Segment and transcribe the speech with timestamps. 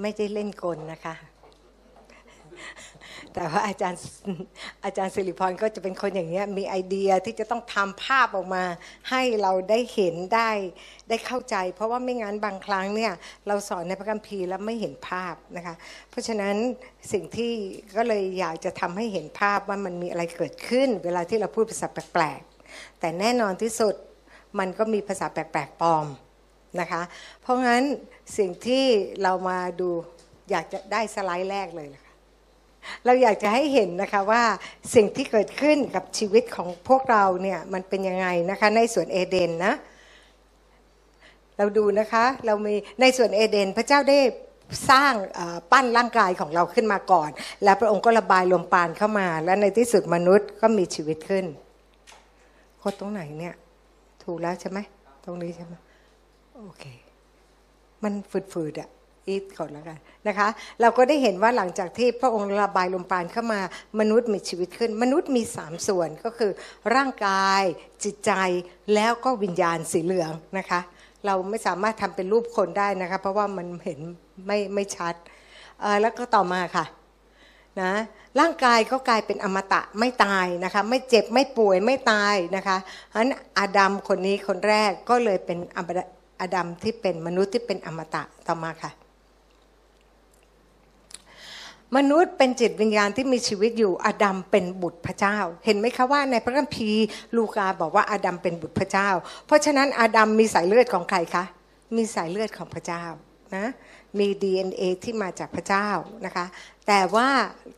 [0.00, 1.14] ไม่ได้เล่นกลนะคะ
[3.34, 4.00] แต่ว่าอาจารย์
[4.84, 8.64] อาจารย์สิริพรก็จะเป็นคนอย่างนี้มีไอเดียที่จะต้องทำภาพออกมา
[9.10, 10.50] ให้เราได้เห็นได้
[11.08, 13.12] ได้เข้าใจ เพราะว่าไม่งั้นบางครั้งเนี่ย
[13.46, 15.74] เราสอนในพระคัมภีร์แล้วไม่เห็นภาพนะคะ
[16.10, 16.54] เพราะฉะนั้น
[17.12, 17.52] สิ่งที่
[17.96, 23.94] ก็เลยอยากจะทำให้เห็นภาพว่ามันมีอะไรเกิดขึ้น เวลาที่เราพูดภาษาแปลกๆแต่แน่นอนที่สุด
[24.58, 26.06] มันก็มีภาษาแปลกๆปลอม
[26.80, 27.02] นะคะ
[27.42, 27.82] เพราะงั้น
[28.38, 28.84] สิ่งที่
[29.22, 29.90] เรามาดู
[30.50, 32.12] อยากจะได้สไลด์แรกเลยค่ะ
[33.04, 34.42] เราอยากจะให้เห็นนะคะว่า
[34.94, 39.74] สิ่งที่เกิดขึ้นกับชีวิตของพวกเราเนี่ยมันเป็นยังไงนะคะในสวนเอเดนนะ
[41.58, 44.18] เราดูนะคะเรามีในสวนเอเดนพระเจ้าได้
[44.90, 45.12] สร้าง
[45.72, 47.30] ปั้นร่างกายของเราขึ้นมาก่อน
[47.64, 51.44] แล้วพระองค์ก็ระบายลมปานเข้ามา แล้วในที่สุดมนุษย์ก็มีชีวิตขึ้น
[52.78, 53.54] โคตรตรงไหนเนี่ย
[54.24, 54.78] ถูกแล้วใช่ไหม
[55.24, 55.74] ตรงนี้ใช่ไหม
[56.56, 56.84] โอเค
[58.02, 58.12] มัน
[58.52, 58.90] ฝืดๆอะ
[59.28, 59.98] อีทก่อนแล้วกัน
[60.28, 60.48] นะคะ
[60.80, 63.60] เราก็ได้เห็นว่าหลังจากที่พระองค์ระบายลมปานเข้ามา
[64.00, 66.50] มนุษย์มีชีวิตขึ้น มนุษย์มีสามส่วนก็คือ
[66.94, 67.62] ร่างกาย
[68.04, 68.32] จิตใจ
[68.94, 70.80] แล้วก็วิญญาณสีเหลืองนะคะ
[71.26, 74.00] เราไม่สามารถทำเป็นรูปคนได้นะคะ เพราะว่ามันเห็น
[74.46, 75.14] ไม่ไม่ชัด
[76.00, 76.84] แล้วก็ต่อมาค่ะ
[77.80, 77.92] นะ
[78.40, 82.76] ร่างกายก็กลายเป็นอมตะไม่ตายนะคะไม่เจ็บไม่ป่วยไม่ตายนะคะ
[83.10, 88.92] ฉะนั้นอาดัมคนนี้คนแรกก็เลยเป็นอาดัมที่เป็นมนุษย์ที่เป็นอมตะต่อมาค่ะ
[91.96, 97.04] มนุษย์เป็นจิตวิญญาณที่มีชีวิตอยู่อดัมเป็นบุตรพระเจ้า เห็นไหมคะว่าในพระคัมภีร์
[97.36, 99.08] ลูกาบอกว่าอดัมเป็นบุตรพระเจ้า
[99.46, 101.44] เพราะฉะนั้นอดัมมีสายเลือดของใครคะ
[101.96, 103.04] มีสายเลือดของพระเจ้า
[103.56, 103.66] นะ
[104.18, 105.88] มี DNA ที่มาจากพระเจ้า
[106.26, 106.46] นะคะ
[106.86, 107.28] แต่ว่า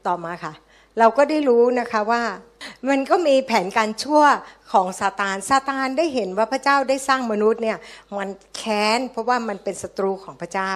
[0.07, 0.53] ต่อมาค่ะ
[0.99, 2.23] เราก็ได้รู้นะคะว่า
[2.89, 4.23] มันก็มีแผนการชั่ว
[4.73, 7.79] ของซาตานซาตานได้เห็นว่าพระเจ้าได้สร้างมนุษย์เนี่ย
[8.17, 10.73] มันแค้นเพราะว่ามันเป็นศัตรูของพระเจ้า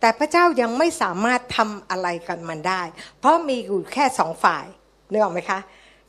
[0.00, 2.82] แต่พระเจ้ายังไม่สามารถทำอะไรกันมันได้
[3.20, 4.64] เพราะมีอยู่แค่สองฝ่าย
[5.10, 5.60] นึกออกไหมคะ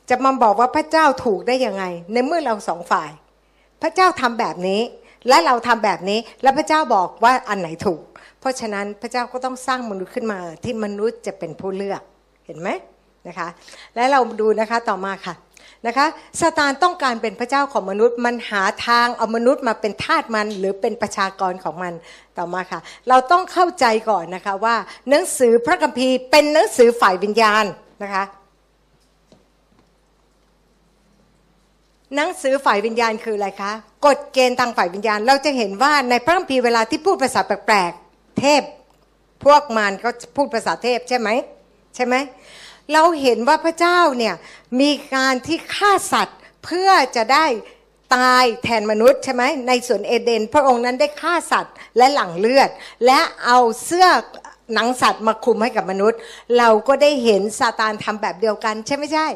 [0.08, 3.10] จะมาบอกว่าพระเจ้าถูกได้ยังไง ในเมื่อเราสองฝ่าย
[3.82, 4.80] พระเจ้าทำแบบนี้
[5.28, 8.02] และเราทำแบบนี้แล้วพระเจ้าบอกว่าอันไหนถูก
[8.40, 12.02] เพราะฉะนั้นพระเจ้าก็ต้องสร้างมนุษย์ขึ้นมาที่มนุษย์จะเป็นผู้เลือก
[12.46, 12.68] เห็นไหม
[13.28, 13.48] นะคะ
[13.94, 15.34] และเราดูนะคะต่อมาค่ะ
[15.86, 16.06] นะคะ
[16.40, 21.92] ซาตานต้องการเป็นพระเจ้าของมนุษย์ มันหาทางเอามนุษย์มาเป็นทาสมันหรือเป็นประชากรของมัน
[22.38, 24.76] ต่อมาค่ะ เราต้องเข้าใจก่อนนะคะว่า
[25.10, 27.64] หนังสือพระคัมภีร์เป็นหนังสือฝ่ายวิญญาณ
[28.02, 28.24] นะคะ
[32.14, 33.72] หนังสือฝ่ายวิญญาณคืออะไรคะ
[34.06, 38.62] กฎเกณฑ์ทางฝ่ายวิญญาณ เราจะเห็นว่าในพระคัมภีร์เวลาที่พูดภาษาแปลกๆเทพ
[39.44, 41.28] พวกมารก็พูดภาษาเทพใช่ไหม
[41.96, 42.14] ใช่ไหม
[42.92, 44.34] เราเห็นว่าพระเจ้าเนี่ย
[44.80, 47.46] มีการที่ฆ่าสัตว์เพื่อจะได้
[48.16, 52.70] ตายแทนมนุษย์ใช่ไหมในสวนเอเดน พระองค์นั้นได้ฆ่าสัตว์และหลั่งเลือด
[53.06, 54.06] และเอาเสื้อ
[54.74, 56.18] หนังสัตว์มาคุมให้กับมนุษย์
[56.58, 59.26] เราก็ได้เห็นซาตานทำแบบเดียวกัน ใช่ไม่ใช่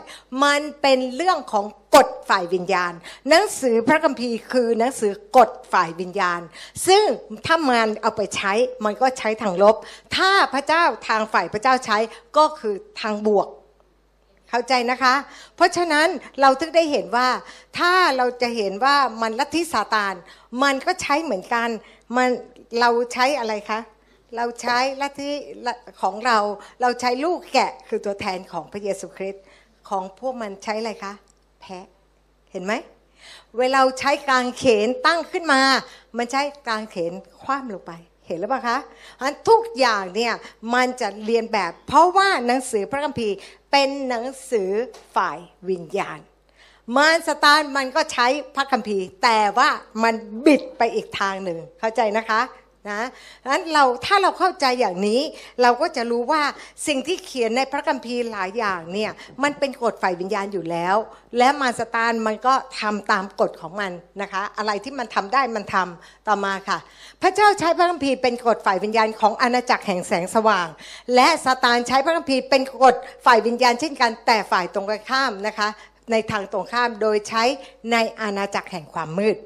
[0.45, 1.65] มันเป็นเรื่องของ
[1.95, 2.93] กฎฝ่ายวิญญาณ
[3.29, 6.41] หนังสือพระคัมภีร์คือหนังสือกฎฝ่ายวิญญาณ
[6.87, 7.03] ซึ่ง
[7.47, 8.53] ถ้ามันเอาไปใช้
[8.85, 9.77] มันก็ใช้ทางลบ
[10.17, 11.99] ถ้าพระเจ้าทางฝ่ายพระเจ้าใช้
[12.37, 13.49] ก็คือทางบวก
[14.51, 15.15] เข้าใจนะคะ
[15.57, 16.09] เพราะฉะนั้น
[16.41, 17.29] เราถึงได้เห็นว่า
[17.79, 20.15] ถ้าเราจะเห็นว่ามันลัทธิซาตาน
[20.63, 21.69] มันก็ใช้เหมือนกัน
[22.17, 22.29] มัน
[22.81, 23.81] เราใช้อะไรคะ
[24.37, 25.31] เราใช้ลัทธิ
[26.03, 26.39] ของเรา
[26.81, 29.45] เราใช้ลูกแกะคือตัวแทนของพระเยซูคริสต์
[29.89, 31.13] ของพวกมันใช้อะไรคะ
[31.61, 31.87] แพะ
[32.51, 32.73] เห็นไหม
[33.59, 35.61] เวลาใช้กางเขนตั้งขึ้นมา
[36.17, 37.13] มันใช้กางเขน
[37.43, 37.93] คว่ำลงไป
[38.27, 38.79] เห็นหรือเปล่าคะ
[39.21, 40.35] อันทุกอย่างเนี่ย
[40.75, 43.37] มันจะเรียนแบบ เพราะว่าหนังสือพระคัมภีร์
[43.71, 44.71] เป็นหนังสือ
[45.15, 46.19] ฝ่ายวิญญาณ
[46.97, 49.69] มารสตานมันก็ใช้พระคัมภีร์ แต่ว่า
[50.03, 50.15] มัน
[50.47, 52.41] บิดไปอีกทางหนึ่งเข้าใจนะคะ
[52.91, 53.03] นะ
[53.51, 55.21] นั้นเราถ้าเราเข้าใจอย่างนี้
[55.63, 56.43] เราก็จะรู้ว่า
[56.87, 59.11] สิ่งที่เขียนในพระคัมภีร์หลายอย่างเนี่ย
[59.43, 60.97] มันเป็นกฎฝ่ายวิญญาณอยู่แล้ว
[61.39, 66.79] และมารสตานมันก็ทำตามกฎของมันนะคะ อะไรที่มันทำได้มันทำต่อมาค่ะ
[67.23, 70.69] พระเจ้าใช้พระคัมภีร์เป็นกฎฝ่ายวิญญาณของอาณาจักรแห่งแสงสว่าง
[71.15, 72.97] และซาตานใช้พระคัมภีร์เป็นกฎ
[73.27, 75.69] ฝ่ายวิญญาณเช่นกัน แต่ฝ่ายตรงกันข้ามนะคะ
[76.11, 77.43] ในทางตรงข้ามโดยใช้
[77.93, 79.37] ในอาณาจักรแห่งความมืด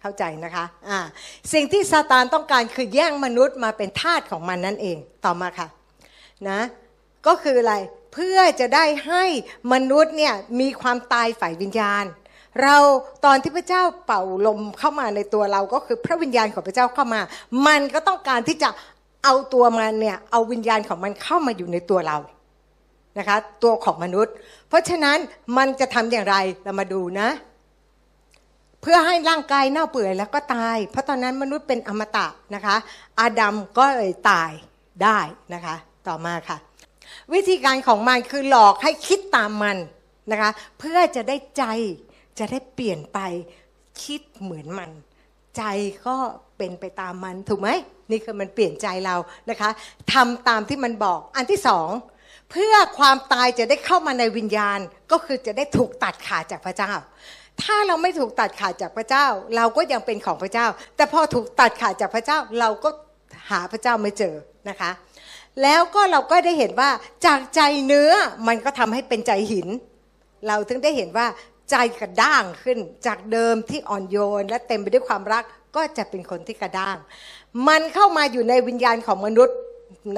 [0.00, 0.98] เข้าใจนะคะอ่า
[1.52, 5.68] สิ่งที่ซาตานต้องการคือแย่งมนุษย์มาเป็นทาสของมันนั่นเองต่อมาค่ะ
[6.48, 6.60] นะ
[7.26, 7.74] ก็คืออะไร
[8.12, 9.24] เพื่อจะได้ให้
[9.72, 12.04] มนุษย์เนี่ยมีความตายฝ่ายวิญญาณ
[12.62, 12.76] เรา
[13.24, 17.20] ตอนที่พระเจ้าเป่าลมเข้ามาในตัวเราก็คือพระวิญญาณของพระเจ้าเข้ามา
[17.66, 18.68] มันก็ต้องการที่จะ
[19.24, 22.18] เอาตัวมันเนี่ยเอาวิญญาณของมันเข้ามาอยู่ในตัวเรา
[23.18, 24.34] นะคะตัวของมนุษย์
[24.68, 25.18] เพราะฉะนั้น
[25.56, 27.28] มันจะทำอย่างไรเรามาดูนะ
[28.90, 32.76] พื่อให้ร่างกายเน่าเปื่อยแล้วก็ตาย เพราะตอนนั้นมนุษย์เป็นอมตะนะคะ
[33.20, 34.50] อาดัมก็เลยตาย
[35.02, 35.18] ได้
[35.54, 35.74] นะคะ
[36.08, 36.56] ต่อมาค่ะ
[37.32, 39.76] วิธีการของมันคือหลอกให้คิดตามมัน
[40.30, 41.64] นะคะ เพื่อจะได้ใจ
[42.38, 43.18] จะได้เปลี่ยนไป
[44.02, 44.90] คิดเหมือนมัน
[45.56, 45.62] ใจ
[46.06, 46.16] ก็
[46.58, 47.68] เป็นไปตามมันถูกไหม
[48.10, 49.16] นี่คือมันเปลี่ยนใจเรา
[49.50, 49.70] นะคะ
[50.12, 51.88] ทำตามที่มันบอกอันที่สอง
[52.50, 54.78] เพื่อความตายจะได้เข้ามาในวิญญาณ
[55.10, 56.92] ก็คือจะได้ถูกตัดขาดจากพระเจ้า
[57.62, 59.26] ถ้าเราไม่ถูกตัดขาดจากพระเจ้า
[59.56, 60.66] เราก็ยังเป็นของพระเจ้า
[60.96, 62.90] แต่พอถูกตัดขาดจากพระเจ้าเราก็
[63.50, 64.34] หาพระเจ้าไม่เจอ
[64.68, 64.90] นะคะ
[65.62, 66.90] แล้วก็เราก็ได้เห็นว่า
[67.26, 68.10] จากใจเนื้อ
[68.48, 69.68] มันก็ทำให้เป็นใจหิน
[70.46, 71.26] เราถึงได้เห็นว่า
[71.70, 75.44] ใจกระด้างขึ้น จากเดิมที่อ่อนโยน และเต็มไปด้วยความรัก
[75.76, 76.96] ก็จะเป็นคนที่กระด้าง
[77.68, 79.56] มันเข้ามาอยู่ในวิญญาณของมนุษย์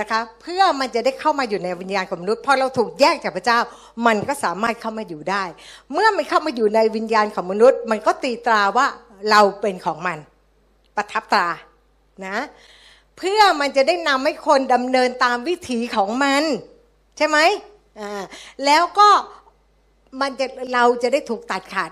[0.00, 3.58] นะคะเพื่อมันจะได้เข้ามาอยู่ในวิญญาณของมนุษย์พอเราถูกแยกจากพระเจ้า
[4.06, 5.44] มันก็สามารถเข้ามาอยู่ได้
[5.92, 8.86] เมื่อมันเข้ามาอยู่ในวิญญาณของมนุษย์ มันก็ตีตราว่า
[9.30, 10.18] เราเป็นของมัน
[10.96, 11.48] ประทับตรา
[12.26, 12.36] นะ
[13.18, 16.42] เพื่อมันจะได้นำให้คนดำเนินตามวิถีของมัน
[17.16, 17.38] ใช่ไหม
[18.00, 18.22] อ่า
[18.64, 19.08] แล้วก็
[20.20, 21.90] มันจะเราจะได้ถูกตัดขาด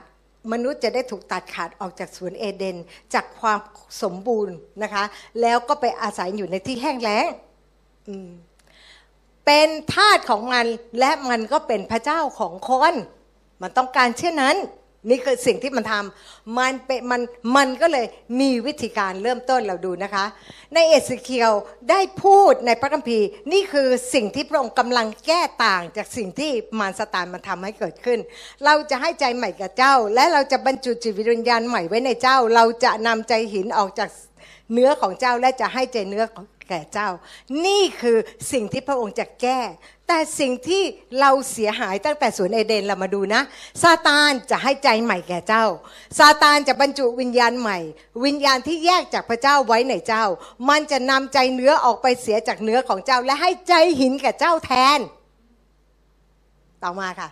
[0.52, 2.76] มนุษย์จะได้ถูกตัดขาดออกจากสวนเอเดน
[3.14, 3.58] จากความ
[4.02, 5.04] สมบูรณ์นะคะ
[5.40, 7.26] แล้วก็ไปอาศัยอยู่ในที่แห้งแล้ง
[9.46, 10.66] เป็นทาสของมัน
[10.98, 12.94] และมันก็เป็นพระเจ้าของคน
[13.62, 14.56] มันต้องการเช่นนั้น
[15.08, 17.20] นี่คือสิ่งที่มันทำมันเป็นมัน
[17.56, 18.06] มันก็เลย
[18.40, 20.24] มีวิธีการเริ่มต้นเราดูนะคะ
[20.74, 21.52] ในเอสเคียว
[21.90, 28.18] ได้พูดในพระคัมภีร์ นี่คือสิ่งที่พระองค์กำลังแก้ต่างจากสิ่งที่มารสตานมันทำให้เกิดขึ้น
[28.64, 34.08] เราจะให้ใจใหม่กับเจ้า และเราจะบรรจุจิตวิญญาณใหม่ไว้ในเจ้า เราจะนำใจหินออกจาก
[34.72, 36.24] เนื้อของเจ้าและจะให้ใจเนื้อ
[36.68, 37.08] แก่เจ้า
[37.66, 38.18] นี่คือ
[38.52, 39.60] สิ่งที่พระองค์จะแก้
[40.08, 40.82] แต่สิ่งที่
[41.20, 43.42] เราเสียหายตั้งแต่สวนเอเดนเรามาดูนะ
[43.82, 45.64] ซาตานจะให้ใจใหม่แก่เจ้า
[46.18, 47.78] ซาตานจะบรรจุวิญญาณใหม่
[48.24, 50.24] วิญญาณที่แยกจากพระเจ้าไว้ในเจ้า
[50.68, 54.98] มันจะนำใจเนื้อออกไปเสียจากเนื้อของเจ้า และให้ใจหินแก่เจ้าแทน
[56.82, 57.28] ต่อมาค่ะ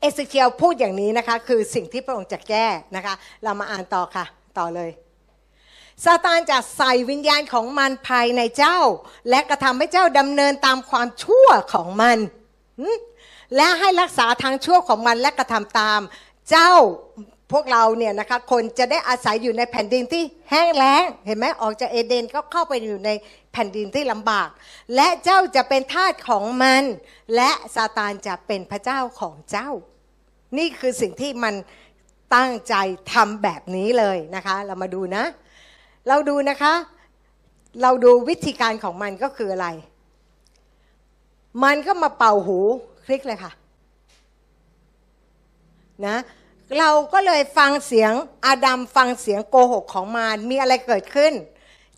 [0.00, 3.14] เอสเคียวพูดอย่างนี้นะคะ คือสิ่งที่พระองค์จะแก้นะคะ
[3.44, 4.24] เรามาอ่านต่อค่ะ
[4.58, 4.90] ต่อเลย
[6.04, 8.78] ซาตานจะใส่วิญญาณของมันภายในเจ้า
[9.30, 12.18] และกระทำให้เจ้าดำเนินตามความชั่วของมัน
[13.56, 16.00] และให้รักษาทางชั่วของมันและกระทำตาม
[16.50, 16.72] เจ้า
[17.52, 23.10] พวกเราเนี่ยนะคะคนจะได้อาศัยอยู่ในแผ่นดินที่แห้งแล้งเห็นไหมออกจากเอเดนก็เข้าไปอยู่ใน
[23.52, 24.48] แผ่นดินที่ลำบาก
[24.96, 26.82] และเจ้าจะเป็นทาสของมัน
[27.36, 29.70] และซาตานจะเป็นพระเจ้าของเจ้า
[30.58, 31.54] นี่คือสิ่งที่มัน
[32.34, 32.74] ตั้งใจ
[33.12, 35.24] ทำแบบนี้เลยนะคะ เรามาดูนะ
[36.08, 36.74] เราดูนะคะ
[37.82, 39.68] เราดูวิธีการของมันก็คืออะไร
[41.64, 42.58] มันก็มาเป่าหู
[43.04, 43.52] คลิกเลยค่ะ
[46.06, 46.16] นะ
[46.78, 48.12] เราก็เลยฟังเสียง
[48.46, 51.32] อาดัมฟังเสียงโกหกของมารมีอะไรเกิดขึ้น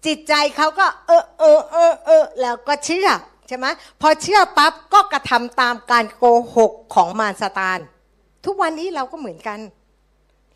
[0.07, 3.09] จิตใจเขาก็เออเออเออเออแล้วก็เชื่อ
[3.49, 3.67] ใช่ไหม
[4.01, 6.25] พอเชื่อปั๊บก็กระทำตามการโก
[6.57, 7.79] หกของมารซาตาน
[8.45, 9.59] ทุกวันนี้เราก็เหมือนกัน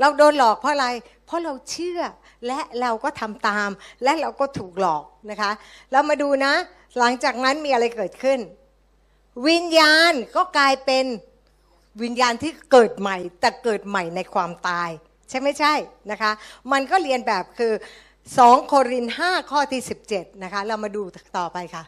[0.01, 0.89] เราโดนหลอกเพราะอะไร
[1.25, 2.01] เพราะเราเชื่อ
[2.47, 3.71] และเราก็ทำตาม
[4.05, 5.51] และเราก็ถูกหลอกนะคะ
[5.93, 6.55] เรามาดูนะ
[6.99, 8.39] หลังจากนั้นมีอะไรเกิดขึ้น
[9.49, 11.05] วิญญาณก็กลายเป็น
[12.03, 14.91] วิญญาณที่เกิดใหม่ แต่เกิดใหม่ในความตาย
[15.29, 15.75] ใช่ไม่ใช่
[16.11, 16.33] นะคะ
[16.73, 17.73] มันก็เรียนแบบคือ
[18.21, 19.81] 2 โคริน 5 ข้อที่
[20.13, 21.03] 17 นะคะ เรามาดู
[21.39, 21.85] ต่อไปค่ะ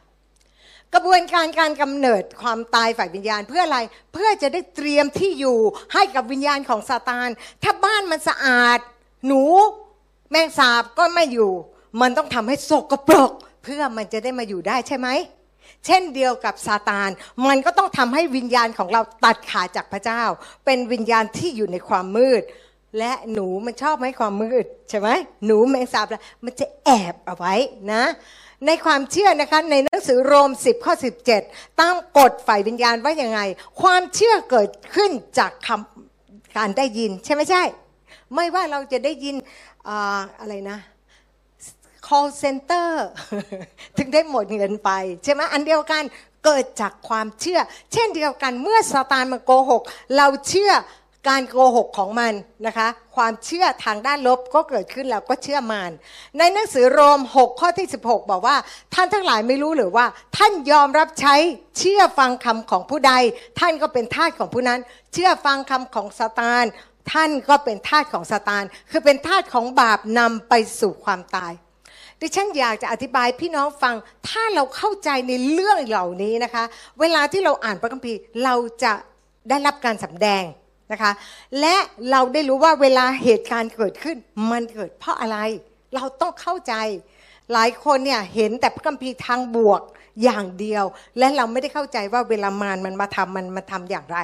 [0.95, 3.79] กระบวนการการกำเนิดความตายฝ่ายวิญญาณเพื่ออะไร
[4.13, 5.59] เพื่อจะได้เตรียมที่อยู่
[5.93, 7.29] ให้กับวิญญาณของซาตาน
[7.63, 8.79] ถ้าบ้านมันสะอาด
[9.27, 9.43] หนู
[10.31, 11.51] แมงสาบก็ไม่อยู่
[12.01, 13.33] มันต้องทำให้สกปรก
[13.63, 15.09] เพื่อมันจะได้มาอยู่ได้ใช่ไหม
[15.87, 17.11] เช่นเดียวกับซาตาน
[17.47, 20.23] มันก็ต้องทำให้วิญญาณของเราตัดขาดจากพระเจ้า
[20.65, 22.43] เป็นวิญญาณที่อยู่ในความมืด
[22.99, 25.09] และหนูมันชอบไหมความมืดใช่ไหม
[25.47, 26.07] หนูแมงสาบ
[26.45, 27.55] มันจะแอบเอาไว้
[27.93, 28.05] นะ
[28.67, 30.95] ในความเชื่อนะคะในหนังสือโรม 10 ข้อ
[31.37, 33.41] 17 ตั้งกฎฝ่ายวิญญาณว่ายังไง
[33.83, 37.63] ความเชื่อเกิดขึ้นจากคำการได้ยิน ใช่ไหมใช่
[38.35, 39.37] ไม่ว่าเราจะได้ยิน
[40.41, 40.79] อะไรนะ
[42.07, 42.89] call center
[43.99, 44.91] ถึงได้หมดเงินไป
[45.25, 46.03] ใช่ไหมอันเดียวกัน
[46.45, 47.61] เกิดจากความเชื่อ
[47.93, 49.83] เช่นเดียวกันเมื่อซาตานมาโกหก
[50.17, 50.73] เราเชื่อ
[51.29, 52.33] การโกหกของมัน
[52.67, 55.91] นะคะ ความเชื่อทางด้านลบก็เกิดขึ้นแล้วก็เชื่อมัน
[56.39, 58.57] ในหนังสือโรม 6 ข้อที่ 16 บอกว่า
[58.95, 61.35] ท่านทั้งหลายไม่รู้หรือว่า ท่านยอมรับใช้
[61.79, 63.13] เชื่อฟังคำของผู้ใด
[63.59, 64.81] ท่านก็เป็นทาสของผู้นั้น
[65.13, 66.65] เชื่อฟังคำของซาตาน
[67.13, 71.53] ท่านก็เป็นทาสของซาตาน คือเป็นทาสของบาปนำไปสู่ความตาย
[72.21, 73.95] ดิฉันอยากจะอธิบายพี่น้องฟัง
[74.29, 76.65] ถ้าเราเข้าใจในเรื่องเหล่านี้นะคะ
[77.01, 78.93] เวลาที่เราอ่านพระคัมภีร์เราจะ
[79.49, 80.45] ได้รับการสำแดง
[80.93, 81.13] นะคะ
[81.61, 81.77] และ
[82.11, 84.17] เราได้รู้ว่าเวลาเหตุการณ์เกิดขึ้น
[84.51, 85.39] มันเกิดเพราะอะไร
[85.95, 86.75] เราต้องเข้าใจ
[87.53, 89.83] หลายคนเนี่ยเห็นแต่พระคัมภีร์ทางบวก
[90.23, 90.85] อย่างเดียว
[91.19, 94.19] และเราไม่ได้เข้าใจว่าเวลามารมันมาทำมันมาทำอย่างไร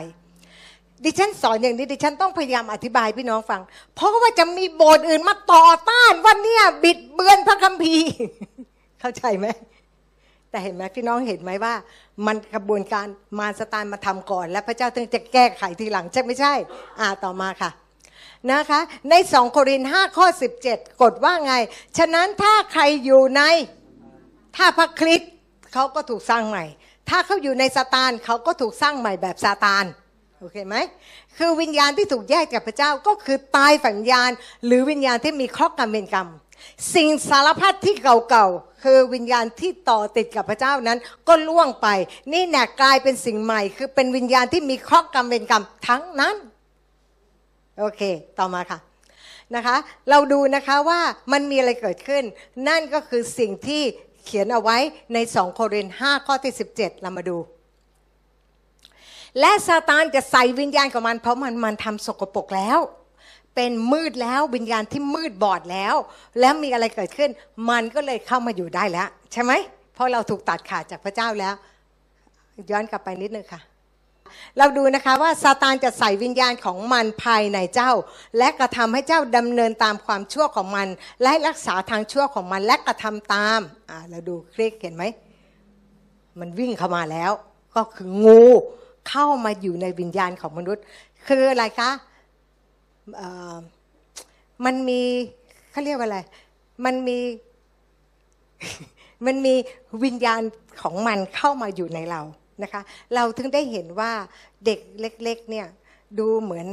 [1.04, 3.60] ดิฉันสอนอย่างนี้ดิฉันต้องพยายามอธิบายพี่น้องฟัง
[3.94, 8.08] เพราะว่าจะมีโบสถ์อื่นมาต่อต้านว่าเนี่ยบิดเบือนพระคัมภีร์
[9.00, 9.46] เข้าใจไหม
[10.50, 11.74] แต่เห็นไหมพี่น้องเห็นไหมว่า
[12.26, 13.06] มันกระบวนการ
[13.38, 16.54] มารสตานมาทำก่อน และพระเจ้าถึงจะแก้ไขทีหลังใช่ไม่ใช่
[17.00, 17.70] อ่าต่อมาค่ะ
[18.52, 18.80] นะคะ
[19.10, 21.54] ในสองโครินห้าข้อสิบเจ็ดกฎว่าไง
[21.98, 23.42] ฉะนั้นถ้าใครอยู่ใน
[24.56, 25.30] ถ้าพระคริสต์
[25.72, 26.64] เขาก็ถูกสร้างใหม่
[27.08, 29.84] ถ้าเขาอยู่ในซาตานเขาก็ถูกสร้างใหม่แบบซาตาน
[30.44, 30.76] อเคไหม
[31.38, 34.30] คือวิญญาณที่ถูกแยกจากพระเจ้าก็คือตายฝันญาณ
[34.66, 36.28] หรือวิญญาณที่มีเคราะห์กรรมเวรกรรม
[36.94, 40.98] สิ่งสารพัดที่เก่าๆคือวิญญาณที่ต่อติดกับพระเจ้านั้น
[41.28, 41.88] ก็ล่วงไป
[42.32, 46.36] นี่เนี่กลายเป็นสิ่งใหม่ คือเป็นวิญญาณที่มีเคราะห์กรรมเวรกรรมทั้งนั้น
[47.78, 48.00] โอเค
[48.38, 48.78] ต่อมาค่ะ
[49.54, 49.76] นะคะ
[50.10, 51.00] เราดูนะคะว่า
[51.32, 52.24] มันมีอะไรเกิดขึ้น
[52.68, 53.82] นั่นก็คือสิ่งที่
[54.24, 54.76] เขียนเอาไว้
[55.14, 57.36] ใน 2 โครินธ์5ข้อที่ 17 เรามาดู
[59.40, 62.78] และซาตานจะใส่วิญญาณของมันเพราะมันมันทำสกปรกแล้ว
[63.54, 65.94] เป็นมืดแล้ววิญญาณที่มืดบอดแล้ว
[66.40, 67.30] แล้วมีอะไรเกิดขึ้น
[67.70, 69.52] มันก็เลยเข้ามาอยู่ได้แล้ว ใช่ไหม
[69.94, 71.54] เพราะเราถูกตัดขาดจากพระเจ้าแล้ว
[72.70, 73.60] ย้อนกลับไปนิดนึงค่ะ
[74.58, 77.92] เราดูนะคะว่าซาตานจะใส่วิญญาณของมันภายในเจ้า
[78.38, 80.88] และกระทำให้เจ้าดำเนินตามความชั่วของมัน
[81.22, 83.60] และรักษาทางชั่วของมันและกระทำตาม
[83.90, 85.04] อ่าเราดูคลิกเห็นไหม
[86.40, 87.32] มันวิ่งเข้ามาแล้ว
[87.74, 88.44] ก็คืองู
[89.08, 90.84] เข้ามาอยู่ในวิญญาณของมนุษย์
[91.26, 91.90] คืออะไรคะ
[94.64, 95.00] มันมี
[95.70, 96.18] เขาเรียกว่าอะไร
[96.84, 97.18] มันมี
[99.26, 99.54] มันมี
[100.04, 100.42] วิญญาณ
[100.82, 102.20] ของมันเข้ามาอยู่ในเรา
[102.62, 102.82] นะคะ
[103.14, 104.12] เราถึงได้เห็นว่า
[104.64, 105.66] เด็กเล็ก ๆ เนี่ย
[106.18, 106.66] ดูเหมือน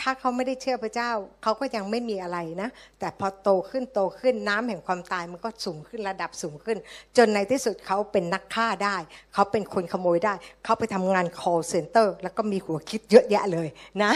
[0.00, 1.10] ถ้าเขาไม่ได้เชื่อพระเจ้า
[1.42, 6.78] เขาก็ยังไม่มีอะไรนะ แต่พอโตขึ้นโตขึ้นน้ำแห่งความตายมันก็สูงขึ้นระดับสูงขึ้น
[7.16, 8.96] จนในที่สุดเขาเป็นนักฆ่าได้
[9.34, 13.68] เขาเป็นคนขโมยได้ เขาไปทำงาน call center แล้วก็มีหัวคิดเยอะแยะเลย
[14.02, 14.12] นะ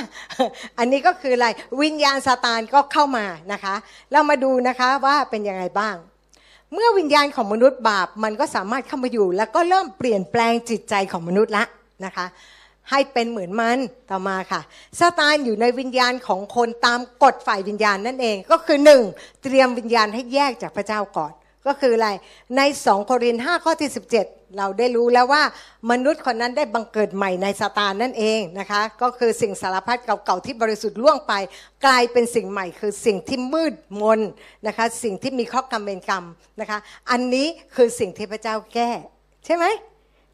[0.79, 1.49] อันนี้ก็คืออะไร
[1.83, 3.75] วิญญาณซาตานก็เข้ามานะคะ
[4.13, 5.97] เรามาดูนะคะว่าเป็นยังไงบ้าง
[6.73, 11.65] เมื่อวิญญาณของมนุษย์บาปมันก็สามารถเข้ามาอยู่ แล้วก็เริ่มเปลี่ยนแปลงจิตใจของมนุษย์ละ
[12.05, 12.27] นะคะ
[12.91, 13.79] ให้เป็นเหมือนมัน
[14.11, 14.61] ต่อมาค่ะ
[15.01, 19.03] ซาตานอยู่ในวิญญาณของคนตามกฎฝ่ายวิญญาณนั่นเอง ก็คือหนึ่ง
[19.43, 21.33] เตรียมวิญญาณให้แยกจากพระเจ้าก่อน
[21.67, 22.11] ก็คืออะไร
[22.57, 24.11] ในสองโครินธ์5ข้อที่ 17
[24.59, 25.43] เราได้รู้แล้วว่า
[25.91, 31.33] มนุษย์คนนั้นได้บังเกิดใหม่ในซาตานนั่นเองนะคะก็คือสิ่งสารพัดเก่าๆที่บริสุทธิ์ล่วงไป
[31.85, 34.21] กลายเป็นสิ่งใหม่ คือสิ่งที่มืดมน
[34.67, 36.25] นะคะสิ่งที่มีข้อกรรมเป็นกรรม
[36.61, 36.79] นะคะ
[37.11, 38.91] อันนี้คือสิ่งที่พระเจ้าแก้
[39.45, 39.65] ใช่ไหม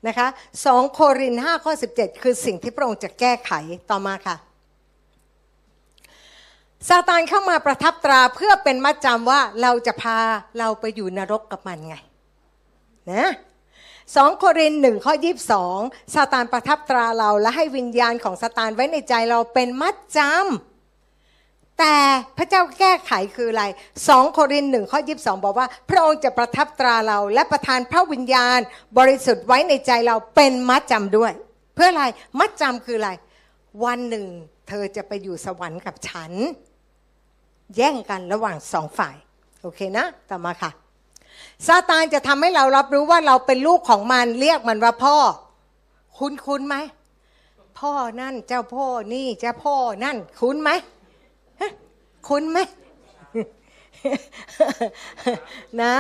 [0.08, 0.28] นะคะ
[0.66, 3.52] สองโครินห้าข้อสิบเจ็ดคือสิ่งที่พระองค์จะแก้ไข
[3.90, 4.36] ต่อมาค่ะ
[6.88, 10.18] ซาตานเข้ามาประทับตราเพื่อเป็นมัดจำว่าเราจะพา
[10.58, 11.94] เราไปอยู่นรกกับมันไง
[13.12, 13.30] นะ
[14.16, 15.78] สองโครินหนึ่งข้อยีบสอง
[16.14, 20.69] ซาตานประทับตราเราและให้วิญญาณของซาตานไว้ในใจเราเป็นมัดจำ
[21.80, 21.96] แต่
[22.38, 23.64] พระเจ้าแก้ไขคืออะไร
[24.08, 28.58] สองโครินหนึ่งข้อยีบสองบอกว่า พระองค์จะประทับตราเรา และประทานพระวิญญาณ
[28.98, 31.32] บริสุทธิ์ไว้ในใจเราเป็นมัดจำด้วย
[31.74, 32.04] เพื่ออะไร
[32.38, 33.10] มัดจำคืออะไร
[33.84, 34.26] วันหนึ่ง
[34.68, 36.32] เธอจะไปอยู่สวรรค์กับฉัน
[37.76, 39.16] แย่งกันระหว่างสองฝ่าย
[39.62, 40.70] โอเคนะต่อมาค่ะ
[41.66, 45.16] ซาตานจะทำให้เรารับรู้ว่าเราเป็นลูกของมันเรียกมันว่าพ่อ
[46.18, 46.76] คุ้นคุ้นไหม
[47.80, 50.70] พ่อนั่นเจ้าพ่อนี่เจ้าพ่อนั่นคุ้นไหม
[52.28, 52.58] คุ้นไหม
[55.82, 55.94] นะ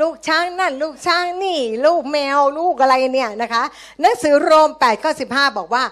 [0.00, 3.62] ลูกช้างนั่น ลูกช้างนี่ ลูกแมวลูกอะไรเนี่ยนะคะ
[4.00, 5.84] หนังสือโรม8ข้อ15 บอกว่า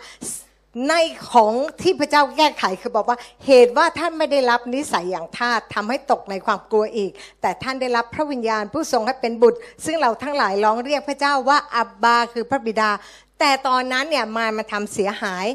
[0.88, 0.94] ใน
[1.32, 12.90] ของที่พระเจ้าแก้ไขคือบอกว่าเหตุว่าท่านไม่ได้รับนิสัยอย่างทาสทำให้ตกในความกลัวอีก แต่ท่านได้รับพระวิญญาณผู้ทรงให้เป็นบุตร ซึ่งเราทั้งหลายร้องเรียกพระเจ้าว่าอับบาคือพระบิดา
[13.38, 15.46] แต่ตอนนั้นเนี่ยมารมาทำเสียหาย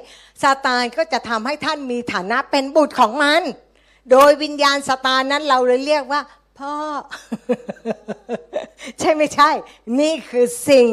[0.41, 3.41] ซาตานก็จะทำให้ท่านมีฐานะเป็นบุตรของมัน
[4.11, 6.21] โดยวิญญาณสตาร์นั้นเราเลยเรียกว่า
[6.59, 6.73] พ่อ
[8.99, 9.49] ใช่ไม่ใช่
[9.99, 10.87] นี่คือสิ่ง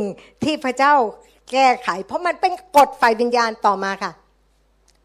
[0.44, 0.94] ที่พระเจ้า
[1.52, 4.12] แก้ไข เพราะมันเป็นกฎฝ่ายวิญญาณต่อมาค่ะ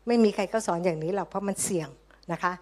[0.07, 1.89] ไม่มีใครก็สอนอย่างนี้หรอกเพราะมันเสี่ยง
[2.31, 2.53] นะคะ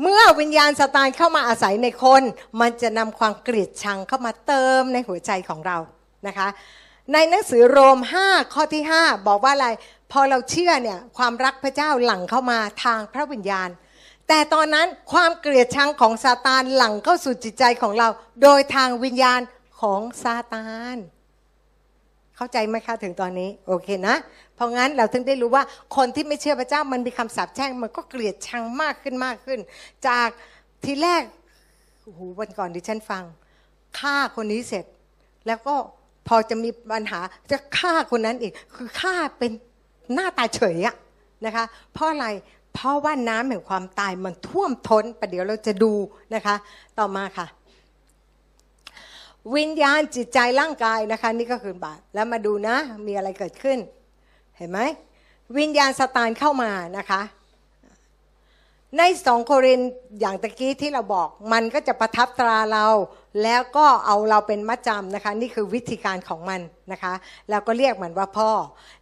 [0.00, 2.22] เมื่อวิญญาณสตานเข้ามาอาศัยในคน
[2.60, 5.78] มันจะนำความเกลียดชังเข้ามาเติมในหัวใจของเรา
[6.26, 6.48] นะคะ
[7.12, 9.68] ในหนังสือโรม 5 ข้อที่ 5 บอกว่าอะไร
[10.12, 13.68] พอเราเชื่อเนี่ยความรักพระเจ้าหลั่งเข้ามาทางพระวิญญาณ
[14.28, 18.08] แต่ตอนนั้นความเกลียดชังของซาตานหลั่งเข้าสู่จิตใจของเรา
[18.42, 19.40] โดยทางวิญญาณ
[19.80, 20.96] ของซาตาน
[22.36, 24.16] เข้าใจไหมคะถึงตอนนี้โอเคนะ
[24.54, 25.64] เพราะงั้นเราถึงได้รู้ว่า
[25.96, 29.58] คนที่ไม่เชื่อพระเจ้ามันมีคำสาปแช่งมันก็เกลียดชังมากขึ้นมากขึ้น
[30.08, 30.28] จาก
[30.84, 31.22] ทีแรก
[32.02, 33.24] โอ้โหวันก่อนดิฉันฟัง
[33.98, 34.84] ฆ่าคนนี้เสร็จ
[35.46, 35.76] แล้วก็
[36.28, 39.50] พอจะมีปัญหาจะฆ่าคนนั้นอีก คือฆ่าเป็น
[40.14, 40.96] หน้าตาเฉยอะ
[41.46, 42.26] นะคะ เพราะอะไร
[42.74, 45.92] เพราะว่าน้ำแห่งความตายมันท่วมท้นประเดี๋ยวเราจะดู
[46.34, 46.54] นะคะ
[46.98, 47.46] ต่อมาค่ะ
[49.56, 52.76] วิญญาณจิตใจร่างกายนะคะ นี่ก็คือบาปแล้วมาดูนะ
[53.06, 53.78] มีอะไรเกิดขึ้น
[54.56, 54.80] เห็นไหม
[55.58, 57.20] วิญญาณสตานเข้ามานะคะ
[58.98, 59.80] ในสองโคริน
[60.20, 62.86] อย่างตะกี้ที่เราบอกมันก็จะประทับตราเรา
[63.42, 66.60] แล้วก็เอาเราเป็นมัดจำนะคะ นี่คือวิธีการของมัน
[66.92, 67.14] นะคะ
[67.50, 68.50] แล้วก็เรียกมันว่าพ่อ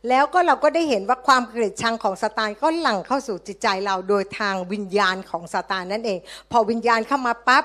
[0.09, 6.19] แล้วก็เราก็ได้เห็นว่าความเกลียดชังของสตานก็หลั่งเข้าสู่จิตใจเราโดยทางวิญญาณของสตานนั่นเอง
[6.51, 7.65] พอวิญญาณเข้ามาปั๊บ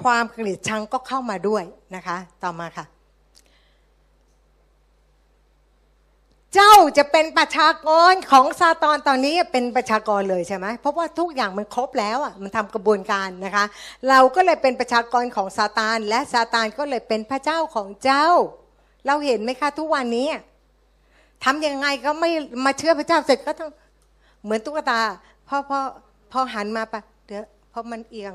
[0.00, 1.62] ความเกลียดชังก็เข้ามาด้วย
[1.94, 2.97] นะคะ ต่อมาค่ะ
[6.54, 13.64] เจ้าจะเป็นประชากรของซาตานตอนนี้เป็นประชากรเลยใช่ไหมเพราะว่าทุกอย่างมันครบแล้วอะมันทำกระบวนการนะคะ
[14.08, 18.26] เราก็เลยเป็นประชากรของซาตาน และซาตานก็เลยเป็นพระเจ้าของเจ้า
[19.06, 20.28] เราเห็นไหมคะทุกวันนี้
[21.44, 22.30] ทำยังไงก็ไม่
[22.64, 23.70] มาเชื่อพระเจ้าเสร็จก็ต้อง
[24.42, 25.00] เหมือนตุ๊กตา
[25.48, 25.78] พอพอ
[26.32, 28.34] พอหันมาปะเดี๋ยวพราะมันเอียง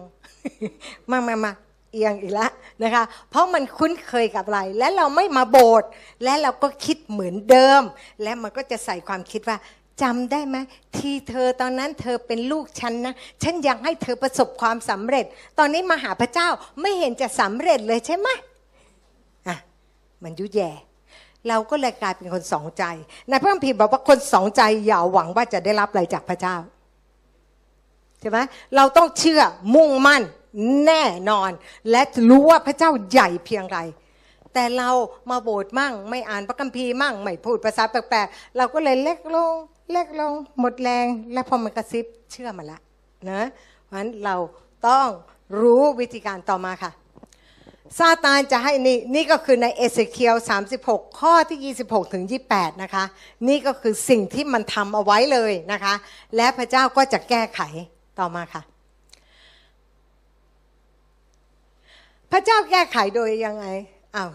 [1.11, 1.51] มามามา
[1.93, 2.51] เอียงอีกแล้ว
[2.83, 5.89] นะคะ เพราะมันคุ้นเคยกับอะไร และเราไม่มาโบสถ์
[6.23, 7.81] และเราก็คิดเหมือนเดิม
[8.23, 9.57] และมันก็จะใส่ความคิดว่า
[10.01, 10.57] จำได้ไหม
[10.97, 15.25] ที่เธอตอนนั้นเธอเป็นลูกฉันนะ ฉันอยากให้เธอประสบความสำเร็จ
[15.59, 16.47] ตอนนี้มาหาพระเจ้า
[16.81, 18.27] ไม่เห็นจะสำเร็จเลยใช่ไหม
[19.47, 19.57] อะ
[20.23, 20.71] มันยุแย่
[21.49, 22.83] เราก็เลยกลายเป็นคนสองใจ
[23.29, 26.55] ในพระคัมภีร์บอกว่าคนสองใจอย่าหวังว่าจะได้รับอะไรจากพระเจ้า
[28.19, 28.39] ใช่ไหม
[28.75, 29.41] เราต้องเชื่อ
[29.75, 30.23] มุ่งมั่น
[30.85, 31.51] แน่นอน
[31.91, 33.79] และรู้ว่าพระเจ้าใหญ่เพียงไร
[34.53, 34.89] แต่เรา
[35.29, 39.53] มาโบสถ์มั่ง ไม่อ่านพระคัมภีร์มั่ง ไม่พูดภาษาแปลกๆ เราก็เลยเล็กลง
[39.91, 42.79] เล็กลง หมดแรง และพอมันกระซิบเชื่อมาละ
[43.29, 43.41] นะ
[43.85, 44.35] เพราะฉะนั้นเรา
[44.87, 45.07] ต้อง
[45.59, 46.91] รู้วิธีการต่อมาค่ะ
[47.99, 50.35] ซาตานจะให้นี่นี่ก็คือในเอเสเคียว
[50.77, 53.03] 36 ข้อที่ 26 ถึง 28 นะคะ
[53.47, 55.93] นี่ก็คือสิ่งที่มันทำเอาไว้เลยนะคะ
[56.35, 57.61] และพระเจ้าก็จะแก้ไข
[58.19, 58.61] ต่อมาค่ะ
[62.35, 63.65] พระเจ้าแก้ไขโดยยังไง
[64.15, 64.29] อ้าว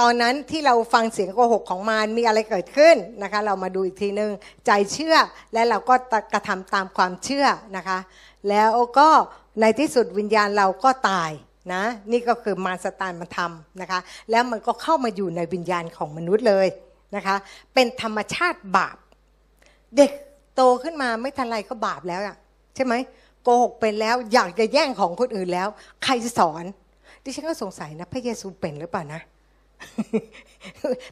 [0.00, 4.30] ตอนนั้นที่เราฟังเสียงโกหกของมารมีอะไรเกิดขึ้นนะคะ เรามาดูอีกทีหนึ่ง
[4.66, 5.16] ใจเชื่อ
[5.52, 5.94] และเราก็
[6.32, 7.98] กระทำตามความเชื่อนะคะ
[8.48, 9.08] แล้วก็
[9.60, 11.30] ในที่สุดวิญญาณเราก็ตาย
[11.72, 14.00] นะนี่ก็คือมารสตานมาทำนะคะ
[14.30, 16.66] แล้วมันก็เข้ามาอยู่ในวิญญาณของมนุษย์เลย
[17.16, 17.36] นะคะ
[17.74, 18.96] เป็นธรรมชาติบาป
[19.96, 20.10] เด็ก
[20.54, 22.36] โตขึ้นมาไม่ทันไรก็บาปแล้วอะ
[22.74, 22.94] ใช่ไหม
[23.42, 25.68] โกหกเป็นแล้วอยากจะแย่งของคนอื่นแล้ว
[26.04, 26.64] ใครจะสอน
[27.24, 29.20] ดิฉันก็สงสัยนะ พระเยซูเป็นหรือเปล่านะ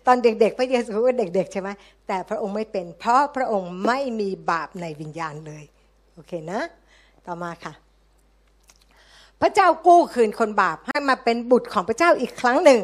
[0.06, 1.68] ตอนเด็กๆ พระเยซูก็เด็ก ๆ ใช่ไหม
[2.06, 5.64] แต่พระองค์ไม่เป็น เพราะพระองค์ไม่มีบาปในวิญญาณเลย
[6.14, 6.60] โอเคนะ
[7.26, 7.72] ต่อมาค่ะ
[9.40, 12.80] พระเจ้ากู้คืนคนบาปให้มาเป็นบุตรของพระเจ้าอีกครั้งหนึ่ง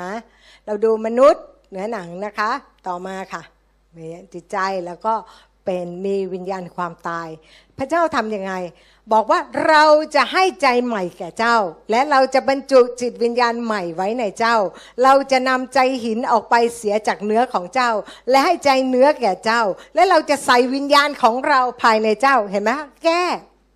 [0.00, 0.10] นะ
[0.66, 2.50] เราดูมนุษย์เนื้อหนังนะคะ
[2.86, 3.42] ต่อมาค่ะ
[4.34, 5.14] จิตใจแล้วก็
[5.66, 7.28] เป็นมีวิญญาณความตาย
[7.78, 8.52] พระเจ้าทำยังไง
[9.12, 11.56] บอกว่าเราจะให้ใจใหม่แก่เจ้า
[11.90, 14.56] และเราจะบรรจุจิตวิญญาณใหม่ไว้ในเจ้า
[15.02, 17.90] เราจะนำใจหินออกไปเสียจากเนื้อของเจ้า
[18.30, 19.62] และให้ใจเนื้อแก่เจ้า
[19.94, 22.70] และเราจะใส่วิญญาณของเราภายในเจ้าเห็นไหม
[23.04, 23.22] แก้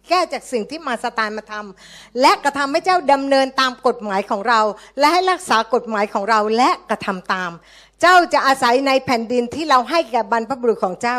[0.09, 4.61] แก้จากสิ่งที่มาสตานมาทำและกระทำให้เจ้าดำเนินตามกฎหมายของเรา
[4.99, 7.51] และให้รักษากฎหมายของเราและกระทำตาม
[8.01, 11.19] เจ้าจะอาศัยในแผ่นดินที่เราให้แก่บรรพบุรุษของเจ้า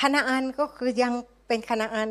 [0.00, 1.12] คณาอันก็คือยัง
[1.48, 2.08] เป็นคณาอัน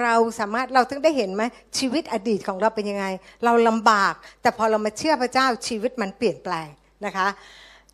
[0.00, 1.42] เราสามารถเราถึงได้เห็นไหม
[1.78, 3.06] ชีวิตอดีตของเราเป็นยังไง
[3.44, 6.68] เราลำบาก แต่พอเรามาเชื่อพระเจ้าชีวิตมันเปลี่ยนแปลง
[7.06, 7.28] นะคะ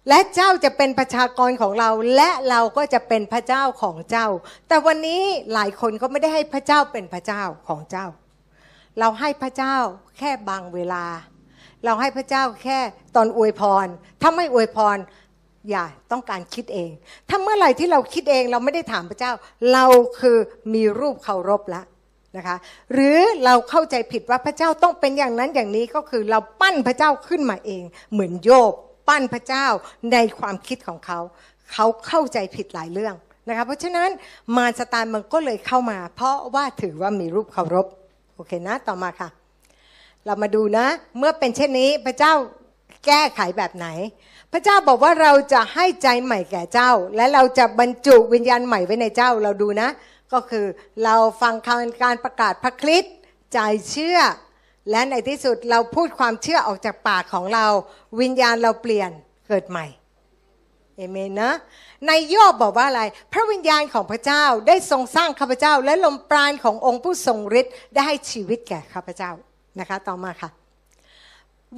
[0.08, 4.26] และเจ้าจะเป็นประชากรของเราและเราก็จะเป็นพระเจ้าของเจ้า
[4.68, 5.22] แต่วันนี้
[5.54, 8.06] หลายคนก็ไม่ได้ให้พระเจ้าเป็นพระเจ้าของเจ้า
[8.98, 9.76] เราให้พระเจ้า
[10.18, 11.04] แค่บางเวลา
[11.84, 12.78] เราให้พระเจ้าแค่
[13.16, 13.86] ตอนอวยพร
[14.22, 14.96] ถ้าไม่อวยพร
[15.70, 16.90] อย่าต้องการคิดเอง
[17.28, 19.32] ถ้าเมื่อไหร่ที่เราคิดเองเราไม่ได้ถามพระเจ้า
[19.72, 19.84] เรา
[20.20, 20.36] คือ
[20.74, 21.84] มีรูปเคารพแล้ว
[22.36, 22.56] นะคะ
[22.92, 28.72] หรือเราเข้าใจผิดว่าพระเจ้าต้องเป็นอย่างนั้นอย่างนี้ก็คือเราปั้นพระเจ้าขึ้นมาเอง เหมือนโยบ
[29.08, 29.66] ปั้นพระเจ้า
[30.12, 31.18] ในความคิดของเขา
[31.72, 33.14] เขาเข้าใจผิดหลายเรื่อง
[33.48, 34.08] นะคะเพราะฉะนั้น
[34.56, 37.86] มารสตานมันก็เลยเข้ามา เพราะว่าถือว่ามีรูปเคารพ
[38.34, 39.28] โอเคนะต่อมาค่ะ
[40.26, 40.86] เรามาดูนะ
[41.18, 42.34] เมื่อเป็นเช่นนี้พระเจ้า
[43.06, 43.86] แก้ไขแบบไหน
[44.52, 49.88] พระเจ้าบอกว่าเราจะให้ใจใหม่แก่เจ้า และเราจะบรรจุวิญญาณใหม่ไว้ในเจ้าเราดูนะ
[50.32, 50.66] ก็คือ
[51.04, 53.14] เราฟังคำการประกาศพระคริสต์
[53.52, 53.58] ใจ
[53.90, 54.18] เชื่อ
[54.90, 57.66] และในที่สุดเราพูดความเชื่อออกจากปากของเรา
[58.20, 59.10] วิญญาณเราเปลี่ยน
[59.48, 59.86] เกิดใหม่
[60.96, 61.52] เอเมนนะ
[62.06, 69.30] ในยอบบอกว่าอะไร พระวิญญาณของพระเจ้าได้ทรงสร้างข้าพเจ้า และลมปราณขององค์ผู้ทรงฤทธิ์ได้ให้ชีวิตแก่ข้าพเจ้า
[69.80, 70.59] นะคะ ต่อมาค่ะ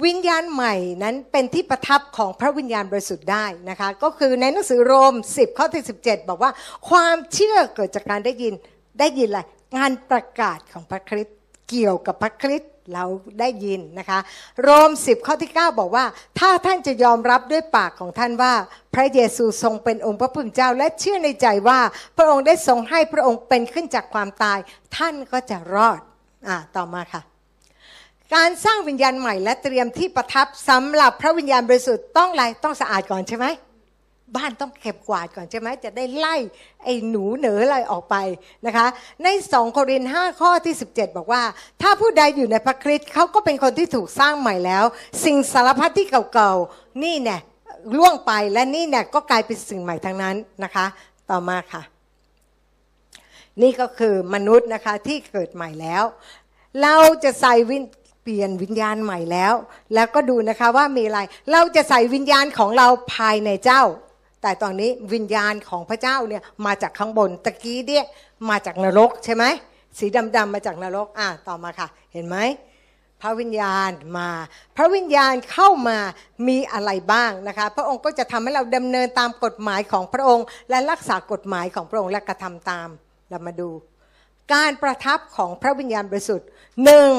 [0.05, 6.51] วิญญาณใหม่นั้นเป็นที่ประทับของพระวิญญาณบริสุทธิ์ได้นะคะก็คือในหนังสือโรม 10 ข้อที่17 บอกว่า
[6.89, 8.53] ความเชื่อเกิดจากการได้ยิน
[8.99, 9.39] ได้ยินอะไร
[9.77, 11.37] งานประกาศของพระคริสต์
[11.69, 13.05] เกี่ยวกับพระคริสต์เรา
[13.39, 14.19] ได้ยินนะคะ
[14.63, 16.05] โรม 10 ข้อที่ 9 บอกว่า
[16.39, 18.53] ถ้าท่านจะยอมรับด้วยปากของท่านว่า
[18.93, 21.79] พระเยซูทรงเป็นองค์พระผู้เป็นเจ้า และเชื่อในใจว่า
[22.17, 24.59] พระองค์ได้ทรงให้พระองค์เป็นขึ้นจากความตาย
[24.97, 25.99] ท่านก็จะรอด
[26.47, 27.21] อ่าต่อมาค่ะ
[28.35, 33.45] การสร้างวิญญาณใหม่และเตรียมที่ประทับสำหรับพระวิญญาณบริสุทธิ์ต้องอะไรต้องสะอาดก่อนใช่ไหม
[34.35, 36.35] บ้านต้องเก็บกวาดก่อนใช่ไหมจะได้ไล่
[36.83, 38.15] ไอ้หนูเหนืออะไรออกไป
[38.65, 38.87] นะคะ
[39.23, 41.43] ในสองโครินธ์5ข้อที่ 17 บอกว่า
[41.81, 44.83] ถ้าผู้ใดอยู่ในพระคริสต์เขาก็เป็นคนที่ถูกสร้างใหม่แล้ว
[45.25, 47.39] สิ่งสารพัดที่เก่าๆ นี่เนี่ย
[47.97, 50.85] ล่วงไปและนี่เนี่ยก็กลายเป็นสิ่งใหม่ทั้งนั้นนะคะ
[51.29, 51.81] ต่อมาค่ะ
[53.61, 56.03] นี่ก็คือมนุษย์นะคะที่เกิดใหม่แล้ว
[56.81, 57.83] เราจะใส่วิน
[58.23, 59.53] เปลี่ยนวิญญาณใหม่แล้ว
[59.93, 61.19] แล้วก็ดูนะคะว่ามีอะไร
[61.51, 63.83] เราจะใส่วิญญาณของเราภายในเจ้า
[64.41, 68.05] แต่ตอนนี้วิญญาณของพระเจ้าเนี่ยมาจากข้างบนตะกี้เนี่ย
[68.49, 69.43] มาจากนรกใช่ไหม
[69.97, 70.05] สี
[70.35, 72.37] ดำๆมาจากนรกอะต่อมาค่ะ เห็นไหม
[73.21, 74.29] พระวิญญาณมา
[74.75, 75.97] พระวิญญาณเข้ามา
[76.47, 82.89] มีอะไรบ้างนะคะ พระองค์ก็จะทำให้เราดำเนินตามกฎหมายของพระองค์ และรักษากฎหมายของพระองค์และกระทำตาม
[83.29, 83.69] เรามาดู
[84.53, 86.47] การประทับของพระวิญญาณบริสุทธิ์
[86.85, 87.09] หนึ่ง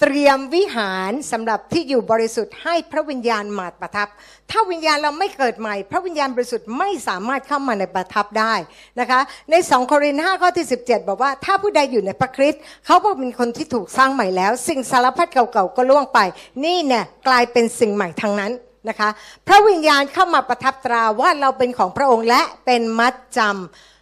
[0.00, 4.08] เตรียมวิหารสำหรับที่อยู่บริสุทธิ์ให้พระวิญญาณมาประทับ
[4.50, 8.54] ถ้าวิญญาณเราไม่เกิดใหม่ พระวิญญาณบริสุทธิ์ไม่สามารถเข้ามาในประทับได้
[9.00, 16.18] นะคะ ใน2โครินธ์5ข้อที่ 17 บอกว่า ถ้าผู้ใดอยู่ในพระคริสต์เขาก็เป็นคนที่ถูกสร้างใหม่แล้ว สิ่งสารพัดเก่าๆก็ล่วงไป
[16.64, 18.52] นี่เนี่ยกลายเป็นสิ่งใหม่ทั้งนั้น
[18.88, 19.08] นะคะ
[19.46, 23.93] พระวิญญาณเข้ามาประทับตราว่าเราเป็นของพระองค์และเป็นมัดจำ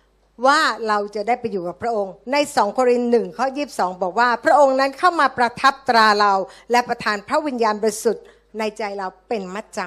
[0.47, 6.33] ว่าเราจะได้ไปอยู่กับพระองค์ ในสองโครินหนึ่งข้อยีบสองบอกว่า พระองค์นั้นเข้ามาประทับตราเรา
[6.71, 8.25] และประทานพระวิญญาณบริสุทธิ์
[8.59, 9.79] ในใจเราเป็นมัดจ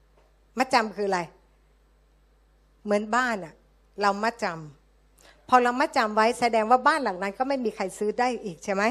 [0.00, 1.20] ำมัดจำคืออะไร
[2.84, 3.54] เหมือนบ้านอะ
[4.02, 8.82] เรามัดจำพอเรามัดจำไว้แสดงว่าบ้านหลังนั้น ก็ไม่มีใครซื้อได้อีกใช่ไหม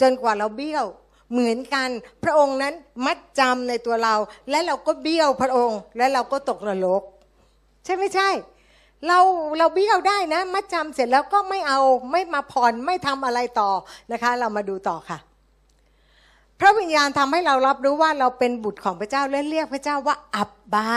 [0.00, 0.86] จนกว่าเราเบี้ยว
[1.32, 1.88] เหมือนกัน
[2.24, 2.74] พระองค์นั้น
[3.06, 4.14] มัดจำในตัวเรา
[4.50, 7.02] และเราก็เบี้ยวพระองค์ และเราก็ตกนรก
[7.84, 8.28] ใช่ไม่ใช่
[9.06, 9.18] เรา
[9.58, 11.80] เราเบี้ยวได้นะ มัดจำเสร็จแล้วก็ไม่เอา
[12.12, 13.70] ไม่มาผ่อนไม่ทำอะไรต่อ
[14.12, 15.18] นะคะ เรามาดูต่อค่ะ
[16.60, 20.88] พระวิญญาณทำให้เรารับรู้ว่าเราเป็นบุตรของพระเจ้าและเรียกพระเจ้าว่าอับบา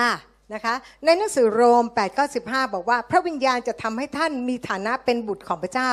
[0.54, 5.92] นะคะในหนังสือโรม8ข้อ15 บอกว่า พระวิญญาณจะทำให้ท่านมีฐานะเป็นบุตรของพระเจ้า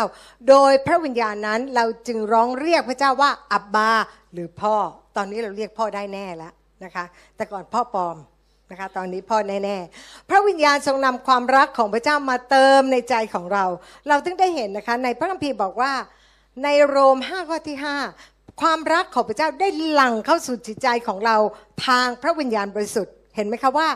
[0.49, 3.91] โดยพระวิญญาณนั้นเราจึงร้องเรียกพระเจ้าว่าอับบา
[4.33, 4.75] หรือพ่อ
[5.17, 6.53] ตอนนี้เราเรียกพ่อได้แน่แล้ว
[6.85, 7.05] นะคะ
[7.37, 8.17] แต่ก่อนพ่อปลอม
[8.73, 13.65] นะคะตอนนี้พ่อแน่ๆ พระวิญญาณทรงนำความรักของพระเจ้ามาเติมในใจของเรา
[14.09, 15.93] เราถึงได้เห็นนะคะในพระคัมภีร์บอกว่า
[16.63, 17.77] ในโรม5ข้อที่
[18.19, 21.37] 5 ความรักของพระเจ้าได้หลั่งเข้าสู่จิตใจของเรา
[21.87, 23.89] ทางพระวิญญาณบริสุทธิ์เห็นไหมคะว่า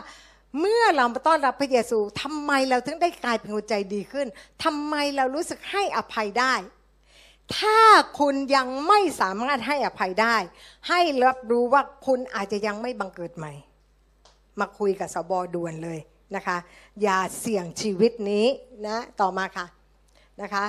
[0.59, 4.27] เมื่อเรามาต้อนรับพระเยซูทำไมเราถึงได้กลายเป็นคนใจดีขึ้น
[4.63, 6.53] ทำไมเรารู้สึกให้อภัยได้
[7.57, 7.79] ถ้า
[8.19, 10.35] คุณยังไม่สามารถให้อภัยได้
[10.89, 13.53] ให้รับรู้ว่าคุณอาจจะยังไม่บังเกิดใหม่
[14.59, 15.99] มาคุยกับสบด่วนเลย
[16.35, 16.57] นะคะ
[17.01, 18.45] อย่าเสี่ยงชีวิตนี้
[18.87, 19.65] นะต่อมาค่ะ
[20.41, 20.65] นะคะ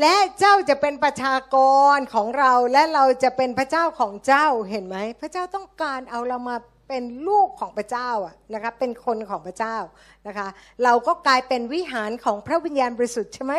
[0.00, 1.56] และเจ้าจะเป็นประชาก
[1.96, 6.56] รของเราและเราจะเป็นพระเจ้าของเจ้าเห็นไหมพระเจ้าต้องการเอาเรามา
[6.88, 9.76] เป็นลูกของพระเจ้าอะนะคะเป็นคนของพระเจ้า
[10.26, 10.48] นะคะ
[10.84, 13.54] เราก็กลายเป็นวิหารของพระวิญญาณบริสุทธิ์ใช่ไหม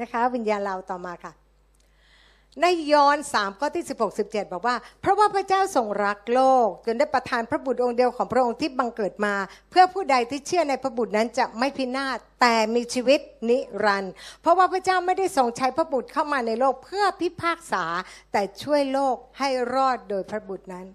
[0.00, 1.32] นะคะ วิญญาณเราต่อมาค่ะ
[2.62, 9.34] ในยอห์น3ข้อที่ 16 17 บอกว่า เพราะว่าพระเจ้าทรงรักโลก จนได้ประทานพระบุตรองค์เดียวของพระองค์ที่บังเกิดมา
[9.70, 17.84] เพื่อผู้ใดที่เชื่อในพระบุตรนั้นจะไม่พินาศแต่มีชีวิตนิรันดร์เพราะว่าพระเจ้าไม่ได้ทรงใช้พระบุตรเข้ามาในโลกเพื่อพิพากษา
[18.32, 20.86] แต่ช่วยโลกให้รอดโดยพระบุตรนั้น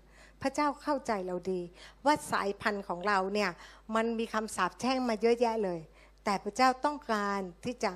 [0.42, 1.62] พระเจ้าเข้าใจเราดี
[2.06, 3.52] ว่าสายพันธุ์ของเราเนี่ย
[3.96, 5.80] มันมีคำสาปแช่งมาเยอะแยะเลย
[6.26, 7.92] แต่พระเจ้าต้องการที่จะ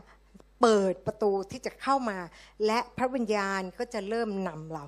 [0.62, 2.18] เปิดประตูที่จะเข้ามา
[2.66, 4.86] และพระวิญญาณก็จะเริ่มนำเรา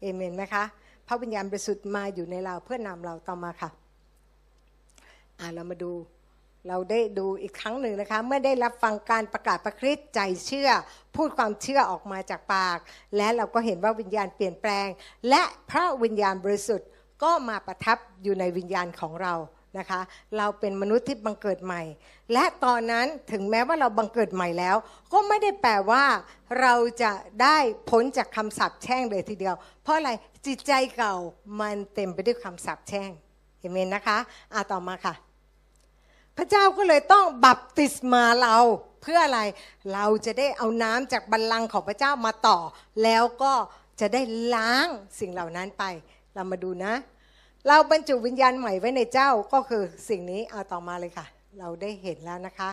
[0.00, 0.64] เอเมนไหมคะ
[1.08, 3.70] พระวิญญาณบริสุทธิ์มาอยู่ในเราเพื่อนำเราต่อมาค่ะ
[5.38, 5.92] อ่าเรามาดู
[6.68, 10.70] เราได้ดูอีกครั้งหนึ่งนะคะเมื่อได้รับฟังการประกาศประคริสใจเชื่อ
[11.16, 12.78] พูดความเชื่อออกมาจากปาก
[13.16, 14.88] และเราก็เห็นว่าวิญญาณเปลี่ยนแปลง
[15.28, 16.88] และพระวิญญาณบริสุทธิ์
[17.22, 19.34] ก็มาประทับอยู่ในวิญญาณของเรา
[19.78, 20.00] นะคะ
[20.36, 21.82] เราเป็นมนุษย์ที่บังเกิดใหม่
[22.32, 24.76] และตอนนั้นถึงแม้ว่าเราบังเกิดใหม่แล้ว
[25.12, 26.04] ก็ไม่ได้แปลว่า
[26.60, 27.12] เราจะ
[27.42, 27.56] ได้
[27.90, 30.10] พ้นจากคำสาปแช่งเลยทีเดียว เพราะอะไร
[30.46, 31.14] จิตใจเก่า
[31.60, 33.10] มันเต็มไปด้วยคำสาปแช่ง
[33.60, 34.18] เห็นไหมนะคะ
[34.52, 35.14] อะต่อมาค่ะ
[36.36, 38.56] พระเจ้าก็เลยต้องบัพติศมาเรา
[39.02, 39.40] เพื่ออะไร
[39.92, 42.58] เราจะได้เอาน้ำจากบัลลังก์ของพระเจ้ามาต่อ
[43.02, 43.54] แล้วก็
[44.00, 44.22] จะได้
[44.54, 44.86] ล้าง
[45.20, 45.84] สิ่งเหล่านั้นไป
[46.34, 46.94] เรามาดูนะ
[47.70, 51.26] เราบรรจุวิญญาณใหม่ไว้ในเจ้าก็คือสิ่งนี้เอาต่อมาเลยค่ะ
[51.58, 52.70] เราได้เห็นแล้วนะคะ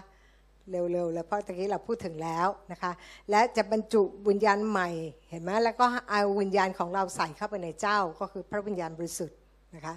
[0.70, 2.92] เร็วๆแล้วเพราะตะกี้เราพูดถึงแล้วนะคะ
[3.30, 4.90] และจะบรรจุวิญญาณใหม่
[5.30, 9.38] เห็นไหมแล้วก็เอาวิญญาณของเราใส่เข้าไปในเจ้าก็คือพระวิญญาณบริสุทธิ์
[9.76, 9.96] นะคะ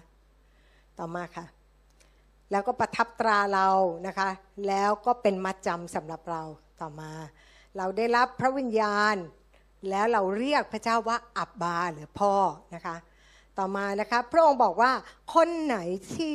[0.98, 1.44] ต่อมาค่ะ
[2.50, 3.68] แล้วก็ประทับตราเรา
[4.06, 4.28] นะคะ
[4.68, 6.42] แล้วก็เป็นมัดจำสำหรับเรา
[6.80, 7.10] ต่อมา
[7.76, 9.16] เราได้รับพระวิญญาณ
[9.90, 12.32] แล้วเราเรียกพระเจ้าว่าอับบาหรือพ่อ
[12.74, 12.96] นะคะ
[13.58, 14.92] ต่อมานะคะพระองค์บอกว่า
[15.34, 15.76] คนไหน
[16.14, 16.32] ที่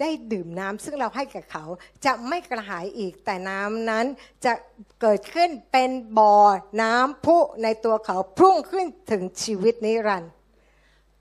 [0.00, 1.64] ได้ดื่มน้ำซึ่งเราให้กับเขา
[2.04, 4.06] จะไม่กระหายอีกแต่น้ำนั้น
[4.44, 4.52] จะ
[5.00, 6.34] เกิดขึ้นเป็นบ่อ
[6.82, 10.32] น้ำพุในตัวเขาพุ่งขึ้นถึงชีวิตนิรันดร์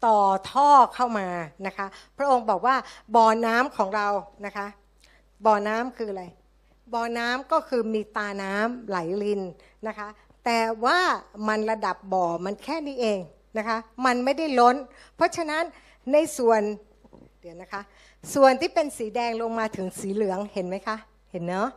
[0.06, 0.20] ต่อ
[0.52, 1.28] ท่อเข้ามา
[1.68, 1.88] นะคะ
[2.18, 2.76] พระองค์บอกว่า
[3.16, 4.08] บ่อน้ำของเรา
[4.46, 4.68] นะคะ
[5.46, 6.26] บ่อน้ำคืออะไร
[6.94, 9.42] บ่อน้ำก็คือมีตาน้ำไหลลิน
[9.88, 10.08] นะคะ
[10.46, 11.00] แต่ว่า
[11.48, 13.20] มันระดับบ่อมันแค่นี้เอง
[13.58, 14.76] นะคะมันไม่ได้ล้น
[15.16, 15.64] เพราะฉะนั้น
[16.14, 16.62] ในส่วน
[17.42, 17.82] เดี๋ยวนะคะ
[18.34, 20.98] ส่วนที่เป็นสีแดงลงมาถึงสีเหลืองเห็นไหมคะ
[21.32, 21.70] เห็นเนาะ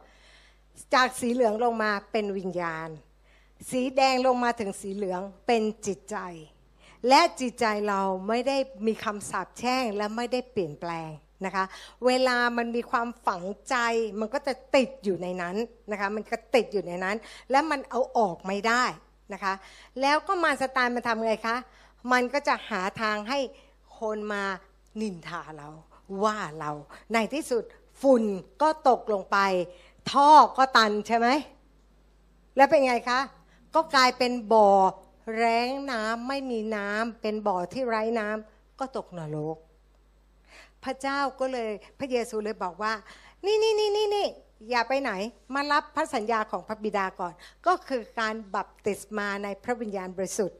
[0.94, 2.88] จากสีเหลืองลงมาเป็นวิญญาณ
[3.70, 6.16] สีแดงลงมาถึงสีเหลืองเป็นจิตใจ
[7.08, 11.10] และจิตใจเราไม่ได้มีคำสาปแช่งและไม่ได้เปลี่ยนแปลง
[11.44, 11.64] นะคะ
[12.06, 13.76] เวลามันมีความฝังใจ
[14.20, 15.56] มันก็จะติดอยู่ในนั้น
[15.90, 17.16] นะคะมันก็ติดอยู่ในนั้น
[17.50, 18.84] และมันเอาออกไม่ได้
[19.32, 19.54] นะคะ
[20.00, 21.56] แล้วก็มารสตานมันทำไงคะ
[22.12, 23.38] มันก็จะหาทางให้
[23.98, 24.44] คนมา
[25.00, 25.68] นินทาเรา
[26.24, 26.70] ว่าเรา
[27.12, 27.64] ในที่สุด
[28.02, 28.22] ฝุ่น
[28.62, 29.38] ก็ตกลงไป
[30.10, 31.28] ท่อก็ตันใช่ไหม
[32.56, 33.20] แล้วเป็นไงคะ
[33.74, 34.70] ก็กลายเป็นบ่อ
[35.36, 39.56] แรงน้ำไม่มีน้ำเป็นบ่อที่ไร้น้ำก็ตกนรก
[40.84, 42.92] พระเจ้าก็เลยพระเยซูเลยบอกว่า
[43.44, 44.26] นี่นี่นี่นี่นี่
[44.70, 45.12] อย่าไปไหน
[45.54, 47.32] มารับพระสัญญาของพระบิดาก่อน
[47.66, 50.58] ก็คือการบัพติศมาในพระวิญญาณบริสุทธิ์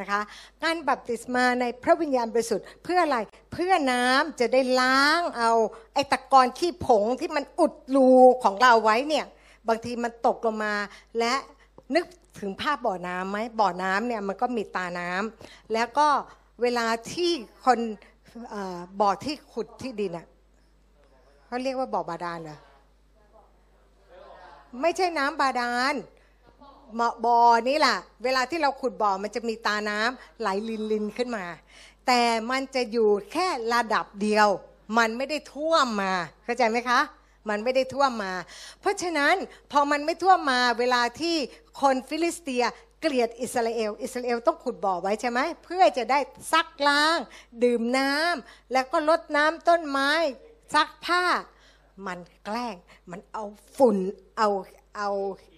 [0.00, 0.20] นะคะ
[0.64, 3.18] การบัพติศมาในพระวิญญาณบริสุทธิ์เพื่ออะไร
[3.52, 5.52] เพื่อน้ำจะได้ล้างเอา
[5.94, 8.10] ไอตะกอนขี้ผงที่มันอุดรู
[8.44, 9.26] ของเราไว้เนี่ย
[9.68, 10.74] บางทีมันตกลงมา
[11.18, 11.34] และ
[11.94, 12.04] นึก
[12.40, 16.08] ถึงภาพบ่อน้ำไหมบ่อน้ำเนี่ยมันก็มีตาน้ำแล้วก็
[16.62, 17.30] เวลาที่
[17.64, 17.78] คน
[19.00, 20.26] บ่อที่ขุดที่ดินอะ
[21.46, 22.58] เขาเรียกว่าบ่อบาดาลเหรอ
[24.80, 25.94] ไม่ใช่น้ำบาดาล
[26.94, 31.44] เหมาะบ่อนี่แหละเวลาที่เราขุดบ่อมันจะมีตาน้ำไหลลินลินขึ้นมา
[32.06, 34.48] แต่มันจะอยู่แค่ระดับเดียว
[34.98, 36.12] มันไม่ได้ท่วมมา
[36.44, 37.00] เข้าใจไหมคะ
[37.48, 38.32] มันไม่ได้ท่วมมา
[38.80, 39.34] เพราะฉะนั้น
[39.72, 41.36] พอมันไม่ท่วมมาเวลาที่
[41.80, 42.64] คนฟิลิสเตีย
[43.00, 46.18] เกลียดอิสราเอล อิสราเอลต้องขุดบ่อไว้ใช่ไหมเพื่อจะได้
[46.52, 47.18] ซักล้าง
[47.64, 50.10] ดื่มน้ำแล้วก็รดน้ำต้นไม้
[50.74, 51.24] ซักผ้า
[52.06, 52.76] มันแกล้ง
[53.10, 53.44] มันเอา
[53.76, 53.96] ฝุ่น
[54.40, 54.50] เอา
[54.96, 55.10] เอา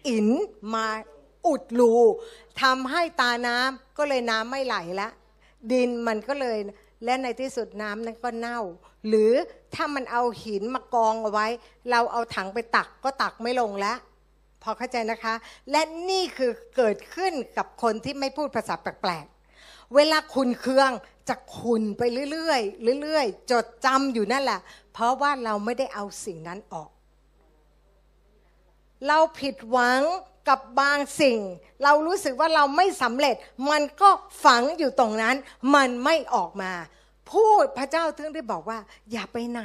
[0.08, 0.28] หิน
[0.74, 0.86] มา
[1.46, 1.94] อุดรู
[2.62, 5.08] ทำให้ตาน้ำก็เลยน้ำไม่ไหลละ
[5.72, 6.58] ดินมันก็เลย
[7.04, 8.60] และในที่สุดน้ำนั้นก็เน่า
[9.08, 9.32] หรือ
[9.74, 11.46] ถ้ามันเอาหินมากองเอาไว้
[11.90, 13.98] เราเอาถังไปตักก็ตักไม่ลงแล้ว
[14.62, 15.34] พอเข้าใจนะคะ
[15.70, 20.90] และนี่คือเกิดขึ้นกับคนที่ไม่พูดภาษาแปลกๆ เวลาคุณเคือง
[21.28, 24.60] จะคุณไปเรื่อยๆเรื่อยๆ จดจำอยู่นั่นแหละ
[24.92, 26.90] เพราะว่าเราไม่ได้เอาสิ่งนั้นออก
[29.08, 30.02] เราผิดหวัง
[30.48, 31.38] กับบางสิ่ง
[31.84, 33.34] เรารู้สึกว่าเราไม่สำเร็จ
[33.70, 34.10] มันก็
[34.44, 35.36] ฝังอยู่ตรงนั้น
[35.74, 36.72] มันไม่ออกมา
[37.32, 38.78] พูดพระเจ้าถึงได้บอกว่า
[39.12, 39.62] อย่าไปไหน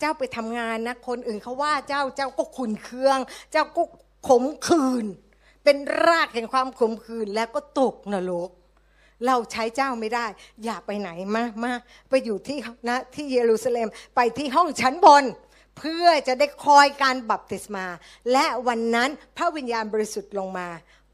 [0.00, 3.18] เจ้าไปทำงานนะ คนอื่นเขาว่าเจ้าเจ้าก็ขุนเคือง
[3.52, 3.82] เจ้าก็
[4.28, 5.06] ขมขื่น
[5.64, 8.50] เป็นรากแห่งความขมขื่นแล้วก็ตกนรก
[9.26, 10.26] เราใช้เจ้าไม่ได้
[10.64, 11.72] อย่าไปไหนมามา
[12.08, 12.58] ไปอยู่ที่
[12.88, 15.24] นะที่เยรูซาเล็มไปที่ห้องชั้นบน
[15.78, 17.86] เพื่อจะได้คอยการบัพติศมา
[18.32, 20.68] และวันนั้นพระวิญญาณบริสุทธิ์ลงมา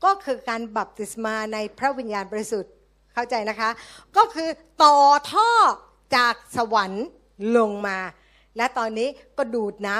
[0.05, 2.73] ก็คือการบัพติศมาในพระวิญญาณบริสุทธิ์
[3.14, 3.70] เข้าใจนะคะ
[4.16, 4.49] ก็คือ
[4.83, 4.99] ต่อ
[5.33, 5.51] ท่อ
[6.16, 7.07] จากสวรรค์
[7.57, 7.99] ลงมา
[8.57, 9.96] และตอนนี้ก็ดูดน้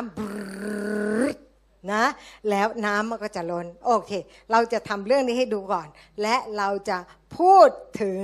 [0.81, 2.05] ำนะ
[2.51, 4.13] แล้วน้ำมันก็จะล้นโอเค
[4.53, 5.89] เราจะทำเรื่องนี้ให้ดูก่อน
[6.23, 6.99] และเราจะ
[7.39, 7.69] พูด
[8.03, 8.21] ถึง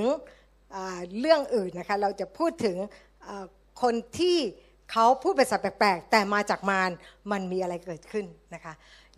[1.21, 2.77] เรื่องอื่นนะคะ เราจะพูดถึง
[3.83, 4.39] คนที่
[4.93, 6.91] เขาพูดภาษาแปลกๆ แต่มาจากมาร
[7.33, 8.75] มันมีอะไรเกิดขึ้นนะคะ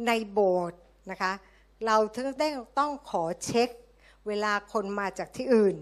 [0.06, 1.32] ในโบสถ์นะคะ
[1.86, 3.68] เราถึงได้ต้องขอเช็ค
[4.26, 5.76] เวลาคนมาจากที่อื่น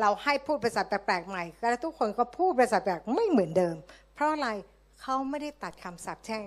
[0.00, 3.76] เราให้พูดภาษาแปลกๆใหม่แล้วทุกคนก็พูดภาษาแปลกไม่เหมือนเดิม
[4.14, 4.48] เพราะอะไร
[5.00, 6.42] เขาไม่ได้ตัดคำสาปแช่ง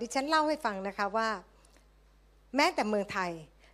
[0.00, 1.28] ดิฉันเล่าให้ฟังนะคะว่า
[2.56, 3.30] แม้แต่เมืองไทย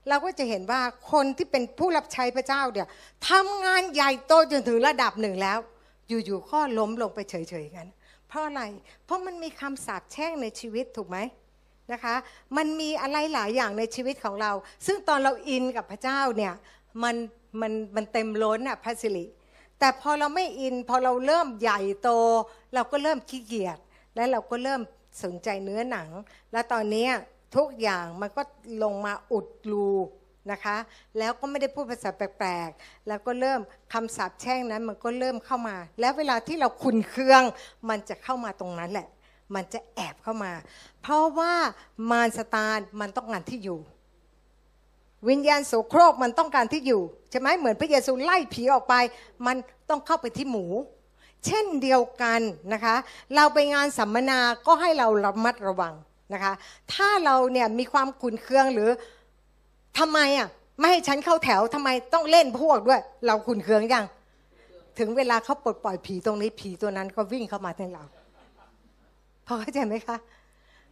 [0.09, 0.81] เราก็จะเห็นว่า
[1.13, 2.89] คนที่เป็นผู้รับใช้พระเจ้าเนี่ย
[3.31, 5.59] ทำงานใหญ่โตจนถึงระดับหนึ่งแล้ว
[6.09, 7.35] อยู่ๆก็ล้มลงไปเฉ
[7.65, 7.87] ยๆกัน
[8.35, 8.63] ราะอะไร
[9.05, 11.19] เพราะมันมีคำสาปแช่งในชีวิตถูกไหม
[11.93, 12.15] นะคะ
[12.57, 14.53] มันมีอะไรหลายอย่างในชีวิตของเรา
[14.87, 16.55] ซึ่งตอนเราอินกับพระเจ้าเนี่ย
[17.03, 17.17] มัน
[17.61, 19.27] มันมันเต็มล้นอะพระสิริ
[19.79, 22.11] แแต่พอเราไม่อินพอเราเริ่มใหญ่โต
[22.75, 23.79] เราก็เริ่มขี้เกียจ
[24.15, 24.81] และเราก็เริ่ม
[25.23, 26.09] สนใจเนื้อหนัง
[26.53, 27.09] และตอนนี้
[27.57, 28.43] ทุกอย่างมันก็
[28.83, 29.89] ลงมาอุดรู
[30.53, 30.77] นะคะ
[31.19, 33.61] แล้วก็ไม่ได้พูดภาษาแปลกๆ แล้วก็เริ่ม
[33.93, 37.43] คำสาปแช่งนั้นมันก็เริ่มเข้ามา แล้วเวลาที่เราขุนเคือง
[37.89, 39.09] มันจะเข้ามาตรงนั้นแหละ
[39.55, 40.53] มันจะแอบเข้ามา
[41.03, 41.55] เพราะว่า
[42.11, 43.79] มารสตานมันต้องการที่อยู่
[45.29, 48.95] วิญญาณโสโครกมันต้องการที่อยู่ใช่ไหมเหมือนพระเยซูไล่ผีออกไป
[49.47, 49.57] มัน
[49.91, 50.67] ต้องเข้าไปที่หมู
[51.47, 52.41] เช่นเดียวกัน
[52.73, 52.97] นะคะ
[53.35, 55.95] เราไปงานสัมมนาก็ให้เราระมัดระวัง
[56.33, 56.53] นะคะ
[56.93, 58.89] ถ้าเราเนี่ยมีความขุนเคืองหรือ
[59.99, 64.05] ทำไมอะไม่ให้ฉันเข้าแถวทำไมต้องเล่นพวกด้วย เราขุนเคืองยัง
[64.99, 68.05] ถึงเวลาเขาปลดปล่อยผีตรงนี้ผีตัวนั้นก็วิ่งเข้ามาที่เรา
[69.47, 70.17] พอเข้าใจไหมคะ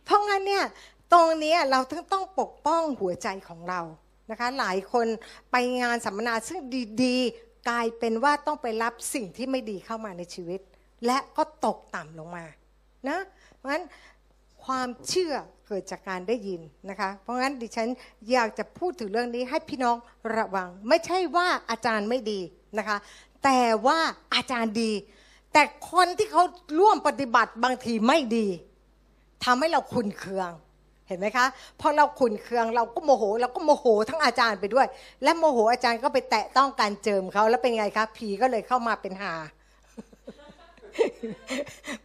[0.04, 0.64] เพราะงั้นเนี่ย
[1.12, 3.80] ตรงนี้เราถึงต้องปกป้องหัวใจของเรา
[4.30, 5.06] นะคะ หลายคน
[5.50, 6.60] ไปงานสัมมนาซึ่ง
[7.02, 10.60] ดีๆ กลายเป็นว่าต้องไปรับสิ่งที่ไม่ดีเข้ามาในชีวิต
[11.06, 12.44] และก็ตกต่ำลงมา
[13.08, 13.18] นะ
[13.56, 13.84] เพราะฉะนั้น
[14.64, 15.34] ความเชื่อ
[15.66, 17.88] เกิดจากการได้ยินนะคะ เพราะงั้นดิฉัน
[18.32, 19.96] อยากจะพูดถึงเรื่องนี้ให้พี่น้อง
[20.36, 22.40] ระวัง ไม่ใช่ว่าอาจารย์ไม่ดี
[22.78, 22.96] นะคะ
[23.44, 23.98] แต่ว่า
[24.34, 24.92] อาจารย์ดี
[25.52, 26.42] แต่คนที่เขา
[26.78, 28.46] ร่วมปฏิบัติบางทีไม่ดี
[29.44, 30.50] ทำให้เราขุนเคือง
[31.08, 31.46] เห็นไหมคะ
[31.80, 34.86] พอเราขุนเคืองเราก็โมโหเราก็โมโหทั้งอาจารย์ไปด้วย
[35.22, 39.34] และโมโหอาจารย์ก็ไปแตะต้องการเจิมเขาแล้วเป็นไงคะผีก็เลยเข้ามาเป็นหา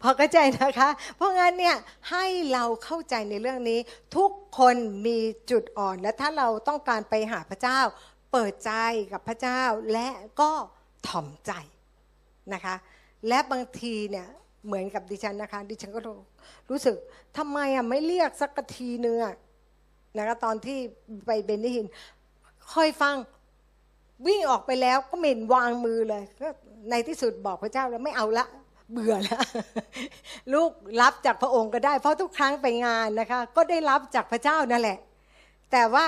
[0.02, 1.76] พอเข้าใจนะคะ เพราะงั้นเนี่ย
[2.12, 3.80] ให้เราเข้าใจในเรื่องนี้
[4.16, 5.20] ทุกคนมี
[5.52, 7.80] จุดอ่อนและถ้าเราต้องการไปหาพระเจ้า
[8.32, 8.72] เปิดใจ
[9.12, 9.62] กับพระเจ้า
[9.94, 10.08] และ
[10.42, 10.52] ก็
[11.08, 11.52] ถ่อมใจ
[12.54, 12.76] นะคะ
[13.28, 14.28] และบางทีเนี่ย
[14.66, 16.00] เหมือนกับดิฉันนะคะ ดิฉันก็
[16.70, 16.96] รู้สึก
[17.38, 19.24] ทำไมอะไม่เรียกสักทีเนื้อ
[20.18, 20.78] นะคะตอนที่
[21.26, 21.86] ไปเบนนิฮิน
[22.74, 23.16] ค่อยฟัง
[24.28, 26.48] วิ่งออกไปแล้วก็เหม็นวางมือเลยก็
[26.90, 28.46] ในที่สุดบอกพระเจ้าแล้วไม่เอาละ
[28.92, 29.44] เบื่อแล้ว
[30.54, 30.72] ลูก
[31.02, 34.98] รับจากพระองค์ก็ได้ เพราะทุกครั้งไปงานนะคะ ก็ได้รับจากพระเจ้านั่นแหละ
[35.72, 36.06] แต่ว่า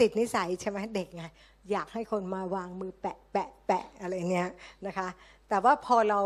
[0.00, 1.24] ติดนิสัยใช่ไหมเด็กไง
[1.70, 4.48] อยากให้คนมาวางมือแปะแปะแปะอะไรเนี้ย
[4.86, 5.08] นะคะ
[5.48, 6.20] แต่ว่าพอเรา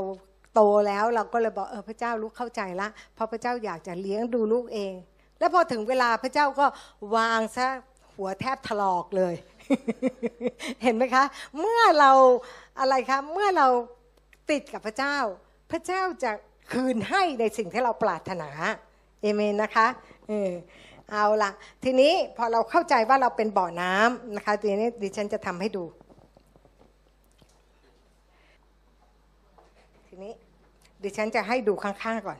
[0.54, 4.92] โตแล้วเราก็เลยบอกเออพระเจ้าลูกเข้าใจละเพราะพระเจ้าอยากจะเลี้ยงดูลูกเอง
[5.38, 6.66] แล้วพอถึงเวลาพระเจ้าก็
[7.16, 7.66] วางซะ
[8.14, 9.34] หัวแทบถลอกเลย
[10.82, 11.24] เห็นไหมคะ
[11.58, 12.12] เมื่อเรา
[12.80, 13.66] อะไรคะเมื่อเรา
[14.50, 15.16] ติดกับพระเจ้า
[15.72, 16.32] พระเจ้าจะ
[16.72, 18.50] คืนให้ในสิ่งที่เราปรารถนา
[19.20, 19.86] เอเมนนะคะ
[20.28, 20.50] เออ
[21.10, 21.50] เอาละ
[21.84, 25.84] ทีนี้พอเราเข้าใจว่าเราเป็นบ่อน้ำนะคะทีนี้ดิฉันจะทำให้ดู
[30.06, 30.32] ทีนี้
[31.02, 32.38] ดิฉันจะให้ดูข้างๆก่อน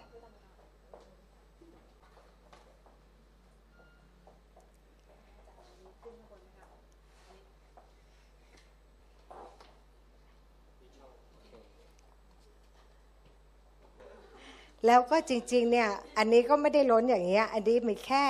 [14.87, 18.25] แล้วก็จริงๆเนี่ยอันนี้ก็ไม่ได้ล้นอย่างเงี้ยอันนี้มีแค่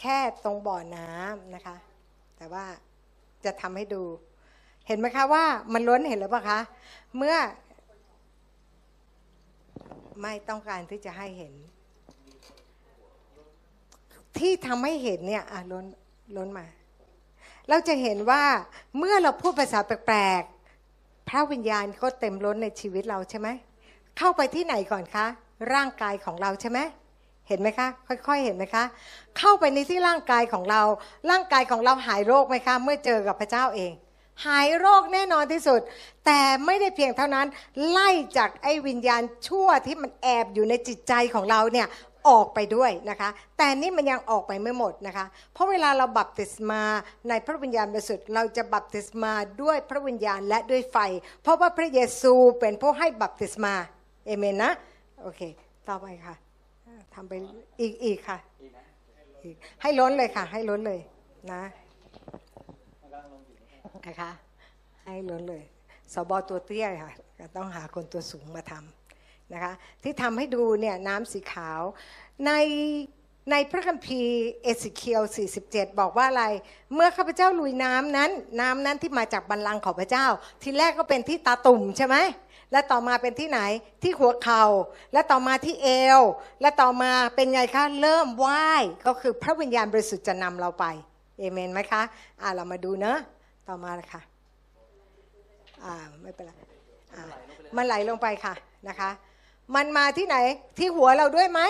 [0.00, 1.76] แค่ตรงบ่อน้ำนะคะ
[2.36, 2.64] แต่ว่า
[3.44, 4.02] จะทำให้ดู
[4.86, 6.60] เห็นไหมคะว่ามันล้นเห็นหรือเปล่าคะ
[7.16, 7.36] เมื่อ
[10.22, 11.54] ไม่ต้องการที่จะให้เห็น
[14.38, 15.86] ที่ทำให้เห็นเนี่ยอะล้น
[16.36, 16.66] ล้นมา
[17.68, 18.44] เราจะเห็นว่า
[18.98, 23.48] เมื่อเราพูดภาษาแปลกๆพระวิญญาณก็เต็มล้นในชีวิตเราใช่ไหม
[24.18, 25.26] เข้าไปที่ไหนก่อนคะ
[25.72, 26.78] ร่างกายของเราใช่ไหม
[27.48, 28.84] เห็นไหมคะ ค่อยๆเห็นไหมคะ
[29.38, 30.82] เข้าไปในที่ร่างกายของเรา
[31.30, 33.92] ร่างกายของเราหายโรคไหมคะ เมื่อเจอกับพระเจ้าเอง
[34.46, 35.80] หายโรคแน่นอนที่สุด
[36.26, 37.46] แต่ไม่ได้เพียงเท่านั้น
[37.90, 41.86] ไล่จากไอ้วิญญาณชั่วที่มันแอบอยู่ในจิตใจของเราเนี่ย
[42.28, 46.82] ออกไปด้วยนะคะ แต่นี่มันยังออกไปไม่หมดนะคะ เพราะเวลาเราบัพติศมา
[47.28, 50.98] ในพระวิญญาณบริสุทธิ์เราจะบัพติศมาด้วยพระวิญญาณและด้วยไฟ
[51.42, 53.74] เพราะว่าพระเยซูเป็นผู้ให้บัพติศมา
[54.26, 54.72] เอเมนนะ
[55.22, 55.42] โอเค
[55.88, 56.34] ต่อไปค่ะ
[57.14, 57.32] ทำไป
[57.80, 58.38] อีกอีกค่ะ
[59.44, 61.00] อีกให้ล้นเลยค่ะ ให้ล้นเลย
[61.52, 61.62] นะ
[64.06, 64.30] นะคะ
[65.04, 65.64] ให้ล้นเลย
[66.14, 69.72] สบตัวเตี้ยค่ะก็ต้องหาคนตัวสูงมาทำนะคะ
[70.02, 71.80] ที่ทำให้ดูเนี่ยน้ำสีขาว
[72.46, 72.52] ใน
[73.50, 75.22] ในพระคัมภีร์เอสิเคียว
[75.60, 76.44] 47 บอกว่าอะไร
[76.94, 78.30] เมื่อข้าพเจ้าลุยน้ำนั้น
[78.60, 80.26] น้ำนั้นที่มาจากบัลลังก์ของพระเจ้า
[80.62, 82.16] ทีแรกก็เป็นที่ตาตุ่มใช่ไหม
[82.72, 83.60] และต่อมาเป็นที่ไหน
[84.02, 84.64] ที่หัวเขา่า
[85.12, 85.88] และต่อมาที่เอ
[86.18, 86.20] ว
[86.60, 90.84] และต่อมาเป็นไงคะเริ่มว่ายก็คือพระวิญญาณบริสุทธิ์จะนำเราไป
[91.38, 92.02] เอเมนไหมคะ
[92.40, 93.18] อ่าเรามาดูเนอะ
[93.68, 94.22] ต่อมาเลยค่ะ
[95.84, 96.52] อ่าไม่เป็นไร
[97.14, 97.22] อ่า
[97.76, 98.54] มันไหลลงไปค่ะ
[98.88, 99.10] นะคะ
[99.74, 100.36] มันมาที่ไหน
[100.78, 101.60] ที่หัวเราด้วยไหม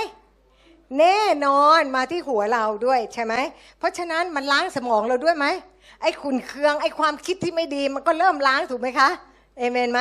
[0.99, 3.35] แน่นอนมาที่หัวเราด้วยใช่ไหม
[3.79, 5.47] เพราะฉะนั้นมันล้างสมองเราด้วยไหม
[6.03, 9.09] ไอ้ขุนเคืองไอ้ความคิดที่ไม่ดีมันก็เริ่มล้างถูกไหมคะ
[9.59, 10.01] เอเมนไหม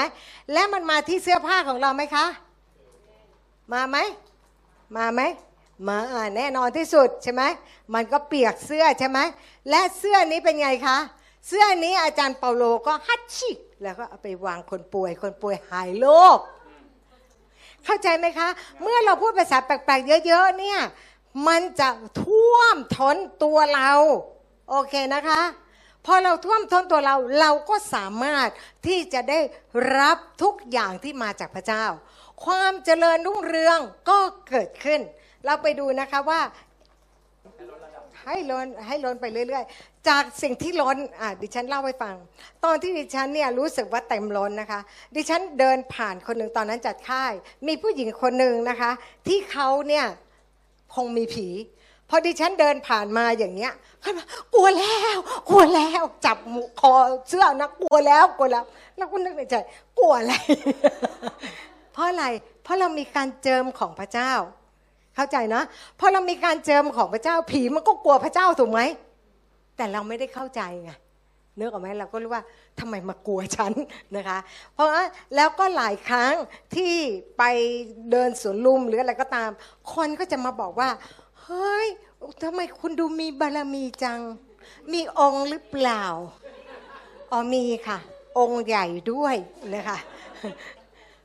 [0.53, 2.25] และมันมาที่เสื้อผ้าของเราไหมคะ
[3.73, 3.97] มาไหม
[4.97, 5.21] มาไหม
[5.87, 5.97] มา
[6.37, 7.43] แน่นอนที่สุดใช่ไหม
[7.93, 9.19] มันก็เปียกเสื้อใช่ไหม
[9.69, 10.97] และเสื้อนี้เป็นไงคะ
[11.47, 13.51] เสื้อนี้อาจารย์เปาโลก็ฮัตชิ
[13.83, 16.37] แล้วก็เอาไปวางคนป่วย คนป่วยหายโรค
[17.85, 18.47] เข้าใจไหมคะ
[18.81, 20.79] เมื่อเราพูดภาษาแปลกๆเยอะๆเนี่ย
[21.47, 21.89] มันจะ
[22.23, 23.91] ท่วมท้นตัวเรา
[24.69, 25.41] โอเคนะคะ
[26.07, 28.49] พอเราท่วมท้นตัวเราเราก็สามารถ
[28.87, 29.39] ที่จะได้
[29.97, 31.85] รับทุกอย่างที่มาจากพระเจ้า
[32.45, 33.79] ความเจริญรุ่งเรือง
[34.09, 34.99] ก็เกิดขึ้น
[35.45, 36.41] เราไปดูนะคะว่า
[38.23, 42.15] ให้ล้นให้ล้นไปเรื่อย ๆ จากสิ่งที่ล้นอะดิฉันเล่าให้ฟัง
[42.65, 44.79] ตอนที่ดิฉันเนี่ยรู้สึกว่าเต็มล้นนะคะ
[45.15, 47.33] ดิฉันเดินผ่านคนหนึ่งตอนนั้นจัดค่าย
[47.67, 48.91] มีผู้หญิงคนหนึ่งนะคะ
[49.27, 50.05] ที่เขาเนี่ย
[50.95, 51.47] คงมีผี
[52.09, 55.17] พอดิฉันเดินผ่านมาอย่างเนี้ยเขาบอกกลัวแล้ว
[55.49, 56.37] กลัวแล้วจับ
[56.79, 56.93] คอ
[57.29, 58.63] เสื้อนะกลัวแล้วกลัวแล้ว
[58.97, 59.55] แล้วก็นึกในใจ
[59.99, 60.33] กลัวอะไร
[61.93, 62.25] เพราะอะไร
[62.63, 64.31] เพราะเรามีการเจิมของพระเจ้า
[65.15, 65.61] เข้าใจนะ
[65.99, 68.81] พอเรามีการเจิมของพระเจ้าผีมันก็กลัวพระเจ้าถูกไหม
[69.77, 70.91] แต่เราไม่ได้เข้าใจไง
[71.55, 72.43] เนื้ออกไหมเราก็รู้ว่า
[72.79, 73.73] ทำไมมากลัวฉัน
[74.15, 74.37] นะคะ
[74.73, 74.87] เพราะ
[75.35, 76.33] แล้วก็หลายครั้ง
[76.75, 76.93] ที่
[77.37, 77.43] ไป
[78.11, 79.49] เดินสวนลุมหรืออะไรก็ตาม
[79.93, 80.89] คนก็จะมาบอกว่า
[81.47, 81.87] เฮ้ย
[82.43, 84.19] ทำไมคุณดูมีบารมีจัง
[84.93, 86.03] มีองค์หรือเปล่า
[87.31, 87.97] อ๋อมีค่ะ
[88.39, 89.35] องค์ใหญ่ด้วย
[89.75, 89.97] นะคะ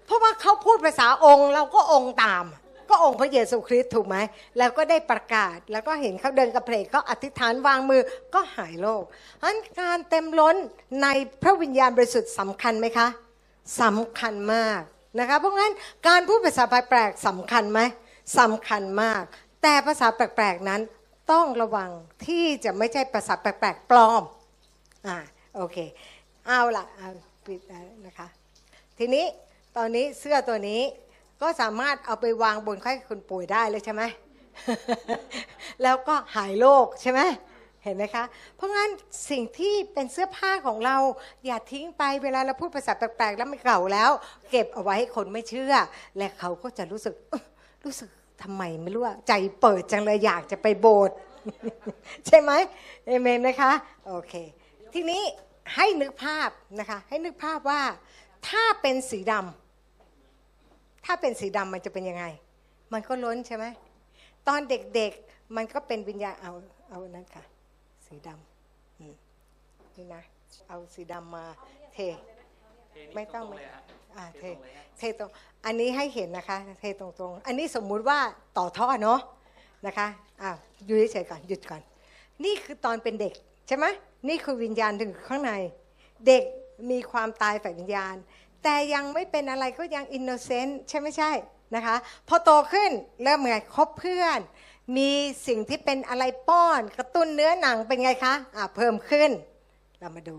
[0.05, 2.45] เพราะว่าเขาพูดภาษาองค์เราก็องค์ตาม
[2.91, 4.17] ก็องค์พระเยซูคริสต์ถูกไหม
[4.59, 8.03] แล้วก็ได้ประกาศแล้วก็เห็นเขาเดินกระเพลกก็อธิษฐานวางมือ
[8.35, 9.03] ก็หายโรค
[9.43, 10.57] อันการเต็มล้น
[11.03, 11.07] ใน
[11.43, 13.09] พระวิญญาณบริสุทธิ์สำคัญไหมคะ
[13.83, 14.81] สำคัญมาก
[15.19, 15.73] นะคะเพราะงั้น
[16.09, 17.81] การพูดภาษาแปลกๆสำคัญไหม
[18.39, 19.23] สำคัญมาก
[19.63, 20.81] แต่ภาษาแปลกๆนั้น
[21.33, 21.91] ต้องระวัง
[22.27, 24.23] ที่จะไม่ใช่ภาษาแปลกๆปลอม
[25.07, 25.17] อ่า
[25.57, 25.77] โอเค
[26.47, 27.09] เอาละเอา
[27.47, 27.61] ปิด
[28.07, 28.29] นะคะ
[28.99, 29.25] ทีนี้
[29.77, 30.83] ตอนนี้เสื้อตัวนี้
[31.43, 34.03] ก็สามารถเอาไปวางบนไข้คนป่วยได้เลยใช่ไหม
[35.83, 37.21] แล้วก็หายโรคใช่ไหม
[37.85, 38.25] เห็นไหมคะ
[38.57, 38.91] เพราะงั้น
[39.31, 40.97] สิ่งที่เป็นเสื้อผ้าของเรา
[41.47, 44.11] อย่าทิ้งไปเวลาเราพูดภาษาแปลกๆ แล้วมันเก่าแล้ว
[44.51, 45.75] เก็บเอาไว้ให้คนไม่เชื่อ
[46.17, 47.15] และเขาก็จะรู้สึก
[47.85, 48.09] รู้สึก
[48.43, 51.17] ทำไมไม่รู้ว่าใจเปิดจังเลยอยากจะไปโบสถ์
[52.27, 52.53] ใช่ไหม
[53.07, 53.73] เอเมนนะคะ
[54.07, 54.35] โอเค
[54.93, 55.23] ทีนี้
[55.75, 57.83] ให้นึกภาพนะคะ ให้นึกภาพว่า
[58.49, 62.25] ถ้าเป็นสีดำถ้าเป็นสีดำมันจะเป็นยังไง
[62.93, 63.65] มันก็ล้นใช่ไหม
[64.49, 66.53] ตอนเด็กๆมันก็เป็นวิญญาณเอา
[66.89, 67.45] เอานั้นค่ะ
[68.07, 69.03] สีดำ
[69.97, 70.23] นี่นะ
[70.69, 71.45] เอาสีดำมา
[71.93, 71.99] เท
[73.15, 73.59] ไม่ต้องไม่
[74.17, 74.43] อ่าเท
[74.99, 75.31] เทตรง
[75.65, 78.19] อันนี้ให้เห็นนะคะ เทตรงๆ อันนี้สมมุติว่า
[78.59, 79.21] ต่อท่อเนาะ
[79.87, 80.07] นะคะ
[80.43, 80.51] อ่า
[80.87, 81.83] อยู่เฉยๆก่อนหยุดก่อน
[82.45, 83.35] นี่คือตอนเป็นเด็ก
[83.69, 83.87] ใช่ไหม
[84.29, 85.53] นี่คือวิญญาณถึงข้างใน
[86.27, 86.43] เด็ก
[86.91, 88.17] มีความตายฝ่ายวิญญาณ
[88.63, 91.31] แต่ยังไม่เป็นอะไรก็ยัง innocent ใช่ไม่ใช่
[91.75, 91.97] นะคะ
[92.29, 92.91] พอโตขึ้น
[93.23, 94.41] เริ่มไงคบเพื่อน
[94.97, 95.11] มี
[95.47, 99.31] สิ่งที่เป็นอะไรป้อน กระตุ้นเนื้อหนังเป็นไงคะอ่าเพิ่มขึ้น
[100.01, 100.37] เรามาดู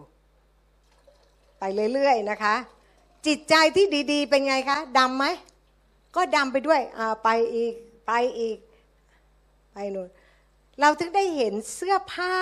[1.66, 2.56] ไปเรื่อยๆนะคะ
[3.28, 5.26] จิตใจที่ดีๆ เป็นไงคะดำไหม
[6.16, 7.74] ก็ดำไปด้วยอ่าไปอีก
[8.08, 8.58] ไปอีก
[9.74, 10.10] ไปนู่น
[10.82, 12.36] เราถึงได้เห็นเสื้อผ้า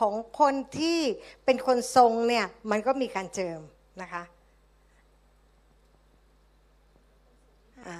[0.00, 1.00] ของคนที่
[1.44, 3.60] เป็นคนทรงเนี่ยมันก็มีการเจิม
[4.02, 4.22] นะคะ
[7.86, 7.96] อ่า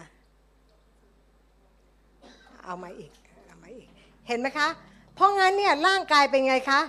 [2.64, 3.12] เอามาอีก
[3.46, 3.88] เอามาอีก
[4.28, 4.68] เห็นไหมคะ
[5.14, 6.80] เพราะงั้นเนี่ยร่างกายเป็นไงคะ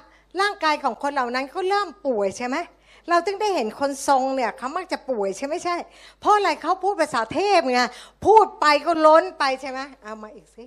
[0.41, 5.75] ร่างกายของคนเหล่านั้นเขาเริ่มป่วยใช่ไหมเราถึงได้เห็นคนทรงเนี่ยเขามักจะป่วยใช่ไหมใช่
[6.19, 7.81] เพราะอะไรเขาพูดภาษาเทพไง
[8.25, 10.65] พูดไปก็ล้นไปใช่ไหมเอามาอีกสิ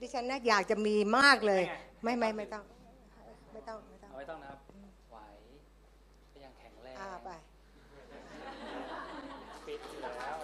[0.00, 1.62] ดิฉันนะอยากจะมีมากเลย
[2.04, 2.64] ไม่ไม่ไม่ต้อง
[3.52, 4.60] ไม่ต้องไม่ต้องเอาไม่ต้องนะครับ
[5.10, 5.16] ไหว
[6.32, 7.30] ก็ยังแข็งแรงอ่าไป
[9.66, 10.36] ฟิตอยู่แล้ว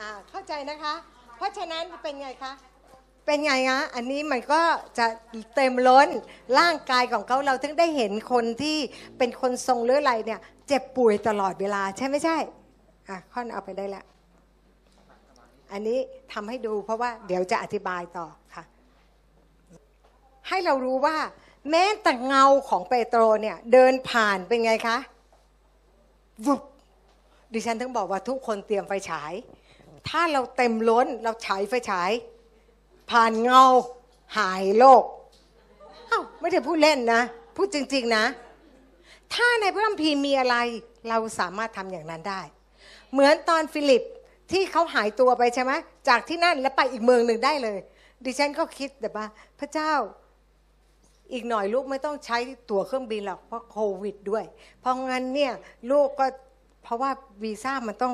[0.00, 0.94] อ่าเข้าใจนะคะ
[1.36, 2.52] เพราะฉะนั้นเป็นไงคะ
[3.26, 4.62] เป็นไงคะอันนี้มันก็
[4.98, 5.06] จะ
[5.54, 6.08] เต็มล้น
[6.58, 8.78] ร่างกายของเขาเราถึงได้เห็นคนที่
[9.18, 12.36] เป็นคนทรงหรืออะไรเนี่ย เจ็บป่วยตลอดเวลาใช่ไม่ใช่
[13.08, 14.04] อะค่อนเอาไปได้แล้ว
[15.72, 15.98] อันนี้
[16.32, 18.64] ทำให้ดูเพราะว่าเดี๋ยวจะอธิบายต่อค่ะ
[20.48, 21.16] ให้เรารู้ว่า
[21.70, 24.98] แม้แต่เงาของเปโตรเนี่ย เดินผ่านเป็นไงคะ
[26.46, 26.60] วุบ
[27.52, 29.32] ดิฉันถึงบอกว่าทุกคนเตรียมไฟฉาย
[30.08, 32.10] ถ้าเราเต็มล้นเราฉายไฟฉาย
[33.10, 33.62] ผ่านเงา
[34.38, 35.04] หายโลก
[36.10, 37.22] อ้าวไม่ได้พูดเล่นนะ
[37.56, 38.24] พูดจริง ๆนะ
[39.34, 40.56] ถ้าในพระคัมภีร์มีอะไร
[41.08, 42.40] เราสามารถทำอย่างนั้นได้
[43.12, 44.02] เหมือนตอนฟิลิป
[44.52, 45.72] ที่เขาหายตัวไปใช่ไหม
[46.08, 47.78] จากที่นั่นแล้วไปอีกเมืองหนึ่งได้เลย
[48.24, 49.26] ดิฉันก็คิดแต่ว่า
[49.60, 49.92] พระเจ้า
[51.32, 52.38] อีกหน่อยลูกไม่ต้องใช้
[52.70, 54.44] ตั๋วเครื่องบินหรอกเพราะโควิดด้วย
[54.80, 55.52] เพราะงั้นเนี่ย
[55.90, 56.26] ลูกก็
[56.82, 57.10] เพราะว่า
[57.42, 58.12] วีซ่ามันต้อง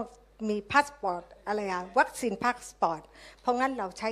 [0.49, 3.01] มีพาสปอร์ตอะไรอะ vaccine passport
[3.41, 4.09] เพราะงั้นเราใช้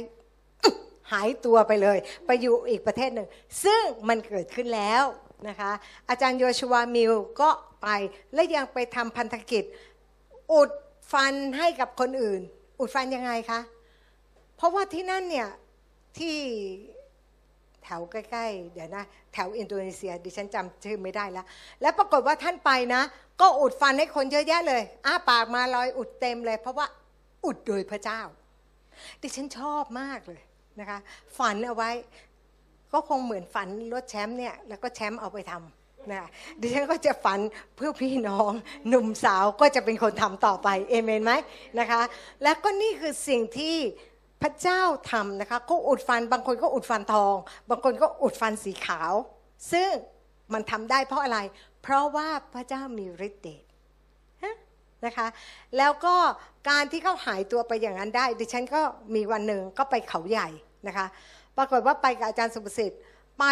[1.13, 3.29] หายตัวไปเลย ไปอยู่อีกประเทศหนึ่ง
[3.65, 5.05] ซึ่งมันเกิดขึ้นแล้ว
[5.49, 5.73] นะคะ
[6.09, 7.51] อาจารย์โยชัวมิลก็
[7.83, 7.89] ไป
[8.35, 9.65] และยังไปทำพันธกิจ
[10.53, 10.71] อุด
[11.13, 12.41] ฟันให้กับคนอื่น
[12.81, 13.61] อุดฟันยังไงคะ
[14.57, 15.49] เพราะว่าที่นั่นเนี่ย
[16.19, 16.37] ที่
[17.83, 21.47] แถวใกล้ๆ เดี๋ยวนะ แถวอินโดนีเซีย ดิฉันจำชื่อไม่ได้แล้ว
[21.81, 23.03] แล้วปรากฏว่าท่านไปนะ
[23.41, 26.87] ก็อุดฟันให้คนเยอะแยะเลยอ้าปากมาลอยอุดเต็มเลย เพราะว่า
[27.45, 28.21] อุดโดยพระเจ้า
[29.23, 30.43] ดิฉันชอบมากเลย
[30.81, 30.99] นะคะ
[31.39, 31.91] ฝันเอาไว้
[32.93, 36.29] ก็คงเหมือนฝันรถแชมป์เนี่ยแล้วก็แชมป์เอาไปทำนะ
[36.61, 37.41] ดิฉันก็จะฝัน
[37.77, 38.53] เพื่อพี่น้อง
[38.89, 41.33] หนุ่มสาวก็จะเป็นคนทำต่อไปเอเมนไหม
[41.79, 42.03] นะคะ
[42.43, 43.77] แล้วก็นี่คือสิ่งที่
[44.43, 47.35] พระเจ้าทำนะคะก็อุดฟันบางคนก็อุดฟันทอง
[47.71, 49.13] บางคนก็อุดฟันสีขาว
[49.73, 49.91] ซึ่ง
[50.53, 51.39] มันทำได้เพราะอะไร
[51.83, 53.65] เพราะว่าพระเจ้ามีฤทธิ์เดช
[55.07, 55.27] นะคะ
[55.77, 56.17] แล้วก็
[56.69, 58.81] การที่เขาหายตัวไปอย่างนั้นได้ ดิฉันก็
[59.15, 60.49] มีวันหนึ่งก็ไปเขาใหญ่
[60.89, 61.07] นะคะ
[61.57, 63.01] ปรากฏว่าไปกับอาจารย์สุประสิทธิ์
[63.39, 63.45] ไป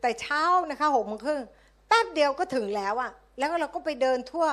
[0.00, 1.40] แต่เช้านะคะหกโมงครึ่ง
[1.88, 4.46] แป๊บเดียวก็ถึงแล้วอะแล้วเราก็ไปเดินทั่ว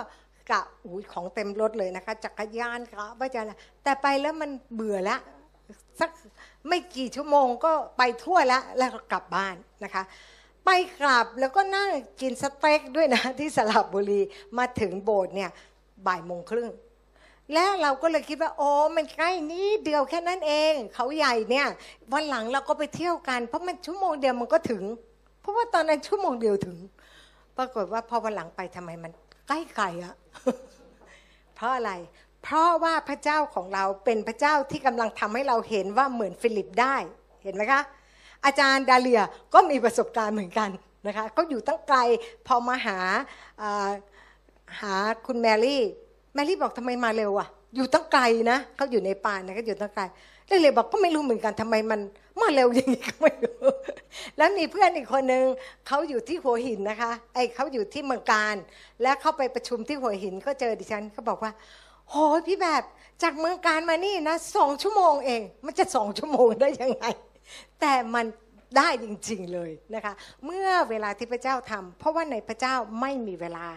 [0.49, 3.41] กะอุ้ยของเต็มรถเลยนะคะจักรยานกะว่าจะ
[3.83, 5.17] แต่ไปแล้วมันเบื่อละ
[5.99, 6.09] สัก
[6.67, 10.03] ไม่กี่ชั่วโมงก็ไปทั่วแล้วแล้วก็กลับบ้านนะคะ
[10.65, 10.69] ไป
[11.01, 11.89] กลับแล้วก็นั่ง
[12.21, 14.21] กินสเต็กด้วยนะที่สระบุรี
[14.57, 15.51] มาถึงโบสถ์เนี่ย
[16.07, 16.69] บ่ายโมงครึ่ง
[17.53, 21.67] แล้วเราก็เลยคิดว่าโอ้มันใกล้นี้เดียวแค่นั้นเอง เขาใหญ่เนี่ย
[22.13, 24.83] วันหลังเราก็ไปเที่ยวกัน เพราะมันชั่วโมงเดียวมันก็ถึง
[25.41, 26.77] เพราะว่าตอนนั้นชั่วโมงเดียวถึง
[27.57, 29.11] ปรากฏว่าพอวันหลังไปทำไมมัน
[29.47, 30.15] ใกล้ไกลอะ
[31.55, 31.91] เพราะอะไร
[32.43, 36.95] เพราะว่าพระเจ้าของเราเป็นพระเจ้าที่กำลังทำให้เราเห็นว่าเหมือนฟิลิปได้
[37.43, 37.81] เห็นไหมคะ
[38.45, 39.21] อาจารย์ดาเลีย
[39.53, 40.69] ก็มีประสบการณ์เหมือนกัน
[41.07, 41.97] นะคะก็อยู่ตั้งไกล
[42.47, 42.97] พอมาหา
[44.79, 44.95] หา
[45.25, 45.83] คุณแมรี่
[46.33, 50.03] แมรี่บอกทำไมมาเร็วอะอยู่ตั้งไกลนะเขาอยู่ในป่านะก็อยู่ตั้งไกล
[50.49, 51.99] ดาเลยบอกก็ไม่รู้เหมือนกันทำไมมัน
[52.39, 53.65] มาเร็วอย่างนี้ก็ไม่รู้
[54.37, 55.45] แล้วมีเพื่อนอีกคนนึง
[55.87, 58.55] เขาอยู่ที่หัวหินนะคะไอ้เขาอยู่ที่เมืองการ
[59.01, 61.51] แล้วเข้าไปประชุมที่หัวหินก็เจอดิฉันเขาบอกว่า
[62.09, 62.83] โหยพี่แบบ
[63.23, 67.05] จากเมืองการมานี่นะสองชั่วโมงเอง มันจะสองชั่วโมงได้ยังไง
[67.79, 68.25] แต่มัน
[68.77, 70.13] ได้จริงๆเลยนะคะ
[70.45, 73.67] เมื่อเวลาที่พระเจ้าทำเพราะว่าในพระเจ้าไม่มีเวลา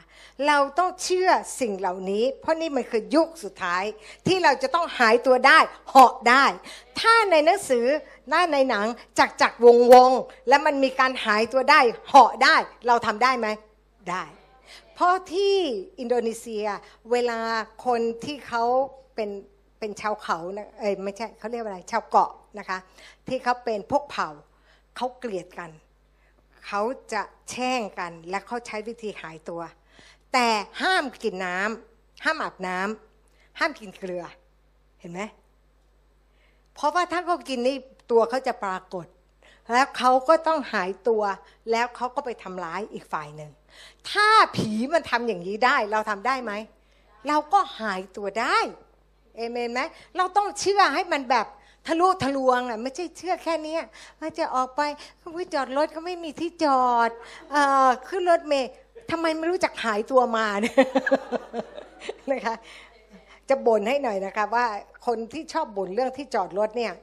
[0.46, 1.30] เราต้องเชื่อ
[1.60, 3.84] สิ่งเหล่านี้ เพราะนี่มันคือยุคสุดท้าย
[4.26, 5.58] ที่เราจะต้องหายตัวได้
[5.90, 6.44] เหาะได้
[7.00, 7.86] ถ้าในหนังสือ
[8.28, 8.86] หน้าในหนัง
[9.18, 13.48] จักจักวงวงๆและมันมีการหายตัวได้เหาะได้ เราทำได้ไหม
[14.10, 14.24] ได้
[14.94, 15.56] เพราะที่
[16.00, 16.66] อินโดนีเซีย
[17.12, 17.40] เวลา
[17.86, 18.64] คนที่เขา
[19.14, 19.30] เป็น
[19.78, 22.78] เป็นชาวเขานะเอ้ยไม่ใช่เขาเรียกว่าอะไรชาวเกาะนะคะ
[23.28, 24.28] ที่เขาเป็นพวกเผ่า
[24.96, 25.70] เขาเกลียดกัน
[26.66, 26.82] เขา
[27.12, 29.62] จะแช่งกัน และเขาใช้วิธีหายตัว
[30.32, 30.48] แต่
[30.82, 34.24] ห้ามกินน้ำห้ามอาบน้ำห้ามกินเกลือ
[35.00, 35.20] เห็นไหม
[36.74, 37.76] เพราะว่าถ้าเขากินนี่
[38.10, 39.06] ตัวเขาจะปรากฏ
[39.72, 41.22] แล้วเขาก็ต้องหายตัว
[41.70, 43.50] แล้วเขาก็ไปทำร้ายอีกฝ่ายหนึ่ง
[44.10, 46.52] ถ้าผีมันทำอย่างนี้ได้ เราทำได้ไหม
[47.28, 48.58] เราก็หายตัวได้
[49.36, 49.80] เอเมนไหม
[50.16, 51.46] เราต้องเชื่อให้มันแบบ
[51.86, 53.78] ทะลุทะลวงอะไม่ใช่เชื่อแค่นี้
[54.20, 54.80] ว่าจะออกไป
[55.34, 57.10] ว่าจอดรถก็ไม่มีที่จอด
[57.54, 57.56] อ
[57.86, 58.70] อขึ้นรถเมย์
[59.10, 60.76] ทำไมไม่รู้จักหายตัวมาเนี่ย
[62.32, 62.54] นะคะ
[63.48, 64.66] จะบ่นให้หน่อยนะคะว่า
[65.06, 66.94] คนที่ชอบบ่นเรื่องที่จอดรถเนี่ย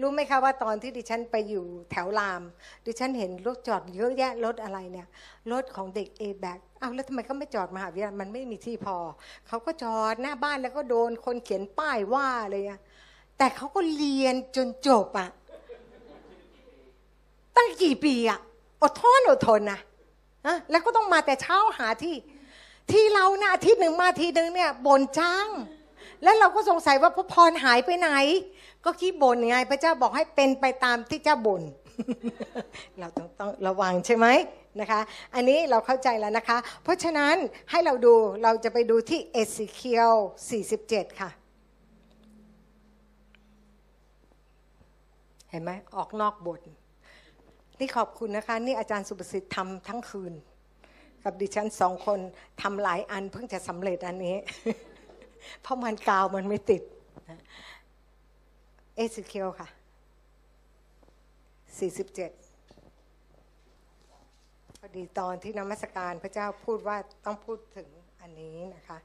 [0.00, 2.42] รู้ไหมคะว่าตอนที่ดิฉันไปอยู่แถวราม
[2.86, 5.06] ดิฉันเห็นรถจอดเยอะแยะรถอะไรเนี่ย
[5.52, 8.96] รถของเด็ก A แบกอ้าวแล้วทำไมก็ไม่จอดมหาวิทยาลัยมันไม่มีที่พอ
[9.48, 12.80] เขาก็จอดหน้าบ้านแล้วก็โดนคนเขียนป้ายว่าเลยอะ
[13.38, 15.28] แต่เขาก็เรียนจนจบอะ
[17.56, 18.40] ตั้งกี่ปีอะ
[18.82, 19.80] อดทนอดทนนะ
[20.46, 22.16] นะแล้วก็ต้องมาแต่เช้าหาที่
[22.90, 25.46] ที่เรานะอาทิตย์หนึ่งมาทีหนึ่งเนี่ยบ่นจัง
[26.22, 28.10] แล้วเราก็สงสัยว่าพระพรหายไปไหน
[28.84, 31.62] ก็ขี้บ่นไง พระเจ้าบอกให้เป็นไปตามที่เจ้าบ่น
[32.98, 34.26] เราต้องต้องระวังใช่ไหม
[34.80, 35.00] นะคะ
[35.34, 37.34] อันนี้เราเข้าใจแล้วนะคะ เพราะฉะนั้น
[37.70, 40.12] ให้เราดูเราจะไปดูที่เอสิเคียว
[40.66, 41.30] 47 ค่ะ
[45.52, 46.60] เห็นไหมออกนอกบท
[47.78, 50.32] นี่ขอบคุณนะคะ นี่อาจารย์สุประสิทธิ์ทำทั้งคืน
[51.24, 52.20] กับดิฉันสองคน
[52.62, 54.36] ทำหลายอันเพิ่งจะสำเร็จอันนี้
[55.60, 56.82] เพราะมันกาวมันไม่ติด
[58.96, 59.76] เอสเคียวค่ะ 47
[64.78, 67.88] พอดีตอนที่นมัสการพระเจ้าพูดว่าต้องพูดถึง
[68.20, 68.98] อันนี้นะคะ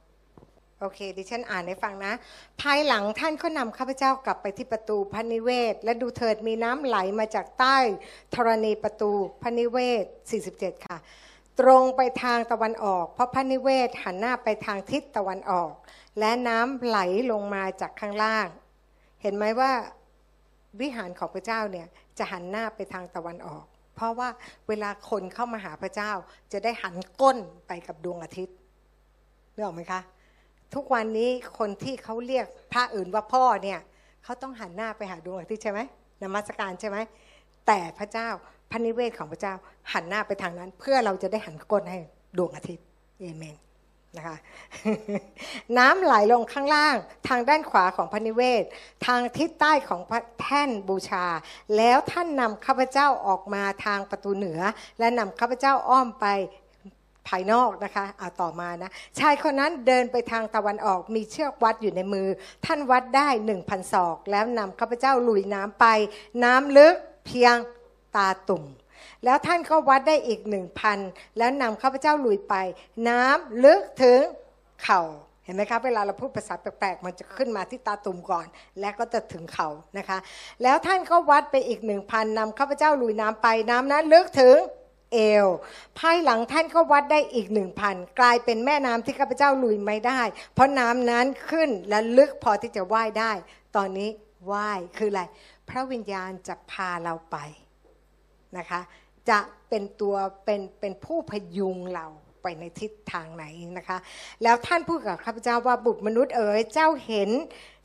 [0.82, 2.14] โอเค ดิฉันอ่านให้ฟังนะ
[2.62, 7.78] ภายหลังท่านก็นำข้าพเจ้ากลับไปที่ประตูพระนิเวศ และดูเถิดมีน้ำไหลมาจากใต้
[8.36, 9.12] ธรณีประตู
[9.42, 10.06] พระนิเวศ
[10.46, 10.98] 47 ค่ะ
[11.60, 15.72] ตรงไปทางตะวันออก เพราะพระนิเวศหันหน้าไปทางทิศตะวันออก
[16.20, 17.00] และน้ำไหล
[17.32, 18.48] ลงมาจากข้างล่าง
[19.22, 19.72] เห็นไหมว่า
[20.82, 23.66] วิหารของพระเจ้าเนี่ยจะหันหน้าไปทางตะวันออก
[23.96, 24.30] เพราะว่า
[24.68, 26.12] เวลาคนเข้ามาหาพระเจ้า
[26.52, 28.56] จะได้หันก้นไปกับดวงอาทิตย์
[29.54, 30.02] นึกออกไหมคะ
[30.76, 33.80] ทุกวันนี้คนที่เขาเรียกพระอื่นว่าพ่อเนี่ย
[34.24, 35.80] เขาต้องหันหน้าไปหาดวงอาทิตย์ใช่ไหม
[36.22, 36.98] นมัสการใช่ไหม
[37.68, 38.30] แต่พระเจ้า
[38.72, 39.54] พระนิเวศของพระเจ้า
[39.94, 42.00] หันหน้าไปทางนั้น เพื่อเราจะได้หันก้นให้
[42.38, 42.86] ดวงอาทิตย์
[43.20, 43.58] เอเมน
[44.18, 44.38] นะคะ
[45.78, 46.96] น้ำไหลลงข้างล่าง
[47.28, 48.64] ทางด้านขวาของพระนิเวศ
[49.06, 51.26] ทางทิศใต้ของพระแท่นบูชา
[51.78, 54.60] แล้วท่านนำข้าพเจ้าออกมาทางประตูเหนือ
[55.00, 56.26] และนำข้าพเจ้าอ้อมไป
[57.28, 62.28] ภายนอกนะคะเอาต่อมานะชายคนนั้นเดินไปทางตะวันออกมีเชือกวัดอยู่ในมือ
[62.66, 65.86] ท่านวัดได้หนึ่งพันศอก แล้วนำข้าพเจ้าลุยน้ำไป
[66.44, 67.56] น้ำลึกเพียง
[68.16, 68.64] ตาตุ่ม
[69.26, 71.00] แล้วท่านก็วัดได้อีกหนึ่งพัน
[71.38, 72.56] แล้วนำข้าพเจ้าลุยไป
[73.10, 74.20] น้ำลึกถึง
[74.84, 75.02] เข่า
[75.46, 78.46] เห็นไหมครับเวลาเราพูดภาษาแปลกๆ มันจะขึ้นมาที่ตาตุ่มก่อน
[78.80, 80.18] และก็จะถึงเข่านะคะ
[80.64, 84.58] แล้วท่านก็วัดไปอีกหนึ่งพันนำข้าพเจ้าลุยน้ำไปน้ำนั้นลึกถึง
[85.14, 85.48] เอว
[86.00, 90.22] ภายหลังท่านก็วัดได้อีกหนึ่งพันกลายเป็นแม่น้ำที่ข้าพเจ้าลุยไม่ได้
[90.54, 93.32] เพราะน้ำนั้นขึ้นและลึกพอที่จะว่ายได้
[93.76, 94.10] ตอนนี้
[94.52, 95.22] ว่ายคืออะไร
[95.70, 97.38] พระวิญญาณจะพาเราไป
[98.58, 98.82] นะคะ
[99.30, 99.40] จะ
[99.70, 102.08] เป็นตัวเป็นเป็นผู้พยุงเรา
[102.48, 103.46] ไปในทิศทางไหน
[103.78, 103.98] นะคะ
[104.44, 107.30] แล้วท่านพูดกับข้าพเจ้าว่าบุตรมนุษย์เอ๋ยเจ้าเห็น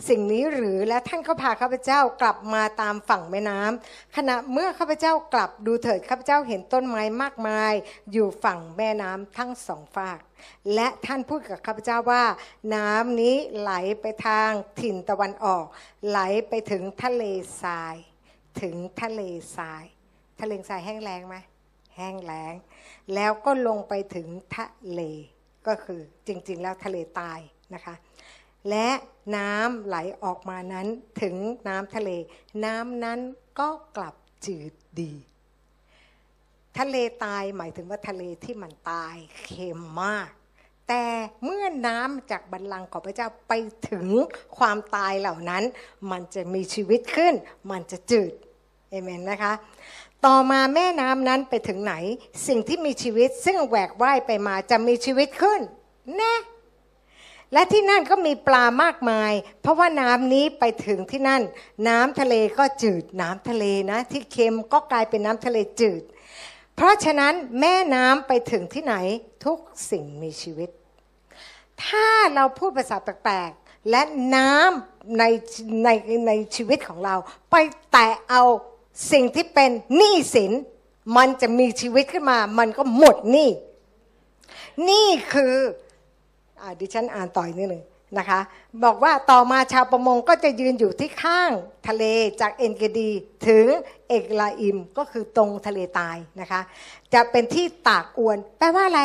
[0.09, 7.73] สิ่งนี้หรือและท่านก็พาข้าพเจ้ากลับมาตามฝั่งแม่น้ำขณะเมื่อข้าพเจ้ากลับดูเถิดข้าพเจ้าเห็นต้นไม้มากมาย
[8.13, 10.21] อยู่ฝั่งแม่น้ำทั้งสองฝาก
[10.75, 12.25] และท่านพูดกับข้าพเจ้าว่า
[12.75, 14.51] น้ำนี้ไหลไปทาง
[14.81, 15.65] ถิ่นตะวันออก
[16.09, 17.23] ไหลไปถึงทะเล
[17.63, 17.97] ทราย
[18.61, 19.21] ถึงทะเล
[19.57, 19.85] ทราย
[20.41, 21.37] ทะเลทรายแห้งแล้งไหม
[21.97, 22.55] แห้งแล้ง
[23.15, 25.01] แล้วก็ลงไปถึงทะเล
[25.67, 27.41] ก็คือจริงๆแล้วทะเลตาย
[27.75, 27.95] นะคะ
[28.71, 28.89] และ
[29.37, 30.87] น้ำไหลออกมานั้น
[31.23, 31.37] ถึง
[31.69, 32.11] น้ำทะเล
[32.65, 33.21] น้ำนั้น
[33.61, 34.15] ก็กลับ
[34.47, 35.13] จืดดี
[36.79, 40.29] ทะเลตายหมายถึงว่าทะเลที่มันตายเค็มมาก
[40.89, 41.05] แต่
[41.45, 43.53] เมื่อน้ำจากบัลลังของพระเจ้าไป
[43.91, 44.07] ถึง
[44.59, 45.65] ความตายเหล่านั้น
[46.11, 47.35] มันจะมีชีวิตขึ้น
[47.71, 48.33] มันจะจืด
[48.91, 49.53] เอเมนนะคะ
[50.27, 51.95] ต่อมาแม่น้ำนั้นไปถึงไหน
[52.47, 55.61] สิ่งที่มีชีวิตซึ่งแหวกว่ายไปมาจะมีชีวิตขึ้น
[56.21, 56.37] นะ
[57.53, 61.43] และที่นั่นก็มีปลามากมาย เพราะว่าน้ำนี้ไปถึงที่นั่น
[61.89, 66.03] น้ำทะเลก็จืดน้ำทะเลนะ ที่เค็มก็กลายเป็นน้ำทะเลจืด
[66.77, 68.95] เพราะฉะนั้นแม่น้ำไปถึงที่ไหน
[69.45, 69.59] ทุก
[69.91, 70.71] สิ่งมีชีวิต
[71.85, 74.03] ถ้าเราพูดภาษาแปลกๆและ
[74.37, 75.25] น้ำใน
[75.85, 75.89] ใน
[76.27, 77.15] ในชีวิตของเรา
[77.51, 77.57] ไป
[77.93, 78.43] แตะเอา
[79.13, 80.53] สิ่งที่เป็นหนี้สิน
[81.17, 83.51] มันจะมีชีวิตขึ้นมา มันก็หมดหนี้
[84.91, 85.55] นี่คือ
[86.61, 87.85] อดิฉันอ่านต่ออีกนิดหนึ่ง
[88.19, 88.41] นะคะ
[88.85, 91.51] บอกว่าต่อมาชาวประมงก็จะยืนอยู่ที่ข้าง
[91.89, 92.05] ทะเล
[92.41, 93.11] จากเอ็นเกดี
[93.49, 93.67] ถึง
[94.09, 96.61] เอกลาอิม ก็คือตรงทะเลตายนะคะ
[97.15, 99.03] จะเป็นที่ตากอวน แปลว่าอะไร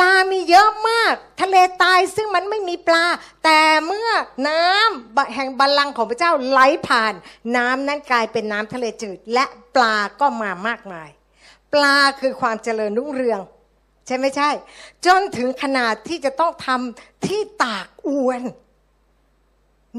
[0.00, 3.06] ลามีเยอะมาก ทะเลตายซึ่งมันไม่มีปลา
[3.44, 4.08] แต่เมื่อ
[4.48, 7.14] น้ำแห่งบัลลังก์ของพระเจ้าไหลผ่าน
[7.56, 9.44] น้ำนั้นกลายเป็นน้ำทะเลจืด และ
[9.74, 11.08] ปลาก็มามากมาย
[11.72, 13.40] ปลาคือความเจริญรุ่งเรือง
[14.06, 14.50] ใช่ไม่ใช่
[15.06, 18.42] จนถึงขนาดที่จะต้องทำที่ตากอวน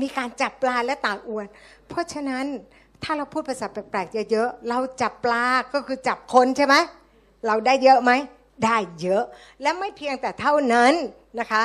[0.01, 1.45] มีการจับปลาและตากอวน
[1.87, 2.45] เพราะฉะนั้น
[3.03, 6.75] ถ้าเราพูดภาษาแปลกๆเยอะๆเราจับปลาก็คือจับคนใช่ไหม
[7.47, 8.11] เราได้เยอะไหม
[8.63, 9.23] ได้เยอะ
[9.61, 10.93] และไม่เพียงแต่เท่านั้น
[11.39, 11.63] นะคะ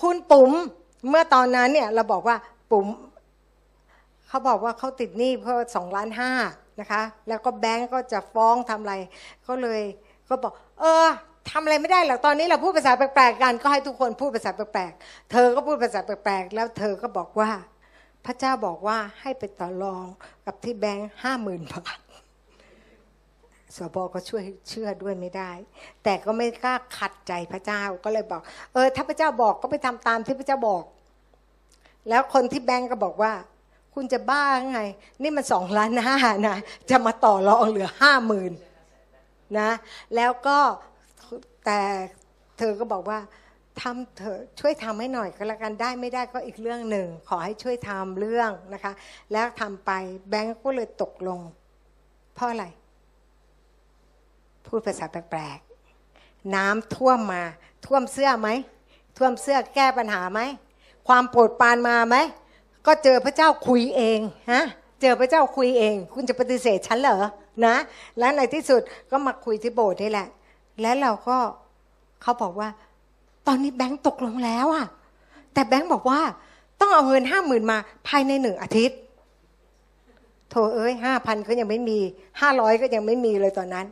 [0.00, 0.52] คุณปุ๋ม
[1.08, 2.36] เมื่อตอนนั้นเนี่ยเราบอกว่า
[2.70, 2.86] ปุ๋ม
[4.28, 6.32] เขาบอกว่าเขาติดหนี้เพราะสองล้านห้า
[6.80, 8.94] นะคะ แล้วก็แบงก์ก็จะฟ้องทำอะไร
[9.46, 9.82] ก็เลย
[10.28, 11.06] ก็บอก เออ
[11.50, 17.50] ทำอะไรไม่ได้หรอกตอนนี้เราพูดภาษาแปลกๆกันก็ให้ทุกคนพูดภาษาแปลกๆเธอก็พูดภาษาแปลกๆแล้วเธอก็บอกว่า
[18.24, 20.06] พระเจ้าบอกว่าให้ไปต่อรอง
[20.46, 21.98] กับที่แบงค์ห้าหมื่นบาท
[23.76, 25.50] สบก็ช่วยเชื่อด้วยไม่ได้
[26.04, 30.84] แต่ก็ไม่กล้าขัดใจพระเจ้าก็เลยบอก เออ ถ้าพระเจ้าบอกก็ไปทำตามที่พระเจ้าบอก
[32.08, 33.32] แล้วคนที่แบงก์ก็บอกว่า
[33.94, 34.80] คุณจะบ้าไง
[35.22, 36.16] นี่มันสองล้านห้า
[36.48, 36.56] นะ
[36.90, 38.52] จะมาต่อรองเหลือห้าหมื่น
[39.58, 39.70] นะ
[40.14, 40.58] แล้วก็
[41.66, 41.80] แต่
[42.58, 43.18] เธอก็บอกว่า
[43.82, 48.92] ทำเถอะช่วยทำให้หน่อยก็แล้วกันได้ไม่ได้ก็อีกเรื่องหนึ่ง ขอให้ช่วยทำเรื่องนะคะ
[49.32, 49.90] แล้วทำไป
[50.30, 51.40] แบงก์ก็เลยตกลง
[52.34, 52.66] เพราะอะไร
[54.66, 57.42] พูดภาษาแปลกๆน้ำท่วมมา
[57.86, 58.48] ท่วมเสื้อไหม
[59.16, 60.40] ท่วมเสื้อแก้ปัญหาไหม
[61.08, 62.16] ความโปรดปานมาไหม
[62.86, 64.18] ก็เจอพระเจ้าคุยเอง
[64.52, 64.62] ฮะ
[65.02, 67.16] เจอพระเจ้าคุยเอง คุณจะปฏิเสธฉันเหรอ
[67.66, 67.76] นะ
[68.18, 70.28] และในที่สุดก็มาคุยที่โบสถ์นี่แหละ
[70.80, 71.36] และเราก็
[72.22, 72.68] เขาบอกว่า
[73.46, 74.86] ตอนนี้แบงค์ตกลงแล้วอะ
[75.54, 76.20] แต่แบงค์บอกว่า
[76.80, 78.98] ต้องเอาเงินห้าหมื่นมาภายในหนึ่งอาทิตย์
[80.50, 81.98] โถเอ้ยห้าพันก็ยังไม่มี
[82.40, 83.86] ห้าร้อยก็ยังไม่มีเลยตอนนั้น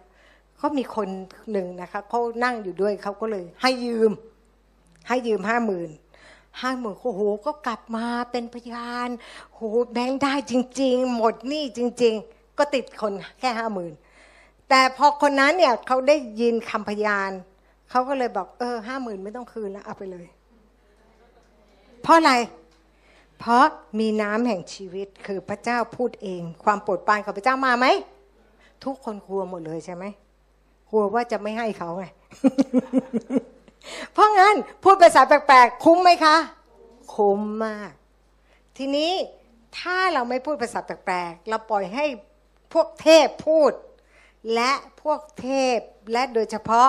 [0.62, 1.08] ก็มีคน
[1.52, 4.10] หนึ่งนะคะเขานั่งอยู่ด้วยเขาก็เลย ให้ยืม
[5.08, 5.90] ให้ยืมห้าหมื่น
[6.62, 9.08] ห้าหมื่นโอ้โหก็กลับมาเป็นพยาน
[9.54, 9.60] โห
[9.92, 13.92] แบงค์ได้จริง ๆ หมดหนี้จริง ๆ ก็ติดคนแค่ห้าหมื่น
[14.68, 17.30] แต่พอคนนั้นเนี่ยเขาได้ยินคำพยาน
[17.90, 20.26] เขาก็เลยบอก เออห้าหมื่นไม่ต้องคืนแล้วเอาไปเลย
[22.02, 22.32] เพราะอะไร
[23.38, 23.64] เพราะ
[23.98, 27.86] มีน้ำแห่งชีวิตคือพระเจ้าพูดเอง ความโปรดปรานของพระเจ้ามาไหม
[28.84, 30.04] ทุกคนกลัวหมดเลยใช่ไหม
[30.92, 32.04] กลัวว่าจะไม่ให้เขาไง
[34.12, 36.36] เพราะงั้นพูดภาษาแปลกๆคุ้มไหมคะ
[37.14, 37.92] คุ้มมาก
[38.78, 39.12] ทีนี้
[39.78, 42.04] ถ้าเราไม่พูดภาษาแปลกๆเราปล่อยให้
[42.72, 43.72] พวกเทพพูด
[44.54, 44.72] และ
[45.02, 45.78] พวกเทพ
[46.12, 46.88] และโดยเฉพาะ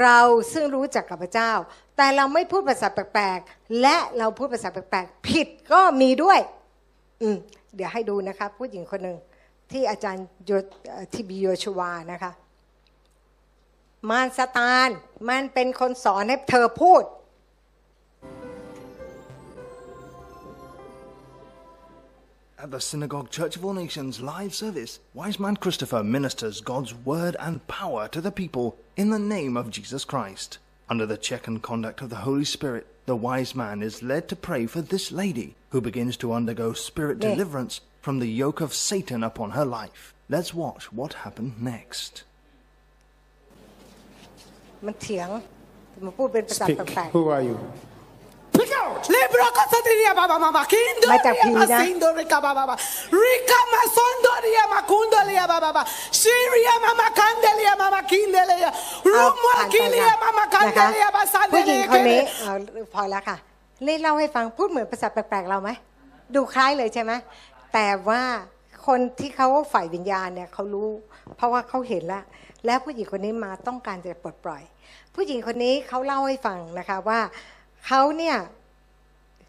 [0.00, 0.18] เรา
[0.52, 1.52] ซึ่งรู้จักกับพระเจ้า
[1.96, 6.38] แต่เราไม่พูดภาษาแปลกๆและเราพูดภาษาแปลกๆผิดก็มีด้วย
[7.22, 7.36] อืม
[7.74, 9.18] เดี๋ยวให้ดูนะคะผู้หญิงคนหนึ่ง
[9.72, 10.50] ที่อาจารย์โย
[10.90, 12.32] เอ่อทีบีโยชวานะคะ
[14.09, 14.89] มารสตาน
[15.29, 17.03] มันเป็นคนสอนให้เธอพูด
[22.57, 27.35] At the Synagogue Church of All Nations live service, Wise Man Christopher ministers God's word
[27.39, 30.57] and power to the people in the name of Jesus Christ.
[30.89, 34.35] Under the check and conduct of the Holy Spirit, the wise man is led to
[34.35, 37.31] pray for this lady who begins to undergo spirit Yeah.
[37.31, 40.13] deliverance from the yoke of Satan upon her life.
[40.29, 42.23] Let's watch what happened next.
[44.86, 45.28] มันเถียง
[46.04, 46.78] มันพูดเป็นภาษา Speak.
[46.94, 47.56] แปลก Who are you?
[48.56, 49.02] Pick out.
[49.14, 51.58] Libra kasatiria baba mama kindo Mata pina.
[51.60, 52.74] masindo rika baba baba
[53.24, 55.82] rika masondo ria makundo ria baba baba
[56.20, 61.08] shiria mama kandelia mama kindelia ๆเอา rumwa ผ่านไป kilia ค่ะ mama นะคะ kandelia
[61.54, 63.36] ผู้หญิงคนนี้ basandelia เอาพอแล้วค่ะ
[63.86, 65.70] นี่เล่าให้ฟังพูดเหมือนภาษาแปลกๆเราไหม
[66.34, 67.12] ดูคล้ายเลยใช่ไหม
[67.74, 68.22] แต่ว่า
[68.86, 70.88] คนที่เขาฝ่ายวิญญาณเนี่ยเขารู้
[71.36, 72.24] เพราะว่าเขาเห็นแล้ว
[72.66, 74.62] แล้วผู้หญิงคนนี้มาต้องการจะปลดปล่อย
[75.14, 77.20] ผู้หญิงคนนี้เขาเล่าให้ฟังนะคะว่า
[77.86, 78.36] เขาเนี่ย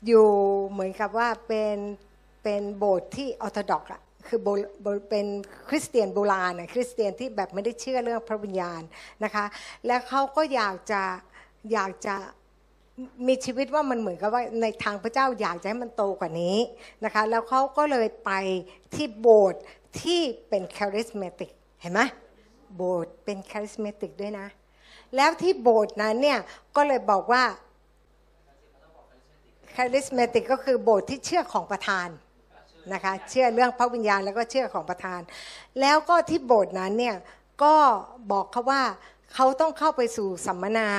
[0.08, 0.28] อยู่
[0.70, 1.78] เหมือนกับว่าเป็น
[2.44, 4.40] เป็นโบสถ์ที่ออร์โธดอกอะคือ
[5.10, 5.26] เป็น
[5.70, 8.82] คริสเตียนโบราณอะคริสเตียนที่แบบไม่ได้เชื่อเรื่องพระวิญญาณ
[9.24, 9.46] นะคะ
[9.88, 11.02] แล้วเขาก็อยากจะ
[11.74, 12.16] อยากจะ
[13.28, 16.58] มีชีวิตว่ามันเหมือนกับว่าในทางพระเจ้าอยากจะให้มันโตกว่านี้
[17.06, 18.32] นะคะ แล้วเขาก็เลยไป
[18.96, 19.62] ที่โบสถ์
[20.02, 21.52] ที่เป็นคาริสเมติก
[21.82, 22.02] เห็นไหม
[22.76, 24.48] โบสถ์เป็นคาริสเมติกด้วยนะ
[25.16, 26.40] แล้วที่โบสถ์นั้นเนี่ย
[26.76, 27.44] ก็เลยบอกว่า
[29.76, 32.08] คาริสเมติกก็คือโบสถ์ที่เชื่อของประธาน
[32.94, 35.22] นะคะเชื่อเรื่องพระวิญญาณแล้วก็เชื่อของประธาน
[35.82, 37.16] แล้วก็ที่โบสถ์นั้นเนี่ย
[37.64, 37.76] ก็
[38.32, 38.84] บอกเขาว่า
[39.34, 40.90] เขาต้องเข้าไปสู่สัมมนา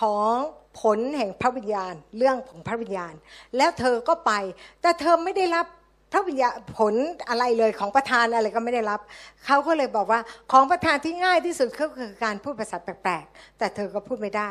[0.00, 0.34] ของ
[0.80, 3.14] ผลแห่งพระวิญญาณ เรื่องของพระวิญญาณ
[3.56, 4.32] แล้วเธอก็ไป
[4.80, 5.66] แต่เธอไม่ได้รับ
[6.12, 6.94] พระวิญญาณผล
[7.28, 9.00] อะไรเลยของประธานอะไรก็ไม่ได้รับ
[9.46, 10.20] เขาก็เลยบอกว่า
[10.52, 14.50] ของประธานที่ง่ายที่สุดก็คือการพูดภาษาแปลกๆ แต่เธอก็พูดไม่ได้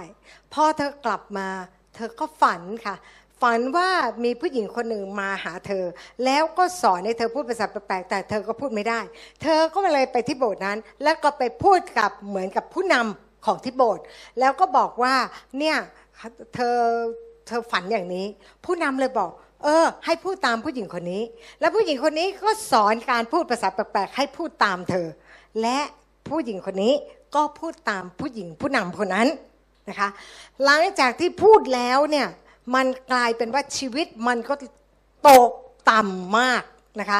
[0.53, 1.47] พอเธอกลับมา
[1.95, 2.95] เธอก็ฝันค่ะ
[3.41, 3.89] ฝันว่า
[4.24, 5.86] มีผู้หญิงคนหนึ่งมาหาเธอ
[6.26, 8.99] แล้วก็สอนให้เธอพูดภาษาแปลกๆ แต่เธอก็พูดไม่ได้
[9.41, 14.03] เธอก็เลยไปที่โบสถ์นั้น แล้วก็ไปพูดกับเหมือนกับผู้นำของที่โบสถ์
[14.39, 15.16] แล้วก็บอกว่า
[15.60, 15.78] เนี่ย
[16.55, 16.78] เธอ
[17.47, 18.26] เธอฝันอย่างนี้
[18.66, 19.32] ผู้นำเลยบอก
[19.64, 21.24] เออ ให้พูดตามผู้หญิงคนนี้
[21.60, 25.08] แล้วผู้หญิงคนนี้ก็สอนการพูดภาษาแปลกๆให้พูดตามเธอ
[25.62, 25.80] และ
[26.30, 26.93] ผู้หญิงคนนี้
[27.36, 29.28] ก็พูดตามผู้หญิงผู้นำคนนั้น
[29.89, 30.10] นะคะ
[30.64, 32.28] หลังจากที่พูดแล้วเนี่ย
[32.76, 34.53] มันกลายเป็นว่าชีวิตมันก็
[35.30, 35.51] ตก
[35.91, 36.64] ต่ำมาก
[36.99, 37.20] นะคะ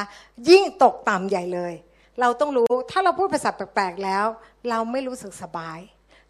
[0.50, 1.72] ยิ่งตกต่ำใหญ่เลย
[2.20, 4.26] เราต้องรู้ถ้าเราพูดภาษาแปลกๆแล้ว
[4.68, 5.78] เราไม่รู้สึกสบาย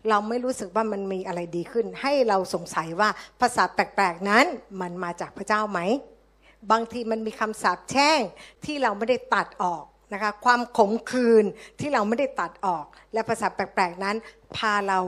[0.09, 3.09] เราไม่รู้สึกว่ามันมีอะไรดีขึ้น ให้เราสงสัยว่า
[3.40, 4.44] ภาษาแปลกๆนั้น
[4.80, 5.80] มันมาจากพระเจ้าไหม
[6.70, 8.20] บางทีมันมีคำสาปแช่ง
[8.64, 11.44] ที่เราไม่ได้ตัดออกนะคะความขมขื่น
[11.80, 14.16] ที่เราไม่ได้ตัดออก และภาษาแปลกๆนั้น
[14.57, 14.99] พาเรา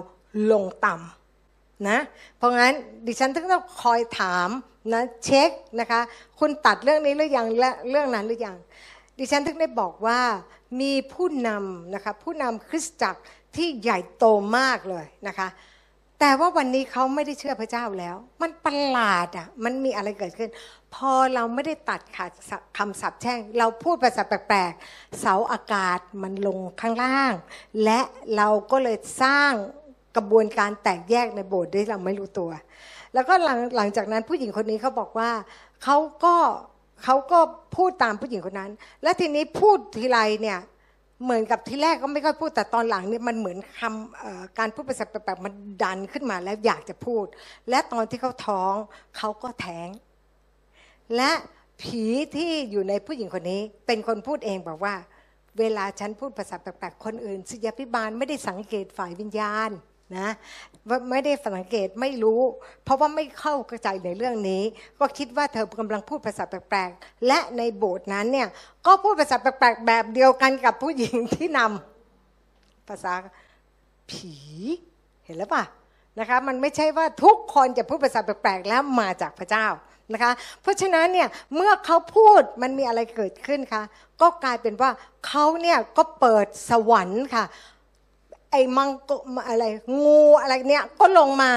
[0.53, 1.99] ลงต่ำนะ
[2.37, 2.75] เพราะงั้น
[3.07, 4.49] ดิฉันถึงต้องคอยถาม
[4.93, 6.01] นะเช็คนะคะ
[6.39, 8.57] คุณตัดเรื่องนี้หรือยังและเรื่องนั้นหรือยัง
[9.19, 10.21] ดิฉันถึงได้บอกว่า
[10.81, 13.21] มีผู้นำนะคะผู้นำคริสตจักร
[13.57, 14.25] ที่ใหญ่โต
[14.59, 15.49] มากเลยนะคะ
[16.21, 20.51] แต่ว่าวันนี้เขาไม่ได้เชื่อพระเจ้าแล้ว มันประหลาดอะมันมีอะไรเกิดขึ้น
[20.95, 22.31] พอเราไม่ได้ตัดขาด
[22.79, 27.33] คำสาปแช่ง เราพูดภาษาแปลกๆเสาอากาศมันลงข้างล่าง
[27.85, 28.01] และ
[28.37, 29.53] เราก็เลยสร้าง
[30.17, 32.51] กระบวนการแตกแยกในโบสถ์ด้วยเราไม่รู้ตัว
[33.15, 35.31] แล้วก็หลังหลังจากนั้นผู้หญิงคนนี้เขาบอกว่า
[35.85, 36.37] เขาก็
[37.05, 37.39] เขาก็
[37.77, 38.73] พูดตามผู้หญิงคนนั้น
[39.03, 40.59] และทีนี้พูดทีไรเนี่ย
[41.25, 45.53] เหมือนกับที่แรกก็ไม่ค่อยพูดแต่ตอนหลังเนี่ยมันเหมือนคำการพูดภาษาแปลกๆมัน
[45.83, 47.25] ดันขึ้นมาแล้วอยากจะพูด
[47.71, 48.75] และตอนที่เขาท้อง
[49.17, 49.89] เขาก็แท้ง
[51.17, 51.31] และ
[51.83, 52.05] ผี
[52.37, 54.95] ที่อยู่ในผู้หญิงคนนี้ เป็นคนพูดเองบอกว่า
[55.59, 59.71] เวลาฉันพูดภาษาแปลกๆคนอื่นศิยาพิบาลไม่ได้สังเกตฝ่ายวิญญาณ
[60.17, 60.29] นะ
[61.11, 62.41] ไม่ได้สังเกตไม่รู้
[62.85, 63.55] เพราะว่าไม่เข้า
[63.85, 64.63] ใจในเรื่องนี้
[64.99, 68.49] ก็คิดว่าเธอกำลังพูดภาษาแปลกๆ และในโบสถ์นั้นเนี่ย
[68.87, 73.13] ก็พูดภาษาแปลกๆ แบบเดียวกันกับผู้หญิงที่นำภาษา
[74.11, 74.35] ผี
[75.25, 75.65] เห็นแล้วป่ะ
[76.19, 79.67] นะคะมันไม่ใช่ว่าทุกคนจะพูดภาษาแปลกๆ แล้วมาจากพระเจ้า
[80.13, 80.33] นะคะ
[80.63, 83.83] เพราะฉะนั้นเนี่ยเมื่อเขาพูดมันมีอะไรเกิดขึ้นคะ
[84.21, 84.91] ก็กลายเป็นว่า
[85.27, 87.45] เขาเนี่ยก็เปิดสวรรค์ค่ะ
[88.51, 89.11] ไอ้มังก
[89.49, 89.65] อะไร
[90.05, 91.53] งูอะไรเนี่ยก็ลงมา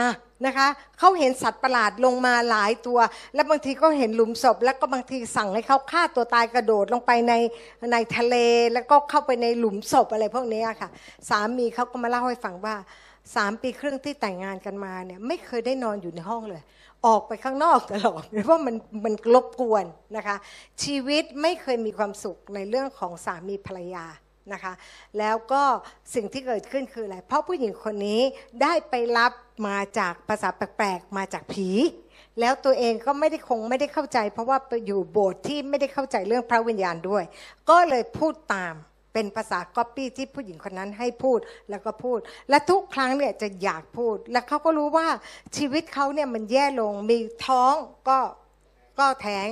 [0.46, 0.68] นะคะ
[1.00, 3.00] เขาเห็นสัตว์ประหลาดลงมาหลายตัว
[3.34, 7.34] แล้วบางทีก็เห็นหลุมศพ แล้วก็บางทีสั่งให้เขาฆ่าตัวตายกระโดดลงไปใน
[7.91, 8.36] ในทะเล
[8.74, 10.89] แล้วก็เข้าไปในหลุมศพอะไรพวกนี้ค่ะ
[11.30, 12.76] สามีเขาก็มาเล่าให้ฟังว่า
[13.36, 16.62] สามปีครึ่งที่แต่งงานกันมาเนี่ยไม่เคยได้นอนอยู่ในห้องเลย
[17.06, 18.76] ออกไปข้างนอกตลอดเพราะมัน
[19.06, 19.86] มันรบกวน
[20.16, 20.36] นะคะ
[20.84, 24.06] ชีวิตไม่เคยมีความสุขในเรื่องของสามีภรรยา
[24.52, 24.74] นะคะ
[25.20, 25.64] แล้วก็
[26.14, 28.22] สิ่งที่เกิดขึ้นคืออะไร เพราะผู้หญิงคนนี้
[28.62, 29.32] ได้ไปรับ
[29.68, 31.70] มาจากภาษาแปลกๆ มาจากผี
[32.39, 37.24] แล้วตัวเองก็ไม่ได้คงไม่ได้เข้าใจ เพราะว่าอยู่โบสถ์ที่ไม่ได้เข้าใจเรื่องพระวิญญาณด้วย
[37.70, 38.76] ก็เลยพูดตาม
[39.14, 41.39] เป็นภาษาก๊อปปี้ที่ผู้หญิงคนนั้นให้พูด
[41.70, 42.20] แล้วก็พูด
[42.50, 45.08] และทุกครั้งเนี่ยจะอยากพูด และเขาก็รู้ว่า
[45.58, 47.18] ชีวิตเขาเนี่ยมันแย่ลงมี
[47.48, 47.76] ท้อง
[48.10, 48.20] ก็
[49.00, 49.48] ก็แท้ง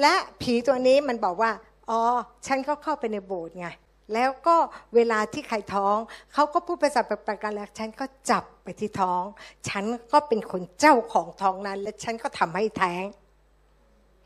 [0.00, 1.50] และผีตัวนี้มันบอกว่า
[1.90, 2.00] อ๋อ
[2.46, 3.68] ฉันก็เข้าไปในโบสถ์ไง
[4.14, 4.56] แล้วก็
[4.94, 5.96] เวลาที่ใครท้อง
[6.32, 9.22] เขาก็พูดภาษาแปลกๆกันแล้วฉันก็จับไปที่ท้อง
[9.68, 13.04] ฉันก็เป็นคนเจ้าของท้องนั้น และฉันก็ทำให้แท้ง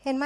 [0.03, 0.25] เห็นไหม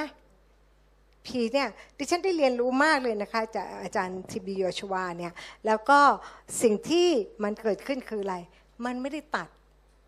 [1.25, 5.33] ผีเนี่ยดิฉันได้เรียนรู้มากเลยนะคะจากอาจารย์ทีบีโยชวาเนี่ย
[5.65, 5.99] แล้วก็
[6.61, 7.07] สิ่งที่
[7.43, 8.35] มันเกิดขึ้นคืออะไร
[8.85, 9.47] มันไม่ได้ตัด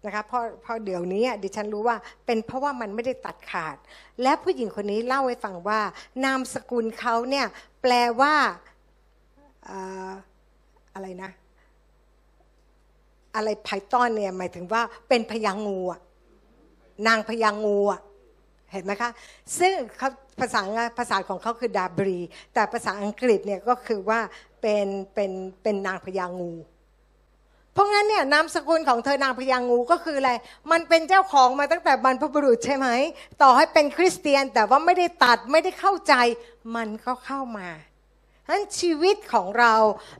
[0.06, 3.78] นะคะเพราะเพราะเดี๋ยวนี้ดิฉันรู้ว่าเป็นเพราะว่ามันไม่ได้ตัดขาด
[4.22, 5.80] และผู้หญิงคนนี้เล่าให้ฟังว่า
[6.26, 7.48] นามสกุลเขาเนี่ย
[7.82, 8.36] แปลว่า
[10.94, 11.32] อะไรนะ
[13.36, 16.00] อะไรไพทอนเนี่ยหมายถึงว่าเป็นพยางงูอะ
[17.08, 18.02] นางพยางงูอะ
[18.72, 19.12] เห็นไหมคะ
[19.60, 19.74] ซึ่ง
[20.40, 20.62] ภาษา
[20.98, 22.20] ภาษาของเขาคือดาบรี
[22.54, 24.20] แต่ภาษาอังกฤษเนี่ยก็คือว่า
[24.62, 25.32] เป็นเป็น
[25.64, 26.54] เป็นนางพญางู
[27.74, 30.32] เพราะงั้นเนี่ยนามสกุลของเธอนางพญางูก็คืออะไร
[30.72, 32.88] มันเป็นเจ้าของมาตั้งแต่บรรพบุรุษใช่ไหม
[33.42, 36.14] ต่อให้เป็นคริสเตียนแต่ว่าไม่ได้ตัดไม่ได้เข้าใจ
[36.76, 37.68] มันก็เข้ามา
[38.50, 39.74] นั้นชีวิตของเรา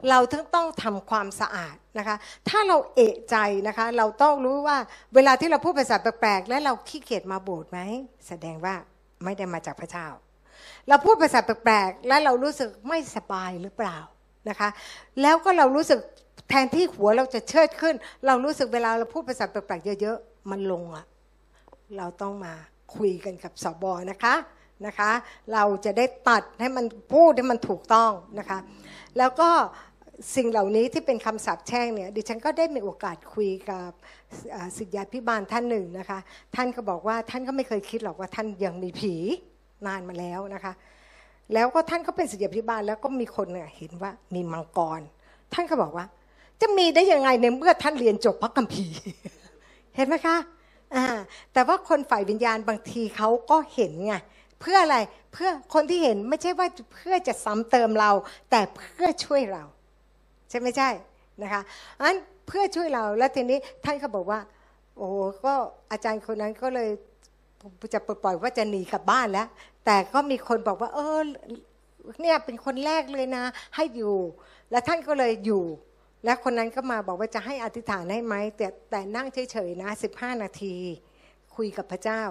[0.10, 2.16] เราทั้งต้องทำความสะอาดนะคะ
[2.50, 3.36] ถ้าเราเอะใจ
[3.68, 4.78] นะคะ เราต้องรู้ว่า
[5.16, 7.80] เวลาที่เราพูดภาษาแปลกๆและเราขี้เกียจมาโบสถ์ไหม
[8.28, 8.76] แสดงว่า
[9.24, 10.08] ไม่ได้มาจากพระเจ้า
[10.88, 13.98] เราพูดภาษาแปลกๆและเรารู้สึกไม่สบายหรือเปล่า
[14.50, 14.70] นะคะ
[15.22, 16.00] แล้วก็เรารู้สึก
[16.50, 21.06] แทนที่หัวเราจะเชิดขึ้น เรารู้สึกเวลาเราพูดภาษาแปลกๆเยอะๆมันลงอะ
[21.98, 22.54] เราต้องมา
[22.96, 24.36] คุยกันกับสบนะคะ
[24.86, 25.12] นะคะ
[25.54, 28.60] เราจะได้ตัดให้มันพูดให้มันถูกต้องนะคะ
[29.18, 29.50] แล้วก็
[30.36, 33.92] สิ่งเหล่านี้ที่เป็นคำสาปแช่งเนี่ยดิฉันก็ได้มีโอกาสคุยกับ
[34.78, 36.20] สิทธยาพิบาลท่านหนึ่งนะคะ
[36.56, 39.14] ท่านก็บอกว่าท่านก็ไม่เคยคิดหรอกว่าท่านยังมีผี
[39.88, 40.74] นานมาแล้วนะคะ
[41.54, 45.02] แล้วก็ท่านก็เป็นสิทธยาพิบาลแล้วก็มีคนเนี่ยเห็นว่ามีมังกร
[45.54, 46.06] ท่านก็บอกว่า
[46.62, 48.98] จะมีได้ยังไงในเมื่อท่านเรียนจบพระคัมภีร์
[49.96, 50.38] เห็นไหมคะ
[51.54, 54.14] แต่ว่าคนฝ่ายวิญญาณบางทีเขาก็เห็นไง
[54.62, 54.98] เพื่ออะไร
[55.34, 58.12] เพื่อคนที่เห็นไม่ใช่ว่าเพื่อจะซ้ำเติมเรา
[58.52, 59.64] แต่เพื่อช่วยเรา
[60.50, 60.90] ใช่ไม่ใช่
[61.42, 61.62] นะคะ
[62.02, 62.16] อัน
[62.48, 64.40] เพื่อช่วยเราแล้วทีนี้ท่านเขาบอกว่า
[64.98, 65.10] โอ้
[65.46, 65.54] ก็
[65.92, 66.90] อาจารย์คนนั้นก็เลย
[67.94, 69.48] จะปล่อยว่าจะหนีกลับบ้านแล้ว
[69.86, 71.20] แต่ก็มีคนบอกว่า เออ
[72.22, 73.44] เนี่ยเป็นคนแรกเลยนะ
[73.76, 74.16] ให้อยู่
[74.72, 75.64] แล้วท่านก็เลยอยู่
[76.26, 80.76] และคนนั้นก็มาบอกว่าจะให้อธิษฐานให้ไหมแต่แต่นั่งเฉยๆนะสิบห้านาที
[81.56, 82.24] คุยกับพระเจ้า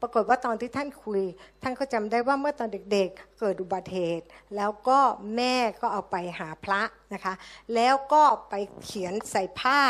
[0.00, 1.22] ปรากฏว่าตอนที่ท่านคุย
[1.62, 4.98] ท่านก็จำได้ว่าเมื่อตอนเด็กๆ เกิดอุบัติเหตุ แล้วก็
[5.36, 6.82] แม่ก็เอาไปหาพระ
[7.14, 7.34] นะคะ
[7.74, 8.54] แล้วก็ไป
[8.84, 9.80] เขียนใส่ผ้า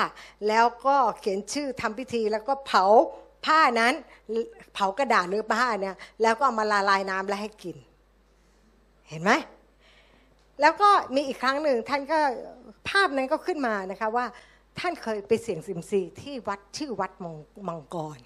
[0.48, 2.84] แล้วก็เขียนชื่อทำพิธีแล้วก็เผา
[3.46, 3.94] ผ้านั้น
[4.74, 7.76] เผากระดาษหรือผ้าเนี่ยแล้วก็เอามาละลายน้ำแล้วให้กิน
[9.08, 9.30] เห็นไหม
[10.60, 12.18] แล้วก็มีอีกครั้งหนึ่งท่านก็
[12.88, 14.26] ภาพนั้นก็ขึ้นมานะคะว่า
[14.78, 17.10] ท่านเคยไปเสี่ยงสิมซีที่วัดชื่อวัด
[17.68, 18.18] มังกร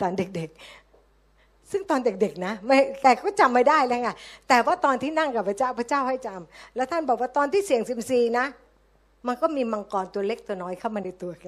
[0.00, 4.10] ตอนเด็กๆ ซึ่งตอนเด็กๆนะไม่แต่ก็จำไม่ได้แล้วไง
[4.48, 8.46] แต่ว่าตอนที่นั่งกับพระเจ้าพระเจ้าให้จำแล้วท่านบอกว่าตอนที่เสี่ยงเซียมซีนะ
[9.26, 11.46] มันก็มีมังกรตัวเล็กตัวน้อยเข้ามาในตัวแก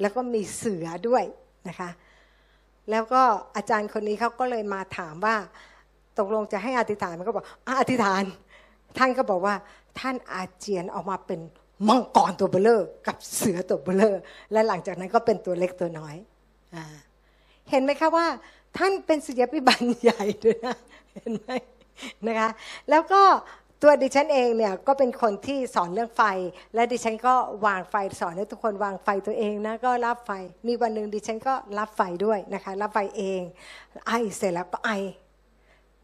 [0.00, 1.24] แล้วก็มีเสือด้วย
[1.68, 1.90] นะคะ
[2.90, 3.22] แล้วก็
[3.56, 5.36] อาจารย์คนนี้เขาก็เลยมาถามว่า
[6.18, 7.46] ตกลงจะให้อธิษฐานมันก็บอก
[7.80, 8.22] อธิษฐาน
[8.98, 9.54] ท่านก็บอกว่า
[10.00, 11.40] ท่านอาเจียนออกมาเป็น
[11.88, 14.20] มังกรตัวเบ้อเร่อกับเสือตัวเบ้อเร่อ
[14.52, 16.16] และหลังจากนั้นก็เป็นตัวเล็กตัวน้อย
[16.74, 16.84] อา
[17.70, 18.26] เห็นไหมคะว่า
[18.78, 20.76] ท่านเป็นศิลปิบันใหญ่ด้วยนะ
[21.14, 21.50] เห็นไหม
[22.26, 22.50] นะคะ
[22.90, 23.22] แล้วก็
[23.82, 26.22] ตัวดิฉันเองเนี่ยก็เป็นคนที่สอนเรื่องไฟ
[26.74, 27.34] และดิฉันก็
[27.66, 30.30] วางไฟสอนให้ทุกคนวางไฟตัวเองนะก็รับไฟ
[30.66, 33.40] มีวันหนึ่งดิฉันก็รับไฟด้วยนะคะรับไฟเอง
[34.06, 34.90] ไอเสร็จแล้วก็ไอ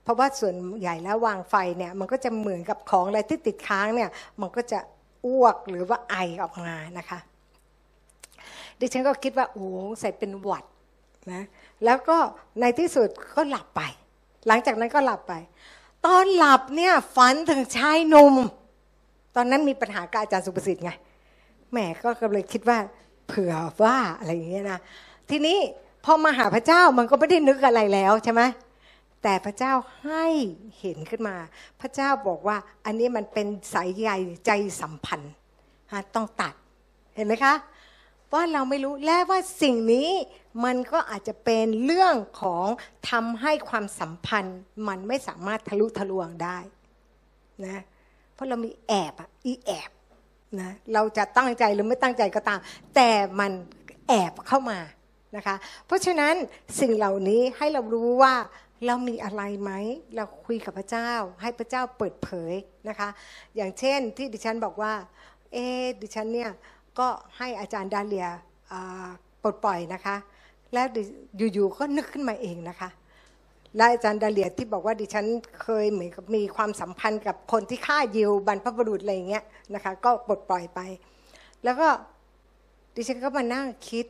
[0.02, 4.78] เพราะว่าส่วนใหญ่แล้ววางไฟเนี่ยมันก็จะเหมือนกับของอะไรที่ติดค้างเนี่ยมันก็จะ
[5.26, 7.18] อ้วกหรือว่าไอออกมานะคะ
[8.80, 9.68] ดิฉันก็คิดว่าโอ้
[10.00, 10.64] ใส่เป็นหวัด
[11.32, 11.42] นะ
[11.84, 12.18] แล้วก็
[12.60, 13.82] ในที่สุดก็หลับไป
[14.46, 15.34] หลังจากนั้นก็หลับไป
[16.06, 18.34] ตอนหลับเนี่ยฝันถึงชายหนุ่ม
[19.36, 20.90] ตอนนั้นมีปัญหากับอาจารย์สุประสิทธิ์ไง
[21.70, 22.78] แหมก็เลยคิดว่า
[23.26, 24.80] เผื่อว่าอะไรอย่างเงี้ยนะ
[25.30, 25.58] ทีนี้
[26.04, 28.42] พอมาหาพระเจ้ามันก็ไม่ได้นึกอะไรแล้วใช่ไหม
[29.22, 29.72] แต่พระเจ้า
[30.04, 30.26] ให้
[30.80, 31.36] เห็นขึ้นมา
[31.80, 34.10] พระเจ้าบอกว่าอันนี้มันเป็นสายใย
[34.46, 34.50] ใจ
[34.80, 35.32] สัมพันธ์
[36.14, 36.54] ต้องตัด
[37.16, 37.54] เห็นไหมคะ
[38.36, 40.10] ว่าเราไม่รู้และว่าสิ่งนี้
[40.64, 42.66] มันก็อาจจะเป็นเรื่องของ
[43.10, 44.58] ทำให้ความสัมพันธ์
[44.88, 46.58] มันไม่สามารถทะลุทะลวงได้
[47.64, 47.82] นะ
[48.34, 49.90] เพราะเรามีแอบอะอีแอบ
[50.60, 52.60] นะเราจะตั้งใจหรือไม่ตั้งใจก็ตาม
[52.94, 53.10] แต่
[53.40, 53.52] มัน
[54.08, 54.78] แอบเข้ามา
[55.36, 55.56] นะคะ
[55.86, 56.34] เพราะฉะนั้น
[56.80, 58.34] สิ่งเหล่านี้ให้เรารู้ว่า
[58.86, 59.72] เรามีอะไรไหม
[60.16, 61.10] เราคุยกับพระเจ้า
[61.42, 62.52] ให้พระเจ้าเปิดเผย
[62.88, 63.08] นะคะ
[63.56, 64.92] อย่างเช่นที่ดิฉันบอกว่า
[65.52, 65.66] เอ๊
[66.02, 66.50] ดิฉันเนี่ย
[66.98, 68.26] ก็ให้อาจารย์ดาเลีย
[69.42, 70.16] ปลดปล่อยนะคะ
[70.72, 70.86] แล้ว
[71.54, 72.90] อยู่ๆก็นึกขึ้นมาเองนะคะ
[73.76, 75.26] และอาจารย์ดาเลียที่บอกว่าดิฉัน
[75.62, 79.44] เคยเหมือนกับมีความสัมพันธ์กับคนที่ฆ่ายิวบรรพบุรุษอะไรอย่างเงี้ย
[79.74, 80.80] นะคะ ก็ปลดปล่อยไป
[81.64, 81.88] แล้วก็
[82.94, 84.06] ดิฉันก็มานั่งคิด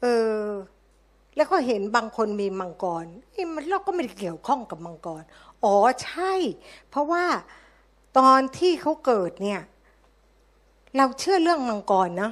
[0.00, 0.06] เอ
[0.36, 0.42] อ
[1.36, 5.22] แล้วก็เห็นบางคนมีมังกรเอ้มันเราก็ไม่ได้เกี่ยวข้องกับมังกร
[5.64, 5.74] อ๋อ
[6.04, 6.32] ใช่
[6.88, 7.24] เพราะว่า
[8.18, 9.60] ตอนที่เขาเกิดเนี่ย
[10.96, 12.30] เราเชื่อเรื่องมังกรนะ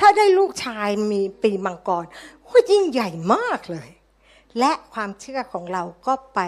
[0.00, 2.04] ถ้าได้ลูกชายมีปีมังกร
[2.48, 3.88] ก็ยิ่งใหญ่มากเลย
[4.58, 6.40] และความเชื่อของเราก็ไป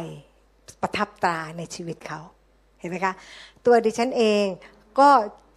[0.83, 2.21] ประทับตราในชีวิตเขา
[2.79, 3.15] เห็นไหมคะ
[3.67, 4.45] ตัวดิฉันเอง
[4.99, 5.09] ก็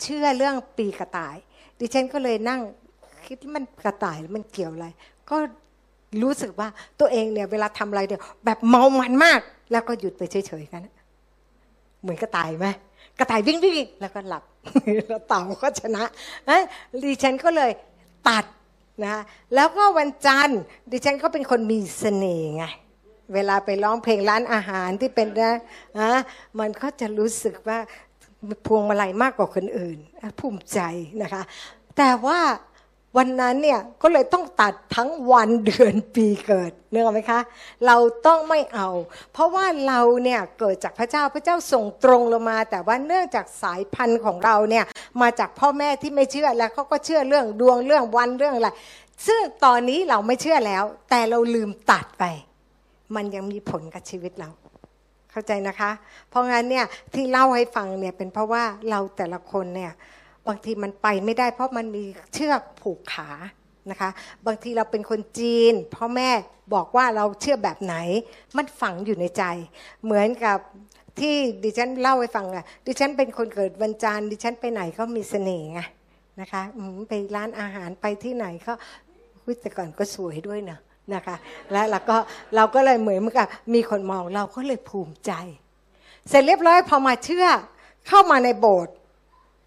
[0.04, 1.36] เชื่อเรื่องปีกระต่าย
[1.80, 2.62] ดิฉันก็เลยนั่ง
[3.26, 4.88] คิดมันกระต่ายมันเกี่ยวอะไร
[5.30, 5.38] ก็
[6.22, 6.68] รู้สึกว่า
[7.00, 9.40] ตัวเองเนี่ยเวลาทำอะไรเนี่ยแบบเมามันมาก
[9.72, 10.82] แล้วก็หยุดไปเฉยๆกัน
[12.02, 12.68] เหมือนกระต่ายไหม
[13.20, 14.44] กระต่ายวิ่งวิ่งแล้วก็หลับ
[15.08, 16.04] แล้วเต่าก็ชนะ
[17.04, 17.72] ดิฉันก็เลย
[18.30, 18.46] ตัด
[19.04, 19.22] นะ
[19.56, 20.62] แล้วก็วันจันทร์
[20.92, 22.64] ดิฉันก็เป็นคนมีเสน่ห์ไง
[23.34, 25.54] เวลาไปร้องเพลงร้านอาหารที่เป็นนะ
[26.00, 26.22] นะ
[26.60, 27.80] มันก็จะรู้สึกว่า
[28.66, 29.98] พวงมาลัยมากกว่าคนอื่น
[30.40, 30.80] ภูมิใจ
[31.22, 31.44] นะคะ
[31.98, 32.40] แต่ว่า
[33.18, 37.40] วันนั้นเนี่ยก็เลยต้องตัดทั้งวันเดือนปีเกิดเนื้ออกไหมคะ
[37.86, 37.98] เรา
[38.28, 38.90] ต้องไม่เอา
[39.34, 44.86] เพราะว่าเราเนี่ยเกิดจากพระเจ้าพระเจ้าส่งตรงลงมา แต่ว่าเนื่องจากสายพันธุ์ของเราเนี่ย
[45.22, 48.70] มาจากพ่อแม่ที่ไม่เชื่อแล้วเขาก็เชื่อเรื่องดวงเรื่องวันเรื่องอะไร
[49.28, 52.24] ซึ่งตอนนี้เราไม่เชื่อแล้ว แต่เราลืมตัดไป
[53.16, 54.50] มันยังมีผลกับชีวิตเรา
[55.32, 55.92] เข้าใจนะคะ
[56.30, 59.92] เพราะงั้นเนี่ยที่เล่าให้ฟังเนี่ยเป็นเพราะว่าเราแต่ละคนเนี่ย
[60.48, 63.30] บางทีมันไปไม่ได้เพราะมันมีเชือกผูกขา
[63.92, 64.10] นะคะ
[64.46, 66.30] บางทีเราเป็นคนจีนพ่อแม่
[66.74, 67.96] บอกว่าเราเชื่อแบบไหน
[68.58, 69.44] มันฝังอยู่ในใจ
[70.04, 70.58] เหมือนกับ
[71.20, 75.80] ที่ดิฉันเล่าให้ฟังอะดิฉันเป็นคนเกิดวันจันทร์ดิฉันไปไหนก็มีเสน่ห์ไง
[76.40, 76.62] นะคะ
[77.10, 78.74] ไปร้านอาหารไปที่ไหนก็
[79.44, 80.80] อุ๊ยแต่ก่อนก็สวยด้วยเนาะ
[81.14, 81.36] นะคะ
[81.72, 82.18] และเราก็
[82.56, 85.32] เราก็เลยเหมือนกับมีคนมองเราก็เลยภูมิใจ
[86.30, 87.48] เสร็จเรียบร้อยพอมาเชื่อ
[88.08, 88.96] เข้ามาในโบสถ์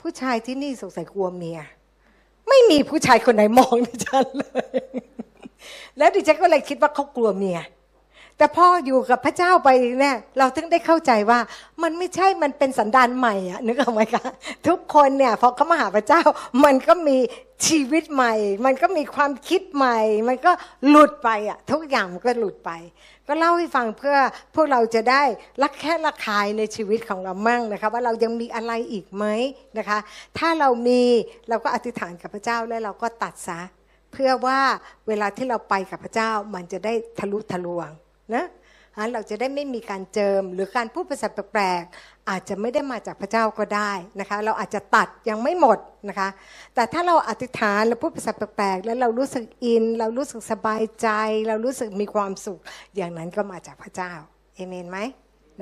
[0.00, 1.58] ผู้ชายที่นี่สงสัยกลัวเมีย
[2.48, 4.44] ไม่มีผู้ชายคนไหนมองดิฉันเล
[4.76, 4.78] ย
[5.98, 7.58] แล้วดิฉันก็เลยคิดว่าเขากลัวเมีย
[8.36, 9.68] แต่พออยู่กับพระเจ้าไป
[10.00, 11.38] เนี่ยเราถึงได้เข้าใจว่า
[11.82, 14.24] มันไม่ใช่มันเป็นสันดานใหม่อะนึกออกไหมคะ
[14.68, 16.22] ทุกคนเนี่ยพอเขามาหาพระเจ้า
[16.64, 17.16] มันก็มี
[17.66, 18.34] ชีวิตใหม่
[18.64, 20.52] มันก็มีความคิดใหม่ มันก็
[20.88, 22.70] หลุดไปอะทุกอย่างมันก็หลุดไป
[23.28, 24.16] ก็เล่าให้ฟังเพื่อ
[24.54, 25.22] พวกเราจะได้
[25.62, 29.24] รักแค่ระคายในชีวิตของเรามั่งนะคะว่าเรายังมีอะไรอีกไหม
[29.78, 29.98] นะคะ
[30.38, 31.02] ถ้าเรามี
[31.48, 33.60] เราก็อธิษฐานกับพระเจ้าแล้วเราก็ตัดซะ
[34.12, 34.60] เพื่อว่า
[35.08, 37.90] เวลาที่เราไปกับพระเจ้ามันจะได้ทะลุทะลวง
[38.34, 38.44] นะ
[38.98, 45.78] ฮะเราจะได้ไม่มีการเจิม หรือการพูดภาษาแปลกๆอาจจะไม่ได้มาจากพระเจ้าก็ได้นะคะ เราอาจจะตัดยังไม่หมด
[46.08, 46.28] นะคะ
[46.74, 51.08] แต่ถ้าเราอธิษฐานแล้วพูดภาษาแปลกๆแล้วเรารู้สึกอิน เรารู้สึกสบายใจ
[51.48, 52.60] เรารู้สึกมีความสุข
[52.96, 54.12] อย่างนั้นก็มาจากพระเจ้า
[54.54, 54.98] เอเมนไหม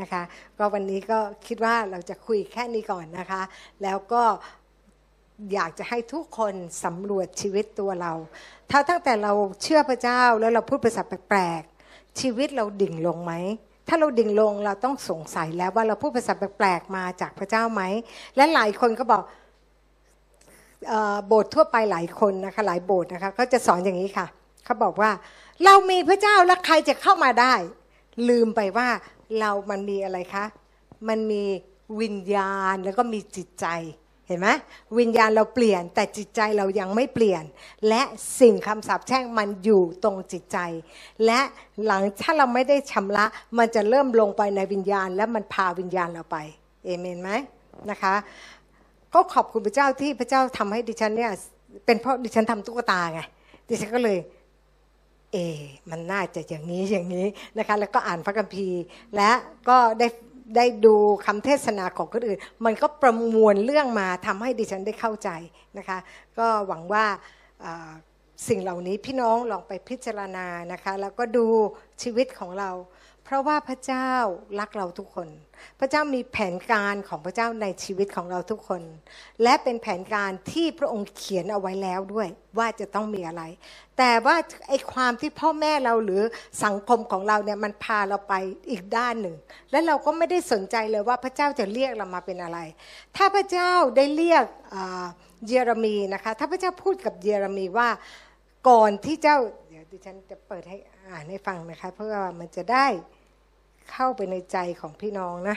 [0.00, 0.22] นะคะ
[0.58, 3.42] ก็วันนี้ก็คิดว่าเราจะคุยแค่นี้ก่อนนะคะ
[3.82, 4.22] แล้วก็
[5.52, 8.12] อยากจะให้ทุกคนสำรวจชีวิตตัวเรา
[8.70, 9.32] ถ้าตั้งแต่เรา
[9.62, 11.75] เชื่อพระเจ้าแล้วเราพูดภาษาแปลกๆ
[12.20, 13.32] ชีวิตเราดิ่งลงไหม
[13.88, 17.82] ถ้าเราดิ่งลงเราต้องสงสัยแล้วว่าเราพูดภาษาแปลกๆมาจากพระเจ้าไหม
[18.36, 19.22] และหลายคนก็บอก
[21.26, 24.26] โบสถ์ทั่วไปหลายคนนะคะหลายโบสถ์นะคะก็จะสอนอย่างนี้ค่ะ
[24.64, 25.10] เขาบอกว่า
[25.64, 27.54] เรามีพระเจ้าแล้วใครจะเข้ามาได้
[28.28, 28.88] ลืมไปว่า
[29.38, 30.44] เรามันมีอะไรคะ
[31.08, 31.42] มันมี
[32.00, 33.66] วิญญาณแล้วก็มีจิตใจ
[34.28, 34.48] เห็นไหม
[34.98, 37.44] วิญญาณเราเปลี่ยนแต่จิตใจเรายังไม่เปลี่ยน
[37.88, 38.02] และ
[38.40, 40.58] สิ่งคำสาปแช่งมันอยู่ตรงจิตใจ
[41.26, 41.40] และ
[41.84, 43.24] หลังถ้าเราไม่ได้ชำระ
[43.58, 46.36] มันจะเริ่มลงไปในวิญญาณ และมันพาวิญญาณเราไป
[46.84, 47.30] เอเมนไหม
[47.90, 48.14] นะคะ
[49.14, 51.30] ก็ขอบคุณพระเจ้าที่พระเจ้าทำให้ดิฉันเนี่ย
[51.84, 53.20] เป็นเพราะดิฉันทำตุ๊กตาไง
[53.68, 54.18] ดิฉันก็เลย
[55.32, 55.36] เอ
[55.90, 57.26] มันน่าจะอย่างนี้อย่างนี้
[57.58, 58.82] นะคะ แล้วก็อ่านพระคัมภีร์
[59.16, 59.30] และ
[59.68, 60.06] ก็ได้
[60.54, 65.30] ได้ดูคำเทศนาของคนอื่น มันก็ประมวลเรื่องมาทำให้ดิฉันได้เข้าใจ
[65.78, 65.98] นะคะ
[66.38, 67.04] ก็หวังว่า
[67.64, 67.92] อ่า
[68.48, 71.46] สิ่งเหล่านี้พี่น้องลองไปพิจารณานะคะ แล้วก็ดู
[72.02, 72.70] ชีวิตของเรา
[73.24, 74.10] เพราะว่าพระเจ้า
[74.60, 75.28] รักเราทุกคน
[75.80, 78.82] พระเจ้ามีแผนการของพระเจ้าในชีวิตของเราทุกคน
[79.42, 83.42] และเป็นแผนการที่พระองค์เขียนเอาไว้แล้วด้วยว่าจะต้องมีอะไร
[83.98, 84.36] แต่ว่า
[84.68, 86.22] ไอ้ความที่พ่อแม่เราหรือ
[86.64, 88.34] สังคมของเราเนี่ยมันพาเราไป
[88.70, 89.36] อีกด้านหนึ่ง
[89.70, 92.58] และเราก็ไม่ได้สนใจเลยว่าพระเจ้าจะเรียกเรามาเป็นอะไร
[93.16, 94.44] ถ้าพระเจ้าได้เรียก
[95.46, 97.88] เยเรมีนะคะ ถ้าพระเจ้าพูดกับเยเรมีว่า
[98.68, 99.38] ก่อนที่เจ้า
[99.70, 100.76] เดี๋ยวดิฉันจะเปิดให้
[101.10, 102.86] อ่านให้ฟังนะคะ เพื่อมันจะได้
[103.92, 105.56] เข้าไปในใจของพี่น้องนะ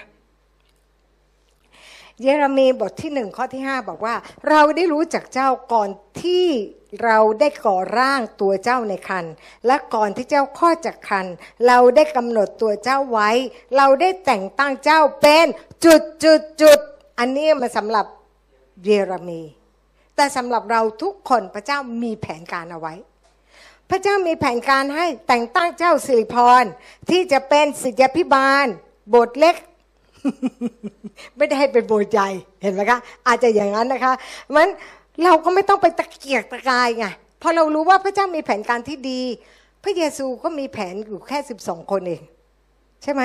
[2.21, 4.15] เยเรมีบทที่หนึ่งข้อที่ห้าบอกว่า
[4.49, 5.89] เราได้รู้จักเจ้าก่อน
[6.21, 6.47] ที่
[7.03, 9.25] เราได้ก่อร่างตัวเจ้าในคัน
[9.67, 11.25] และก่อนที่เจ้าคลอจากคัน
[11.67, 13.29] เราได้กำหนดตัวเจ้าไว้
[13.77, 15.45] เราได้แต่งตั้งเจ้าเป็น
[15.85, 16.79] จุดจุดจุด
[17.19, 18.05] อันนี้มาสำหรับ
[18.83, 19.41] เยเรมี
[20.15, 22.93] แต่สำหรับเราทุกคนพระเจ้ามีแผนการเอาไว้
[23.89, 26.63] พระเจ้ามีแผนการให้แต่งตั้งเจ้าสิริพร
[27.09, 28.65] ที่จะเป็นศิษยพิบาล
[29.09, 29.55] โบสถ์เล็ก
[31.37, 32.29] ไม่ได้ให้เป็นโบสถ์ใหญ่
[32.61, 34.13] เห็นไหมคะ อาจจะอย่างนั้นนะคะ
[34.55, 34.67] มัน
[35.23, 37.05] เราก็ไม่ต้องไปตะเกียกตะกายไง
[37.41, 39.21] พราะเรารู้ว่าพระเจ้ามีแผนการที่ดี
[39.83, 42.21] พระเยซูก็มีแผนอยู่แค่สิบสองคนเอง
[43.03, 43.23] ใช่ไหม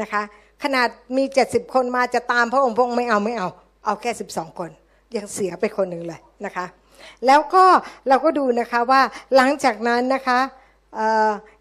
[0.00, 0.22] นะคะ
[0.62, 3.48] ขนาดมีเจ็ดสิบคนมาจะตามพระองค์พระองค์ไม่เอาไม่เอา
[3.84, 4.70] เอาแค่สิบสองคน
[5.16, 6.66] ยังเสียไปคนหนึ่งเลยนะคะ
[7.26, 7.64] แล้วก็
[8.08, 9.02] เราก็ดูนะคะว่า
[9.36, 10.40] หลังจากนั้นนะคะ
[10.94, 10.98] เ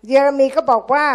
[0.07, 1.05] เยเรมีก็บอกว่า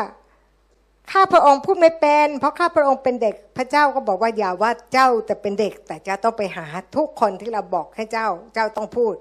[1.13, 6.67] ข้าพระองค์พูดไม่เป็น เพราะข้าพระองค์เป็นเด็กพระเจ้าก็บอกว่าอย่าว่าเจ้าแต่เป็นเด็ก แต่เจ้าต้องไปหา
[6.97, 9.15] ทุกคนที่เราบอกให้เจ้าเจ้าต้องพูด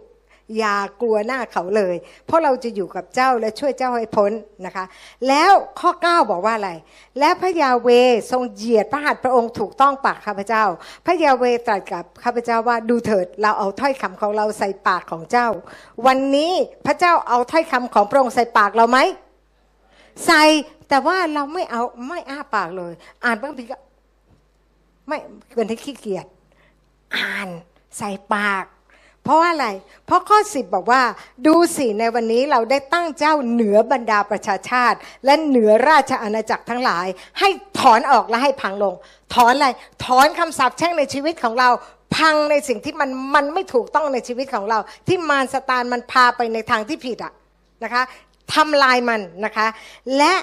[0.57, 4.31] อย่ากลัวหน้าเขาเลย เพราะเราจะอยู่กับเจ้าและช่วยเจ้าให้พ้น
[4.65, 4.85] นะคะ
[5.27, 6.71] แล้วข้อ 9 บอกว่าอะไร
[7.19, 7.89] และพระยาเว
[8.31, 10.63] ทรงเหยียดพระหัตถ์พระองค์ถูกต้องปากข้าพเจ้า
[11.05, 15.47] พระยาเวตรัสกับข้าพเจ้าว่าดูเถิดเราเอาถ้อยคำของเราใส่ปากของเจ้า
[16.05, 16.53] วันนี้
[16.85, 18.99] พระเจ้าเอาถ้อยคำของพระองค์ใส่ปากเราไหม
[20.25, 20.43] ใส่
[20.89, 23.77] แต่ว่าเราไม่เอาไม่อ้าปากเลย อ่านบางทีก็
[25.07, 25.17] ไม่
[25.55, 26.27] เป็นที่ขี้เกียจ
[27.15, 27.49] อ่าน
[27.97, 28.65] ใส่ปาก
[29.23, 29.67] เพราะว่าอะไร
[30.05, 31.01] เพราะข้อสิบบอกว่า
[31.47, 37.07] ดูสิในวันนี้เราได้ตั้งเจ้าเหนือบรรดาประชาชาติ และเหนือราชอาณาจักรทั้งหลาย
[37.39, 37.49] ให้
[37.79, 38.95] ถอนออกและให้พังลง
[39.33, 39.69] ถอนอะไร
[40.05, 41.69] ถอนคำสาปแช่งในชีวิตของเรา
[42.15, 47.33] พังในสิ่งที่มันมันไม่ถูกต้องในชีวิตของเรา ที่มารสตานมันพาไปในทางที่ผิดอะ
[47.83, 48.03] นะคะ
[48.53, 49.67] ทำลายมันนะคะ
[50.17, 50.33] และ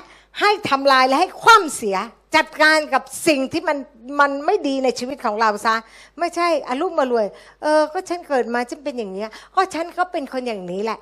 [0.41, 1.97] ให้ทำลายและให้คว่ำเสีย
[2.37, 3.79] จัดการกับสิ่งที่มัน
[4.21, 5.75] มันไม่ดีในชีวิตของเราซะ
[6.19, 7.27] ไม่ใช่อารุ่มมารวย
[7.63, 10.99] เออ ก็ฉันเกิดมาฉันเป็นอย่างเนี้ย ก็ฉันก็เป็นคนอย่างนี้แหละ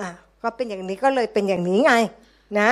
[0.00, 0.08] อะ
[0.42, 1.94] ก็เป็นอย่างนี้ก็เลยเป็นอย่างนี้ไง
[2.60, 2.70] นะ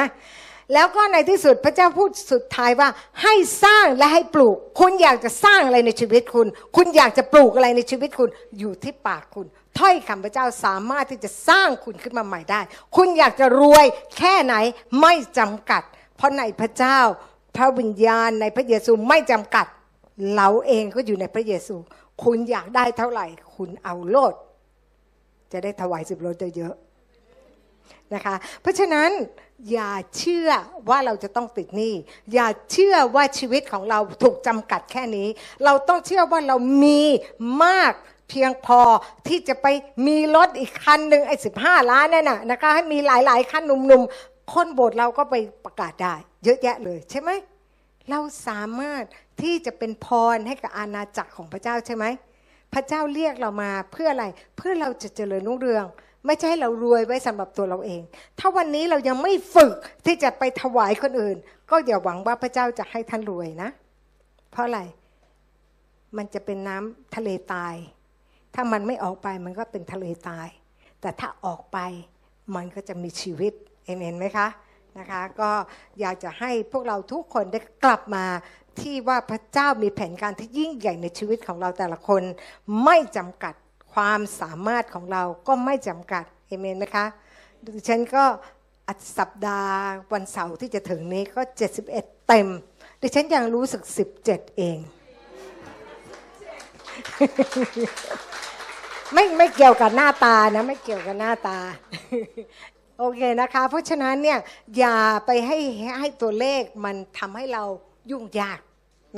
[0.74, 2.88] แล้วก็ในที่สุดพระเจ้าพูดสุดท้ายว่า
[3.22, 8.28] ให้สร้างและให้ปลูก คุณอยากจะสร้างอะไรในชีวิตคุณ คุณอยากจะปลูกอะไรในชีวิตคุณ
[8.58, 9.46] อยู่ที่ปากคุณ
[9.78, 12.60] ถ้อยคำพระเจ้าสามารถที่จะสร้างคุณขึ้นมาใหม่ได้
[12.96, 13.86] คุณอยากจะรวย
[14.18, 14.54] แค่ไหน
[15.00, 15.82] ไม่จำกัด
[16.16, 16.98] เพราะในพระเจ้า
[17.56, 19.66] พระวิญญาณในพระเยซูไม่จำกัด
[20.36, 21.76] เราเองก็อยู่ในพระเยซู
[22.24, 23.26] คุณอยากได้เท่าไหร่
[23.56, 24.34] คุณเอาโลด
[25.52, 29.10] จะได้ถวายสิบโลดเยอะๆนะคะ เพราะฉะนั้น
[29.72, 30.48] อย่าเชื่อ
[30.88, 31.94] ว่าเราจะต้องติดหนี้
[32.34, 35.28] อย่าเชื่อว่าชีวิตของเราถูกจำกัดแค่นี้
[35.64, 37.02] เราต้องเชื่อว่าเรามี
[37.64, 37.92] มาก
[38.28, 38.80] เพียงพอ
[39.28, 39.66] ที่จะไป
[40.06, 45.34] มีรถอีกคันหนึ่งไอ้สิบห้าล้านนั่นน่ะนะคะให้มีหลายๆคันหนุ่มๆคนโบสถ์เราก็ไป
[45.64, 46.14] ประกาศได้
[46.44, 47.30] เยอะแยะเลยใช่ไหม
[48.10, 49.02] เราสามารถ
[49.42, 52.04] ที่จะเป็นพรให้กับอาณาจักรของพระเจ้าใช่ไหม
[52.74, 54.26] พระเจ้าเรียกเรามาเพื่ออะไร
[54.56, 55.84] เพื่อเราจะเจริญรุ่งเรือง
[56.26, 58.02] ไม่ใช่ให้เรารวยไว้สำหรับตัวเราเอง
[58.38, 59.72] ถ้าวันนี้เรายังไม่ฝึก
[60.06, 61.36] ที่จะไปถวายคนอื่น
[61.70, 63.70] ก็อย่าหวังว่าพระเจ้าจะให้ท่านรวยนะ
[64.50, 64.80] เพราะอะไร
[66.16, 67.74] มันจะเป็นน้ำทะเลตาย
[68.54, 70.48] ถ้ามันไม่ออกไปมันก็เป็นทะเลตาย
[71.00, 71.78] แต่ถ้าออกไป
[72.54, 73.52] มันก็จะมีชีวิต
[73.84, 74.48] เอเมนไหมคะ
[74.98, 75.50] นะคะก็
[76.00, 78.24] อยากจะให้พวกเราทุกคนได้กลับมา
[78.80, 82.22] ที่ว่าพระเจ้ามีแผนการที่ยิ่งใหญ่ในชีวิตของเราแต่ละคน
[82.84, 83.54] ไม่จำกัด
[83.94, 87.06] ความสามารถของเราก็ไม่จำกัดเอเมนไหมคะ
[87.64, 88.24] ดิฉันก็
[88.88, 89.78] อสัปดาห์
[90.12, 91.40] วันเสาร์ที่จะถึงนี้ก็
[91.84, 91.86] 71
[92.28, 92.48] เต็ม
[93.00, 93.82] ดิฉันยังรู้สึก
[94.20, 94.78] 17 เอง
[99.12, 101.58] ไม่ไม่เกี่ยวกับหน้าตานะ ไม่เกี่ยวกับหน้าตา
[102.98, 104.38] โอเคนะคะ เพราะฉะนั้นเนี่ย
[104.78, 105.58] อย่าไปให้
[105.98, 107.62] ให้ตัวเลขมันทำให้เรา
[108.10, 108.60] ยุ่งยาก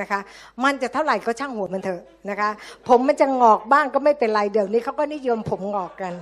[0.01, 0.21] นะคะ
[0.65, 2.51] มันจะเท่าไหร่ก็ช่างหัวมันเถอะนะคะ
[2.89, 6.15] ผมมันจะงอกบ้างก็ไม่เป็นไรเดี๋ยวนี้เขาก็นิยมผมงอกกัน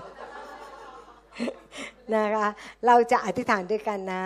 [2.17, 2.49] นะคะ
[2.87, 4.25] เราจะอธิษฐานด้วยกันนะ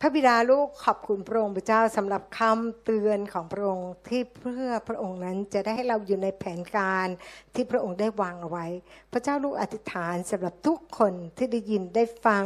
[0.00, 7.06] พระบิดาลูกขอบคุณพระองค์พระเจ้าสำหรับคำเตือนของพระองค์ที่เพื่อพระองค์นั้นจะได้ให้เราอยู่ในแผนการ
[7.54, 8.66] ที่พระองค์ได้วางเอาไว้
[9.12, 12.44] พระเจ้าลูกอธิษฐานสำหรับทุกคนที่ได้ยินได้ฟัง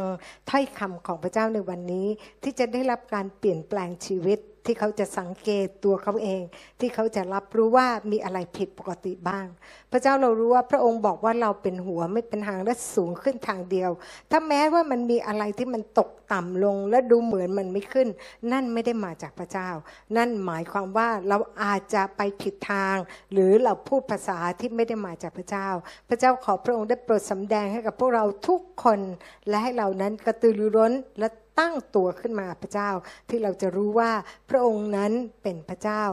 [0.49, 2.07] ถ้อยคำของพระเจ้าในวันนี้
[2.43, 6.41] ที่จะได้รับการเปลี่ยนแปลงชีวิต ที่เขาจะสังเกตตัวเขาเอง
[6.79, 9.47] ที่เขาจะรับรู้ว่ามีอะไรผิดปกติบ้าง
[9.91, 13.91] พระเจ้าเรารู้ว่าพระองค์บอกว่าเราเป็นหัวไม่เป็นหางและสูงขึ้นทางเดียว
[14.31, 18.07] ถ้าแม้ว่ามันมีอะไรที่มันตกต่ำลงและดูเหมือนมันไม่ขึ้น
[18.51, 19.69] นั่นไม่ได้มาจากพระเจ้า
[20.17, 22.95] นั่นหมายความว่าเราอาจจะไปผิดทาง
[23.31, 25.67] หรือเราพูดภาษาที่ไม่ได้มาจากพระเจ้า
[26.09, 28.99] พระเจ้าขอพระองค์ได้โปรดสำแดงให้กับพวกเราทุกคน
[29.47, 31.27] และให้เรานั้นกระตือรือร้นและ
[31.61, 32.89] ตั้งตัวขึ้นมาพระเจ้า
[33.29, 34.11] ที่เราจะรู้ว่า
[34.49, 35.11] พระองค์นั้น
[35.43, 36.03] เป็นพระเจ้า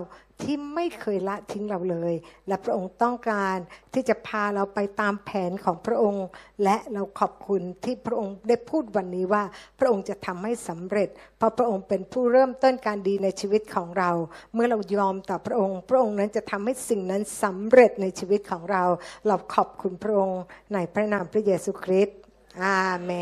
[0.42, 2.14] ที่ไม่เคยละทิ้งเราเลย
[2.48, 3.56] และพระองค์ต้องการ
[3.94, 6.26] ที่จะพาเราไปตามแผนของพระองค์
[6.64, 9.42] และเราขอบคุณที่พระองค์ได้พูดวันนี้ว่า
[9.78, 11.08] พระองค์จะทำให้สำเร็จ
[11.38, 14.10] เพราะพระองค์เป็นผู้เริ่มต้นการดีในชีวิตของเรา
[14.54, 18.84] เมื่อเรายอมต่อพระองค์ พระองค์นั้นจะทำให้สิ่งนั้นสำเร็จในชีวิตของเรา
[19.26, 20.42] เราขอบคุณพระองค์
[20.74, 22.16] ในพระนามพระเยซูคริสต์
[22.62, 23.12] อาเม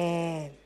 [0.46, 0.48] น